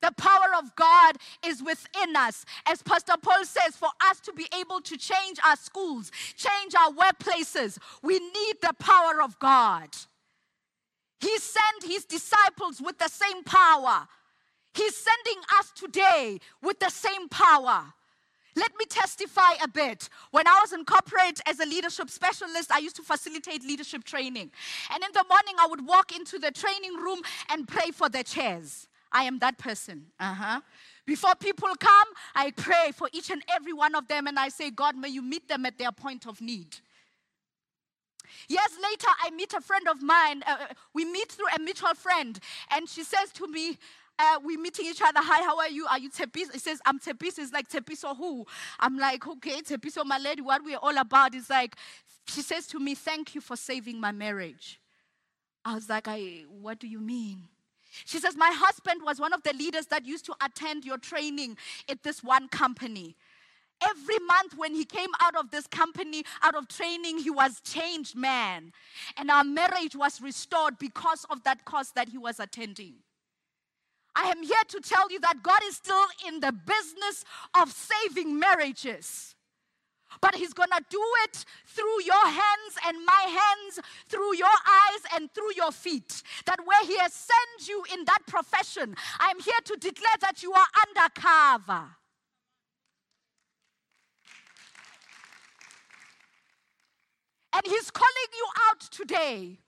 The 0.00 0.12
power 0.12 0.54
of 0.56 0.76
God 0.76 1.16
is 1.44 1.62
within 1.62 2.14
us. 2.14 2.44
As 2.66 2.82
Pastor 2.82 3.14
Paul 3.20 3.44
says, 3.44 3.76
for 3.76 3.88
us 4.08 4.20
to 4.20 4.32
be 4.32 4.46
able 4.58 4.80
to 4.82 4.96
change 4.96 5.38
our 5.44 5.56
schools, 5.56 6.12
change 6.36 6.74
our 6.78 6.92
workplaces, 6.92 7.78
we 8.02 8.20
need 8.20 8.54
the 8.62 8.74
power 8.78 9.20
of 9.20 9.36
God. 9.40 9.88
He 11.20 11.36
sent 11.38 11.84
his 11.84 12.04
disciples 12.04 12.80
with 12.80 12.98
the 12.98 13.08
same 13.08 13.42
power. 13.44 14.06
He's 14.74 14.96
sending 14.96 15.42
us 15.58 15.72
today 15.74 16.38
with 16.62 16.78
the 16.78 16.90
same 16.90 17.28
power. 17.28 17.84
Let 18.54 18.72
me 18.78 18.86
testify 18.88 19.52
a 19.62 19.68
bit. 19.68 20.08
When 20.32 20.46
I 20.46 20.58
was 20.60 20.72
in 20.72 20.84
corporate 20.84 21.40
as 21.46 21.60
a 21.60 21.66
leadership 21.66 22.10
specialist, 22.10 22.72
I 22.72 22.78
used 22.78 22.96
to 22.96 23.02
facilitate 23.02 23.62
leadership 23.62 24.04
training. 24.04 24.50
And 24.92 25.04
in 25.04 25.10
the 25.12 25.24
morning, 25.28 25.54
I 25.60 25.66
would 25.68 25.86
walk 25.86 26.14
into 26.14 26.38
the 26.38 26.50
training 26.50 26.94
room 26.94 27.20
and 27.50 27.68
pray 27.68 27.90
for 27.92 28.08
the 28.08 28.24
chairs. 28.24 28.88
I 29.12 29.24
am 29.24 29.38
that 29.38 29.58
person. 29.58 30.06
Uh-huh. 30.18 30.60
Before 31.06 31.34
people 31.36 31.68
come, 31.78 32.08
I 32.34 32.50
pray 32.50 32.92
for 32.94 33.08
each 33.12 33.30
and 33.30 33.42
every 33.48 33.72
one 33.72 33.94
of 33.94 34.08
them 34.08 34.26
and 34.26 34.38
I 34.38 34.48
say, 34.48 34.70
God, 34.70 34.96
may 34.96 35.08
you 35.08 35.22
meet 35.22 35.48
them 35.48 35.64
at 35.64 35.78
their 35.78 35.92
point 35.92 36.26
of 36.26 36.40
need. 36.40 36.76
Years 38.48 38.78
later, 38.82 39.08
I 39.24 39.30
meet 39.30 39.52
a 39.54 39.60
friend 39.60 39.88
of 39.88 40.02
mine. 40.02 40.42
Uh, 40.46 40.56
uh, 40.60 40.66
we 40.94 41.04
meet 41.04 41.32
through 41.32 41.48
a 41.56 41.60
mutual 41.60 41.94
friend, 41.94 42.38
and 42.70 42.88
she 42.88 43.04
says 43.04 43.30
to 43.34 43.46
me, 43.46 43.78
uh, 44.18 44.38
we're 44.42 44.58
meeting 44.58 44.86
each 44.86 45.00
other. 45.00 45.20
Hi, 45.20 45.44
how 45.44 45.58
are 45.58 45.68
you? 45.68 45.86
Are 45.86 45.98
you 45.98 46.10
Tepis? 46.10 46.52
He 46.52 46.58
says, 46.58 46.80
I'm 46.84 46.98
Tepis. 46.98 47.38
It's 47.38 47.52
like 47.52 47.68
Tshepiso 47.68 48.16
who? 48.16 48.46
I'm 48.80 48.98
like, 48.98 49.26
okay, 49.26 49.60
Tshepiso, 49.60 50.04
my 50.04 50.18
lady, 50.18 50.42
what 50.42 50.64
we're 50.64 50.76
all 50.78 50.98
about 50.98 51.34
is 51.34 51.48
like, 51.48 51.76
she 52.26 52.42
says 52.42 52.66
to 52.68 52.80
me, 52.80 52.94
thank 52.94 53.34
you 53.34 53.40
for 53.40 53.56
saving 53.56 54.00
my 54.00 54.10
marriage. 54.10 54.80
I 55.64 55.74
was 55.74 55.88
like, 55.88 56.08
I, 56.08 56.44
what 56.60 56.80
do 56.80 56.88
you 56.88 56.98
mean? 56.98 57.44
She 58.04 58.18
says, 58.18 58.36
My 58.36 58.50
husband 58.54 59.02
was 59.02 59.20
one 59.20 59.32
of 59.32 59.42
the 59.42 59.52
leaders 59.52 59.86
that 59.86 60.06
used 60.06 60.24
to 60.26 60.34
attend 60.44 60.84
your 60.84 60.98
training 60.98 61.56
at 61.88 62.02
this 62.02 62.22
one 62.22 62.48
company. 62.48 63.16
Every 63.82 64.18
month 64.18 64.56
when 64.56 64.74
he 64.74 64.84
came 64.84 65.10
out 65.20 65.36
of 65.36 65.50
this 65.50 65.66
company, 65.66 66.24
out 66.42 66.54
of 66.54 66.68
training, 66.68 67.18
he 67.18 67.30
was 67.30 67.60
changed 67.60 68.16
man. 68.16 68.72
And 69.16 69.30
our 69.30 69.44
marriage 69.44 69.94
was 69.94 70.20
restored 70.20 70.78
because 70.78 71.24
of 71.30 71.44
that 71.44 71.64
course 71.64 71.90
that 71.90 72.08
he 72.08 72.18
was 72.18 72.40
attending. 72.40 72.94
I 74.16 74.30
am 74.30 74.42
here 74.42 74.64
to 74.68 74.80
tell 74.80 75.10
you 75.12 75.20
that 75.20 75.42
God 75.44 75.60
is 75.66 75.76
still 75.76 76.06
in 76.26 76.40
the 76.40 76.52
business 76.52 77.24
of 77.54 77.72
saving 77.72 78.38
marriages. 78.38 79.36
But 80.20 80.34
He's 80.34 80.52
gonna 80.52 80.80
do 80.90 81.02
it 81.24 81.44
through 81.66 82.02
your 82.02 82.26
hands 82.26 82.74
and 82.86 82.96
my 83.04 83.22
hands, 83.28 83.80
through 84.08 84.36
your 84.36 84.46
eyes 84.46 85.00
and 85.14 85.32
through 85.32 85.54
your 85.54 85.70
feet. 85.70 86.22
That 86.46 86.66
where 86.66 86.84
He 86.84 86.98
has 86.98 87.12
sent 87.12 87.68
you 87.68 87.84
in 87.92 88.04
that 88.06 88.20
profession, 88.26 88.96
I'm 89.20 89.38
here 89.38 89.60
to 89.66 89.76
declare 89.76 90.16
that 90.20 90.42
you 90.42 90.52
are 90.52 90.66
undercover. 90.88 91.90
And 97.52 97.62
He's 97.66 97.90
calling 97.90 98.30
you 98.36 98.46
out 98.70 98.80
today 98.80 99.58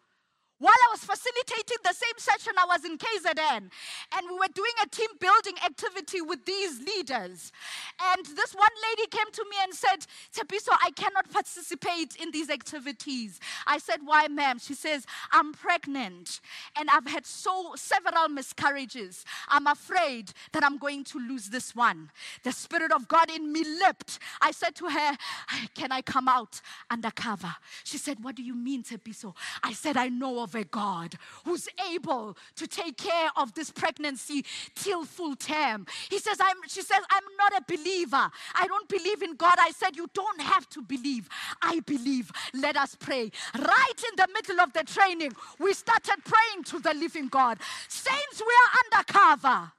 while 0.61 0.77
I 0.89 0.93
was 0.93 1.01
facilitating 1.01 1.79
the 1.83 1.95
same 1.95 2.19
session, 2.19 2.53
I 2.59 2.67
was 2.67 2.85
in 2.85 2.99
KZN 2.99 3.71
and 4.13 4.27
we 4.31 4.35
were 4.39 4.53
doing 4.55 4.73
a 4.85 4.89
team 4.89 5.09
building 5.19 5.55
activity 5.65 6.21
with 6.21 6.45
these 6.45 6.81
leaders. 6.81 7.51
And 8.13 8.27
this 8.37 8.55
one 8.55 8.69
lady 8.91 9.09
came 9.09 9.33
to 9.33 9.45
me 9.51 9.57
and 9.63 9.73
said, 9.73 10.07
Tshepiso, 10.35 10.77
I 10.85 10.91
cannot 10.91 11.31
participate 11.31 12.17
in 12.17 12.31
these 12.31 12.51
activities. 12.51 13.41
I 13.67 13.79
said, 13.79 14.01
Why, 14.05 14.29
ma'am? 14.29 14.59
She 14.59 14.75
says, 14.75 15.07
I'm 15.33 15.55
pregnant 15.55 16.41
and 16.77 16.91
I've 16.91 17.07
had 17.07 17.25
so 17.25 17.73
several 17.77 18.29
miscarriages. 18.29 19.25
I'm 19.49 19.67
afraid 19.67 20.33
that 20.53 20.63
I'm 20.63 20.77
going 20.77 21.05
to 21.05 21.19
lose 21.19 21.49
this 21.49 21.75
one. 21.75 22.11
The 22.43 22.53
Spirit 22.53 22.93
of 22.93 23.09
God 23.09 23.31
in 23.31 23.51
me 23.51 23.65
leapt. 23.65 24.19
I 24.43 24.51
said 24.51 24.75
to 24.77 24.91
her, 24.91 25.17
Can 25.75 25.91
I 25.91 26.03
come 26.03 26.29
out 26.29 26.61
undercover? 26.91 27.55
She 27.83 27.97
said, 27.97 28.23
What 28.23 28.35
do 28.35 28.43
you 28.43 28.55
mean, 28.55 28.83
Tshepiso? 28.83 29.35
I 29.63 29.73
said, 29.73 29.97
I 29.97 30.09
know 30.09 30.43
of 30.43 30.50
of 30.51 30.61
a 30.61 30.65
God 30.65 31.15
who's 31.45 31.69
able 31.93 32.37
to 32.57 32.67
take 32.67 32.97
care 32.97 33.31
of 33.37 33.55
this 33.55 33.71
pregnancy 33.71 34.45
till 34.75 35.05
full 35.05 35.37
term. 35.37 35.87
He 36.11 36.19
says, 36.19 36.39
I'm, 36.41 36.57
she 36.69 36.83
says, 36.83 37.01
I'm 37.11 37.23
not 37.39 37.61
a 37.61 37.77
believer. 37.77 38.31
I 38.55 38.67
don't 38.67 38.89
believe 38.89 39.23
in 39.23 39.37
God. 39.37 39.55
I 39.59 39.71
said, 39.71 39.97
You 39.97 40.09
don't 40.13 40.41
have 40.41 40.69
to 40.71 40.83
believe. 40.83 41.29
I 41.63 41.81
believe. 41.81 42.31
Let 42.55 42.77
us 42.77 42.97
pray. 42.97 43.31
Right 43.55 44.01
in 44.11 44.17
the 44.17 44.29
middle 44.35 44.61
of 44.61 44.73
the 44.73 44.83
training, 44.83 45.33
we 45.59 45.73
started 45.73 46.17
praying 46.25 46.65
to 46.65 46.81
the 46.81 46.95
living 46.95 47.29
God. 47.29 47.59
Saints, 47.89 48.41
we 48.41 48.55
are 48.63 49.01
undercover. 49.01 49.73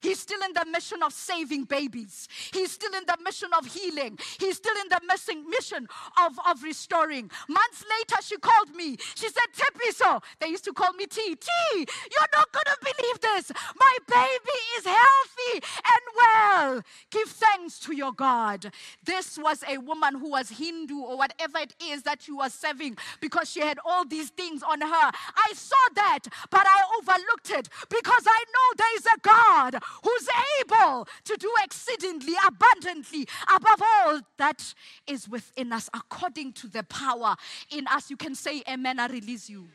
He's 0.00 0.20
still 0.20 0.42
in 0.42 0.52
the 0.54 0.64
mission 0.70 1.02
of 1.02 1.12
saving 1.12 1.64
babies. 1.64 2.28
He's 2.52 2.72
still 2.72 2.94
in 2.94 3.04
the 3.06 3.16
mission 3.24 3.50
of 3.56 3.66
healing. 3.66 4.18
He's 4.38 4.56
still 4.56 4.76
in 4.82 4.88
the 4.88 5.00
missing 5.06 5.48
mission 5.48 5.88
of, 6.20 6.38
of 6.48 6.62
restoring. 6.62 7.30
Months 7.48 7.84
later, 7.98 8.22
she 8.22 8.36
called 8.38 8.74
me. 8.74 8.96
She 9.14 9.28
said, 9.28 9.48
Tshepiso. 9.54 10.22
They 10.40 10.48
used 10.48 10.64
to 10.64 10.72
call 10.72 10.92
me 10.94 11.06
T. 11.06 11.36
T, 11.36 11.50
you're 11.74 12.32
not 12.34 12.52
going 12.52 12.64
to 12.66 12.76
believe 12.82 13.20
this. 13.20 13.52
My 13.78 13.96
baby 14.08 14.58
is 14.78 14.84
healthy 14.86 15.66
and 15.76 16.02
well. 16.16 16.82
Give 17.10 17.28
thanks 17.28 17.78
to 17.80 17.94
your 17.94 18.12
God. 18.12 18.72
This 19.04 19.38
was 19.38 19.62
a 19.68 19.78
woman 19.78 20.16
who 20.16 20.30
was 20.30 20.50
Hindu 20.50 20.98
or 20.98 21.16
whatever 21.18 21.58
it 21.58 21.74
is 21.82 22.02
that 22.04 22.28
you 22.28 22.38
were 22.38 22.48
serving 22.48 22.96
because 23.20 23.50
she 23.50 23.60
had 23.60 23.78
all 23.84 24.04
these 24.04 24.30
things 24.30 24.62
on 24.62 24.80
her. 24.80 24.88
I 24.90 25.52
saw 25.54 25.76
that, 25.96 26.20
but 26.50 26.66
I 26.66 26.82
overlooked 26.98 27.50
it 27.50 27.68
because 27.88 28.24
I 28.26 28.44
know 28.54 28.74
there 28.76 28.96
is 28.96 29.06
a 29.06 29.20
God 29.22 29.82
who's 30.02 30.28
able 30.60 31.08
to 31.24 31.36
do 31.36 31.52
exceedingly 31.64 32.34
abundantly 32.46 33.26
above 33.54 33.82
all 33.82 34.20
that 34.38 34.74
is 35.06 35.28
within 35.28 35.72
us 35.72 35.88
according 35.94 36.52
to 36.54 36.68
the 36.68 36.82
power 36.84 37.36
in 37.70 37.86
us. 37.86 38.10
You 38.10 38.16
can 38.16 38.34
say, 38.34 38.62
Amen. 38.68 38.98
I 38.98 39.06
release 39.06 39.48
you. 39.48 39.68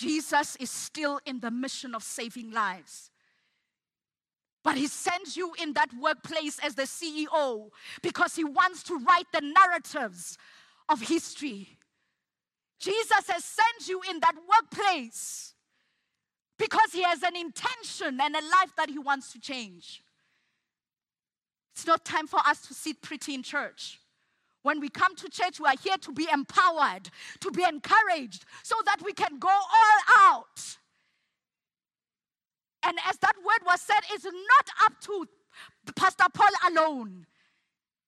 Jesus 0.00 0.56
is 0.56 0.70
still 0.70 1.20
in 1.26 1.40
the 1.40 1.50
mission 1.50 1.94
of 1.94 2.02
saving 2.02 2.52
lives. 2.52 3.10
But 4.62 4.76
he 4.76 4.86
sends 4.86 5.36
you 5.36 5.52
in 5.60 5.72
that 5.74 5.90
workplace 6.00 6.58
as 6.62 6.74
the 6.74 6.82
CEO 6.82 7.70
because 8.02 8.34
he 8.34 8.44
wants 8.44 8.82
to 8.84 8.96
write 8.96 9.26
the 9.32 9.40
narratives 9.40 10.38
of 10.90 11.00
history. 11.00 11.68
Jesus 12.78 13.28
has 13.28 13.44
sent 13.44 13.88
you 13.88 14.00
in 14.10 14.20
that 14.20 14.34
workplace 14.34 15.54
because 16.58 16.92
he 16.92 17.02
has 17.02 17.22
an 17.22 17.36
intention 17.36 18.18
and 18.20 18.34
a 18.34 18.40
life 18.40 18.72
that 18.76 18.90
he 18.90 18.98
wants 18.98 19.32
to 19.32 19.40
change. 19.40 20.02
It's 21.74 21.86
not 21.86 22.04
time 22.04 22.26
for 22.26 22.40
us 22.46 22.60
to 22.66 22.74
sit 22.74 23.00
pretty 23.00 23.34
in 23.34 23.42
church. 23.42 24.00
When 24.62 24.80
we 24.80 24.88
come 24.90 25.16
to 25.16 25.28
church, 25.30 25.58
we 25.60 25.66
are 25.66 25.78
here 25.82 25.96
to 25.98 26.12
be 26.12 26.28
empowered, 26.30 27.08
to 27.40 27.50
be 27.50 27.62
encouraged, 27.62 28.44
so 28.62 28.74
that 28.84 29.00
we 29.02 29.12
can 29.12 29.38
go 29.38 29.48
all 29.48 30.00
out. 30.18 30.76
And 32.82 32.98
as 33.08 33.16
that 33.18 33.36
word 33.38 33.64
was 33.64 33.80
said, 33.80 34.00
it's 34.12 34.24
not 34.24 34.84
up 34.84 35.00
to 35.02 35.26
Pastor 35.96 36.24
Paul 36.32 36.50
alone, 36.68 37.26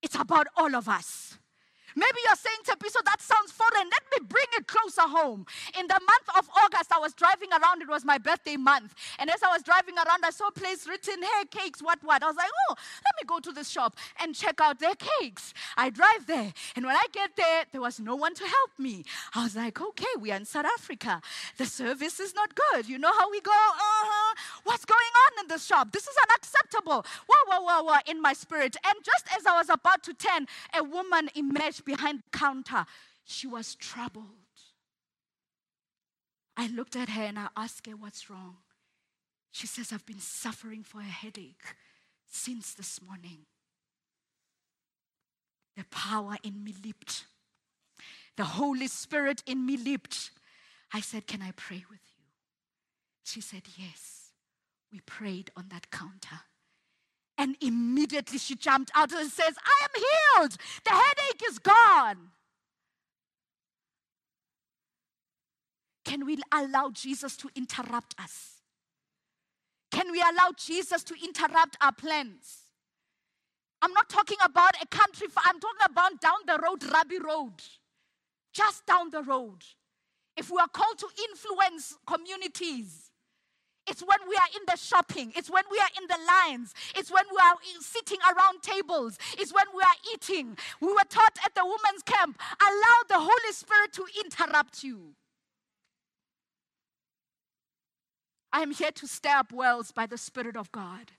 it's 0.03 0.15
about 0.15 0.47
all 0.57 0.75
of 0.75 0.89
us. 0.89 1.39
Maybe 1.97 2.19
you're 2.27 2.37
saying, 2.37 2.59
Tshepiso, 2.65 3.05
that 3.05 3.21
sounds 3.21 3.53
foreign. 3.53 3.89
Let 3.91 4.05
me 4.13 4.27
bring 4.29 4.47
it 4.57 4.67
closer 4.67 5.03
home. 5.03 5.47
In 5.79 5.87
the 5.87 6.01
month 6.01 6.29
of 6.39 6.49
August, 6.65 6.91
I 6.93 6.99
was 6.99 7.15
driving 7.15 7.51
around. 7.51 7.83
It 7.83 7.89
was 7.89 8.05
my 8.05 8.19
birthday 8.19 8.57
month. 8.57 8.95
And 9.19 9.31
as 9.31 9.43
I 9.43 9.49
was 9.49 9.63
driving 9.63 9.97
around, 9.97 10.25
I 10.25 10.31
saw 10.31 10.49
a 10.49 10.53
place 10.53 10.87
written, 10.87 11.23
hey, 11.23 11.45
cakes, 11.51 11.83
what, 11.83 11.99
what. 12.03 12.23
I 12.23 12.27
was 12.27 12.37
like, 12.37 12.51
oh, 12.69 12.75
let 13.05 13.15
me 13.21 13.27
go 13.27 13.41
to 13.41 13.53
this 13.53 13.69
shop 13.69 13.97
and 14.21 14.35
check 14.35 14.61
out 14.61 14.79
their 14.79 14.95
cakes. 14.95 15.55
I 15.77 15.91
drive 15.91 16.27
there. 16.27 16.53
And 16.77 16.87
when 16.87 16.97
I 16.97 17.07
get 17.13 17.37
there, 17.37 17.65
there 17.73 17.81
was 17.81 18.01
no 18.01 18.17
one 18.17 18.35
to 18.35 18.45
help 18.45 18.71
me. 18.79 19.05
I 19.35 19.45
was 19.45 19.57
like, 19.57 19.81
okay, 19.81 20.15
we 20.19 20.31
are 20.31 20.37
in 20.37 20.45
South 20.45 20.67
Africa. 20.67 21.21
The 21.59 21.67
service 21.67 22.21
is 22.21 22.35
not 22.35 22.55
good. 22.55 22.89
You 22.89 22.99
know 22.99 23.13
how 23.13 23.31
we 23.31 23.41
go, 23.41 23.51
uh-huh. 23.51 24.35
What's 24.65 24.85
going 24.85 25.01
on 25.01 25.45
in 25.45 25.49
this 25.49 25.67
shop? 25.67 25.93
This 25.93 26.07
is 26.07 26.17
unacceptable. 26.29 27.05
Whoa, 27.27 27.37
whoa, 27.49 27.61
whoa, 27.65 27.83
whoa, 27.83 27.99
in 28.07 28.21
my 28.21 28.33
spirit. 28.33 28.77
And 28.87 29.05
just 29.05 29.27
as 29.37 29.47
I 29.47 29.57
was 29.57 29.69
about 29.69 30.03
to 30.05 30.15
turn, 30.15 30.47
a 30.75 30.83
woman 30.83 31.29
emerged 31.35 31.82
behind 31.85 32.21
the 32.21 32.39
counter. 32.39 32.87
She 33.25 33.47
was 33.47 33.75
troubled. 33.75 34.27
I 36.57 36.67
looked 36.69 36.97
at 36.97 37.11
her 37.11 37.23
and 37.23 37.39
I 37.39 37.49
asked 37.57 37.87
her, 37.87 37.97
What's 37.97 38.29
wrong? 38.29 38.57
She 39.51 39.67
says, 39.67 39.93
I've 39.93 40.07
been 40.07 40.21
suffering 40.21 40.83
for 40.83 41.01
a 41.01 41.05
headache 41.05 41.75
since 42.31 42.75
this 42.75 43.01
morning. 43.03 43.47
The 45.77 45.85
power 45.91 46.37
in 46.43 46.63
me 46.65 46.75
leaped. 46.85 47.27
The 48.37 48.45
Holy 48.45 48.89
Spirit 48.89 49.43
in 49.47 49.65
me 49.65 49.77
leaped. 49.77 50.31
I 50.93 51.01
said, 51.01 51.27
Can 51.27 51.43
I 51.43 51.53
pray 51.53 51.85
with 51.91 52.01
you? 52.19 52.25
She 53.25 53.41
said, 53.41 53.63
Yes. 53.77 54.19
We 54.93 55.01
prayed 55.01 55.51
on 55.57 55.69
that 55.71 55.91
counter. 55.91 56.41
And 57.43 57.57
immediately 57.61 58.39
she 58.39 58.55
jumped 58.55 58.93
out 58.95 59.11
and 59.11 59.29
says, 59.29 59.57
I 59.67 59.85
am 59.85 60.03
healed. 60.05 60.57
The 60.85 60.91
headache 60.91 61.43
is 61.51 61.59
gone. 61.59 62.31
Can 66.05 66.25
we 66.25 66.39
allow 66.53 66.91
Jesus 66.91 67.37
to 67.39 67.51
interrupt 67.57 68.15
us? 68.23 68.59
Can 69.91 70.13
we 70.13 70.21
allow 70.21 70.53
Jesus 70.57 71.03
to 71.03 71.17
interrupt 71.21 71.77
our 71.81 71.91
plans? 71.91 72.59
I'm 73.83 73.93
not 73.93 74.09
talking 74.09 74.39
about 74.45 74.77
a 74.81 74.87
country, 74.87 75.27
I'm 75.39 75.59
talking 75.59 75.85
about 75.85 76.21
down 76.21 76.39
the 76.47 76.61
road, 76.63 76.85
Rabbi 76.85 77.17
Road. 77.27 77.61
Just 78.53 78.87
down 78.87 79.11
the 79.11 79.25
road. 79.25 79.65
If 80.37 80.49
we 80.49 80.59
are 80.59 80.69
called 80.69 80.99
to 80.99 81.09
influence 81.29 81.97
communities, 82.07 83.11
it's 83.87 84.03
when 84.03 84.19
we 84.29 84.37
are 84.37 84.49
in 84.55 84.63
the 84.67 84.77
shopping. 84.77 85.33
It's 85.35 85.51
when 85.51 85.65
we 85.71 85.79
are 85.79 85.91
in 86.01 86.07
the 86.09 86.19
lines. 86.27 86.75
It's 86.95 87.11
when 87.11 87.25
we 87.31 87.37
are 87.39 87.57
sitting 87.81 88.19
around 88.21 88.63
tables. 88.63 89.19
It's 89.39 89.53
when 89.53 89.67
we 89.75 89.83
are 89.83 90.15
eating. 90.15 90.57
We 90.81 90.89
were 90.89 91.09
taught 91.09 91.39
at 91.45 91.55
the 91.55 91.65
women's 91.65 92.03
camp 92.05 92.39
allow 92.61 92.99
the 93.09 93.19
Holy 93.19 93.53
Spirit 93.53 93.93
to 93.95 94.07
interrupt 94.25 94.85
you. 94.85 95.15
I 98.53 98.61
am 98.61 98.71
here 98.71 98.91
to 98.93 99.07
stir 99.07 99.31
up 99.31 99.53
wells 99.53 99.93
by 99.93 100.07
the 100.07 100.19
Spirit 100.19 100.57
of 100.57 100.71
God. 100.73 101.13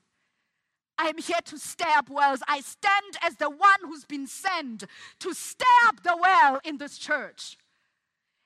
I 0.96 1.08
am 1.08 1.18
here 1.18 1.40
to 1.46 1.58
stir 1.58 1.88
up 1.88 2.08
wells. 2.08 2.40
I 2.46 2.60
stand 2.60 3.18
as 3.20 3.36
the 3.36 3.50
one 3.50 3.80
who's 3.82 4.04
been 4.04 4.28
sent 4.28 4.84
to 5.18 5.34
stir 5.34 5.64
up 5.86 6.04
the 6.04 6.16
well 6.16 6.60
in 6.64 6.78
this 6.78 6.96
church. 6.96 7.58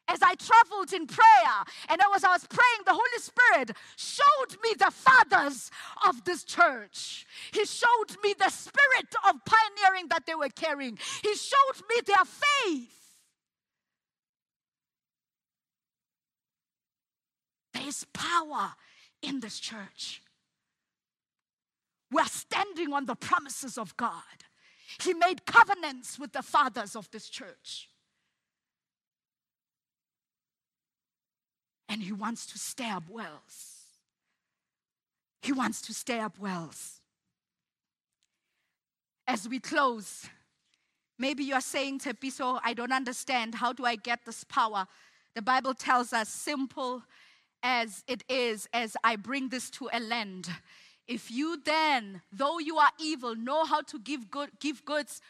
As 0.09 0.21
I 0.23 0.35
traveled 0.35 0.93
in 0.93 1.07
prayer 1.07 1.65
and 1.89 2.01
as 2.15 2.25
I 2.25 2.33
was 2.33 2.47
praying, 2.47 2.83
the 2.87 2.93
Holy 2.93 3.19
Spirit 3.19 3.77
showed 3.97 4.57
me 4.63 4.75
the 4.79 4.91
fathers 4.91 5.71
of 6.07 6.25
this 6.25 6.45
church. 6.45 7.27
He 7.53 7.65
showed 7.65 8.17
me 8.23 8.35
the 8.39 8.49
spirit 8.49 9.15
of 9.29 9.37
pioneering 9.45 10.09
that 10.09 10.25
they 10.27 10.35
were 10.35 10.49
carrying. 10.49 10.99
He 11.23 11.35
showed 11.35 11.83
me 11.89 11.97
their 12.07 12.25
faith. 12.25 12.95
There 17.75 17.87
is 17.87 18.05
power 18.13 18.73
in 19.23 19.41
this 19.41 19.61
church. 19.61 20.23
We're 22.11 22.25
standing 22.25 22.93
on 22.95 23.05
the 23.05 23.15
promises 23.15 23.77
of 23.77 23.97
God. 23.97 24.23
He 25.03 25.13
made 25.13 25.45
covenants 25.45 26.19
with 26.19 26.33
the 26.33 26.43
fathers 26.43 26.97
of 26.97 27.11
this 27.11 27.29
church. 27.29 27.88
And 31.89 32.03
he 32.03 32.13
wants 32.13 32.47
to 32.47 32.59
stir 32.59 32.93
up 32.93 33.09
wells. 33.09 33.79
He 35.43 35.53
wants 35.53 35.81
to 35.83 35.95
stir 35.95 36.21
up 36.21 36.39
wells. 36.39 37.01
As 39.27 39.49
we 39.49 39.59
close, 39.59 40.27
maybe 41.19 41.45
you 41.45 41.55
are 41.55 41.61
saying, 41.61 42.01
Tshepiso, 42.01 42.61
I 42.65 42.75
don't 42.75 42.93
understand. 42.93 43.55
How 43.55 43.73
do 43.73 43.85
I 43.85 43.97
get 43.97 44.25
this 44.25 44.45
power? 44.45 44.87
The 45.35 45.43
Bible 45.43 45.75
tells 45.75 46.13
us, 46.13 46.29
simple 46.29 47.03
as 47.63 48.05
it 48.07 48.25
is, 48.29 48.69
as 48.73 48.97
I 49.05 49.17
bring 49.17 49.49
this 49.49 49.71
to 49.71 49.89
a 49.93 50.01
land. 50.01 50.49
If 51.07 51.31
you 51.31 51.61
then, 51.65 52.23
though 52.33 52.59
you 52.59 52.77
are 52.77 52.91
evil, 53.01 53.35
know 53.35 53.65
how 53.65 53.81
to 53.83 53.99
give 53.99 54.31
good, 54.31 54.51
give 54.61 54.85
goods, 54.85 55.21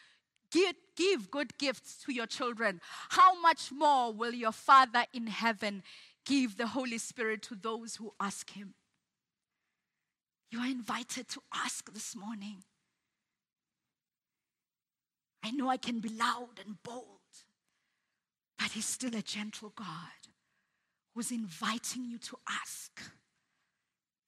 give, 0.51 0.75
give 0.97 1.31
good 1.31 1.57
gifts 1.59 2.03
to 2.05 2.13
your 2.13 2.27
children, 2.27 2.81
how 3.11 3.41
much 3.41 3.71
more 3.71 4.13
will 4.13 4.35
your 4.35 4.53
Father 4.53 5.05
in 5.13 5.29
heaven 5.29 5.83
give 6.29 6.59
the 6.59 6.67
Holy 6.67 6.99
Spirit 6.99 7.43
to 7.43 7.55
those 7.55 7.97
who 7.97 8.13
ask 8.21 8.51
Him. 8.51 8.75
You 10.51 10.61
are 10.61 10.67
invited 10.67 11.29
to 11.31 11.41
ask 11.55 11.93
this 11.93 12.15
morning. 12.15 12.63
I 15.43 15.51
know 15.51 15.71
I 15.71 15.79
can 15.79 16.01
be 16.01 16.11
loud 16.11 16.61
and 16.65 16.83
bold, 16.83 17.07
but 18.59 18.73
He's 18.73 18.85
still 18.85 19.17
a 19.17 19.23
gentle 19.23 19.73
God 19.75 19.87
who's 21.15 21.31
inviting 21.31 22.05
you 22.05 22.19
to 22.19 22.37
ask. 22.49 23.01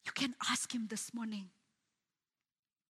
You 0.06 0.12
can 0.12 0.34
ask 0.50 0.74
Him 0.74 0.86
this 0.88 1.12
morning. 1.12 1.50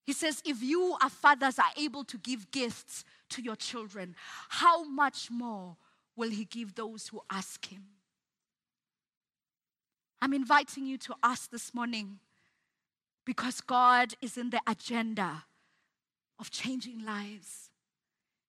He 0.06 0.12
says, 0.12 0.40
if 0.44 0.62
you, 0.62 0.96
our 1.02 1.10
fathers, 1.10 1.58
are 1.58 1.72
able 1.76 2.04
to 2.04 2.18
give 2.18 2.50
gifts 2.52 3.04
to 3.30 3.42
your 3.42 3.56
children, 3.56 4.14
how 4.48 4.84
much 4.84 5.30
more 5.30 5.76
will 6.16 6.30
He 6.30 6.44
give 6.44 6.76
those 6.76 7.08
who 7.08 7.20
ask 7.30 7.66
Him? 7.66 7.82
I'm 10.22 10.34
inviting 10.34 10.86
you 10.86 10.98
to 10.98 11.14
ask 11.22 11.50
this 11.50 11.72
morning 11.72 12.18
because 13.24 13.60
God 13.60 14.14
is 14.20 14.36
in 14.36 14.50
the 14.50 14.60
agenda 14.66 15.44
of 16.38 16.50
changing 16.50 17.04
lives. 17.04 17.70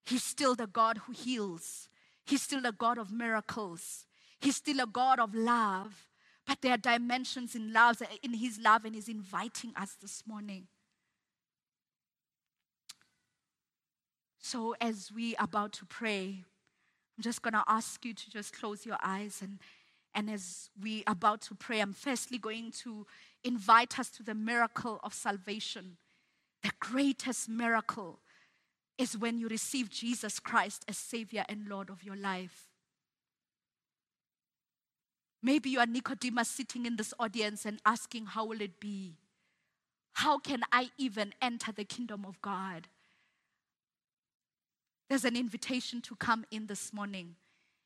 He's 0.06 0.24
still 0.24 0.56
the 0.56 0.68
God 0.68 1.00
who 1.06 1.14
heals, 1.14 1.88
He's 2.26 2.42
still 2.42 2.62
the 2.62 2.72
God 2.72 2.98
of 2.98 3.12
miracles, 3.12 4.06
He's 4.40 4.58
still 4.58 4.80
a 4.82 4.88
God 4.88 5.20
of 5.20 5.34
love. 5.34 6.08
But 6.48 6.62
there 6.62 6.74
are 6.74 6.78
dimensions 6.78 7.56
in 7.56 7.72
love, 7.72 8.02
in 8.24 8.34
His 8.34 8.60
love, 8.60 8.84
and 8.84 8.96
He's 8.96 9.08
inviting 9.08 9.74
us 9.76 9.96
this 10.02 10.24
morning. 10.26 10.68
So, 14.40 14.76
as 14.82 15.12
we 15.16 15.36
are 15.36 15.46
about 15.46 15.72
to 15.74 15.86
pray, 15.86 16.44
I'm 17.16 17.22
just 17.22 17.44
going 17.44 17.54
to 17.54 17.64
ask 17.68 18.04
you 18.04 18.14
to 18.16 18.30
just 18.32 18.54
close 18.54 18.86
your 18.86 18.98
eyes 19.04 19.40
and 19.42 19.60
and 20.14 20.30
as 20.30 20.70
we 20.82 21.04
are 21.08 21.14
about 21.14 21.42
to 21.44 21.56
pray, 21.56 21.80
I'm 21.80 21.94
firstly 21.94 22.38
going 22.38 22.72
to 22.84 23.06
invite 23.44 24.00
us 24.00 24.10
to 24.12 24.24
the 24.24 24.36
miracle 24.36 25.00
of 25.04 25.14
salvation. 25.14 25.98
The 26.64 26.72
greatest 26.80 27.50
miracle 27.50 28.20
is 28.98 29.18
when 29.18 29.40
you 29.40 29.48
receive 29.48 29.90
Jesus 29.90 30.40
Christ 30.40 30.84
as 30.88 30.98
Savior 30.98 31.46
and 31.48 31.68
Lord 31.68 31.90
of 31.90 32.04
your 32.04 32.16
life. 32.16 32.68
Maybe 35.42 35.72
you 35.72 35.80
are 35.80 35.88
Nicodemus 35.88 36.50
sitting 36.50 36.86
in 36.86 36.98
this 36.98 37.14
audience 37.20 37.66
and 37.66 37.80
asking, 37.86 38.28
How 38.28 38.46
will 38.46 38.62
it 38.62 38.80
be? 38.80 39.16
How 40.14 40.38
can 40.38 40.62
I 40.72 40.90
even 40.98 41.34
enter 41.42 41.72
the 41.72 41.86
kingdom 41.86 42.26
of 42.26 42.42
God? 42.42 42.90
There's 45.10 45.26
an 45.26 45.36
invitation 45.36 46.02
to 46.02 46.16
come 46.16 46.46
in 46.52 46.68
this 46.68 46.94
morning 46.94 47.36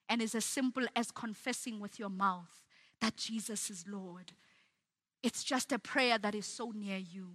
and 0.09 0.21
is 0.21 0.35
as 0.35 0.45
simple 0.45 0.85
as 0.95 1.11
confessing 1.11 1.79
with 1.79 1.99
your 1.99 2.09
mouth 2.09 2.61
that 3.01 3.17
Jesus 3.17 3.69
is 3.69 3.85
Lord. 3.87 4.33
It's 5.23 5.43
just 5.43 5.71
a 5.71 5.79
prayer 5.79 6.17
that 6.17 6.35
is 6.35 6.45
so 6.45 6.71
near 6.71 6.97
you. 6.97 7.29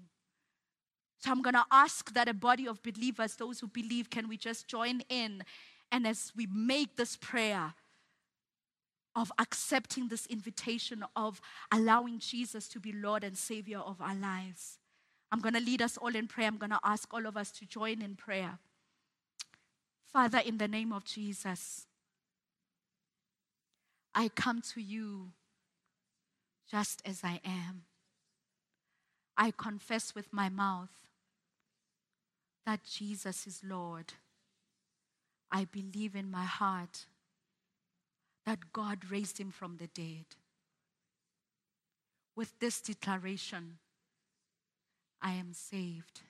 So 1.19 1.31
I'm 1.31 1.43
going 1.43 1.55
to 1.55 1.67
ask 1.71 2.15
that 2.15 2.29
a 2.29 2.35
body 2.35 2.67
of 2.67 2.83
believers, 2.83 3.35
those 3.35 3.61
who 3.61 3.67
believe, 3.67 4.09
can 4.09 4.29
we 4.29 4.37
just 4.37 4.67
join 4.69 5.03
in? 5.09 5.43
And 5.93 6.07
as 6.07 6.33
we 6.35 6.47
make 6.47 6.97
this 6.97 7.17
prayer 7.17 7.75
of 9.15 9.31
accepting 9.39 10.09
this 10.09 10.25
invitation 10.27 11.05
of 11.17 11.41
allowing 11.71 12.21
Jesus 12.21 12.69
to 12.69 12.81
be 12.81 12.93
Lord 12.93 13.25
and 13.25 13.37
Savior 13.37 13.79
of 13.79 14.01
our 14.01 14.15
lives, 14.15 14.79
I'm 15.33 15.41
going 15.41 15.55
to 15.55 15.61
lead 15.61 15.83
us 15.83 15.97
all 15.97 16.15
in 16.15 16.27
prayer. 16.27 16.47
I'm 16.49 16.57
going 16.57 16.71
to 16.71 16.81
ask 16.83 17.13
all 17.13 17.27
of 17.27 17.37
us 17.37 17.51
to 17.53 17.67
join 17.67 18.03
in 18.03 18.17
prayer. 18.17 18.59
Father, 20.13 20.39
in 20.39 20.59
the 20.59 20.69
name 20.69 20.93
of 20.93 21.05
Jesus, 21.05 21.87
I 24.15 24.29
come 24.29 24.61
to 24.75 24.81
you 24.81 25.33
just 26.71 27.03
as 27.05 27.21
I 27.23 27.41
am. 27.45 27.85
I 29.37 29.53
confess 29.53 30.15
with 30.15 30.33
my 30.33 30.49
mouth 30.49 30.91
that 32.67 32.85
Jesus 32.85 33.47
is 33.47 33.63
Lord. 33.65 34.13
I 35.51 35.65
believe 35.65 36.15
in 36.15 36.31
my 36.31 36.45
heart 36.45 37.07
that 38.47 38.73
God 38.73 39.11
raised 39.11 39.39
him 39.39 39.51
from 39.51 39.77
the 39.77 39.87
dead. 39.89 40.27
With 42.37 42.59
this 42.59 42.81
declaration, 42.81 43.79
I 45.21 45.33
am 45.33 45.53
saved. 45.53 46.21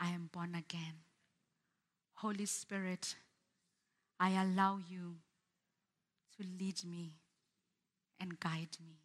I 0.00 0.10
am 0.10 0.30
born 0.32 0.54
again. 0.54 1.04
Holy 2.14 2.46
Spirit, 2.46 3.16
I 4.18 4.30
allow 4.30 4.78
you 4.88 5.16
to 6.36 6.44
lead 6.58 6.84
me 6.84 7.16
and 8.20 8.38
guide 8.40 8.76
me. 8.80 9.00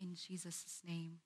In 0.00 0.14
Jesus' 0.14 0.80
name. 0.86 1.18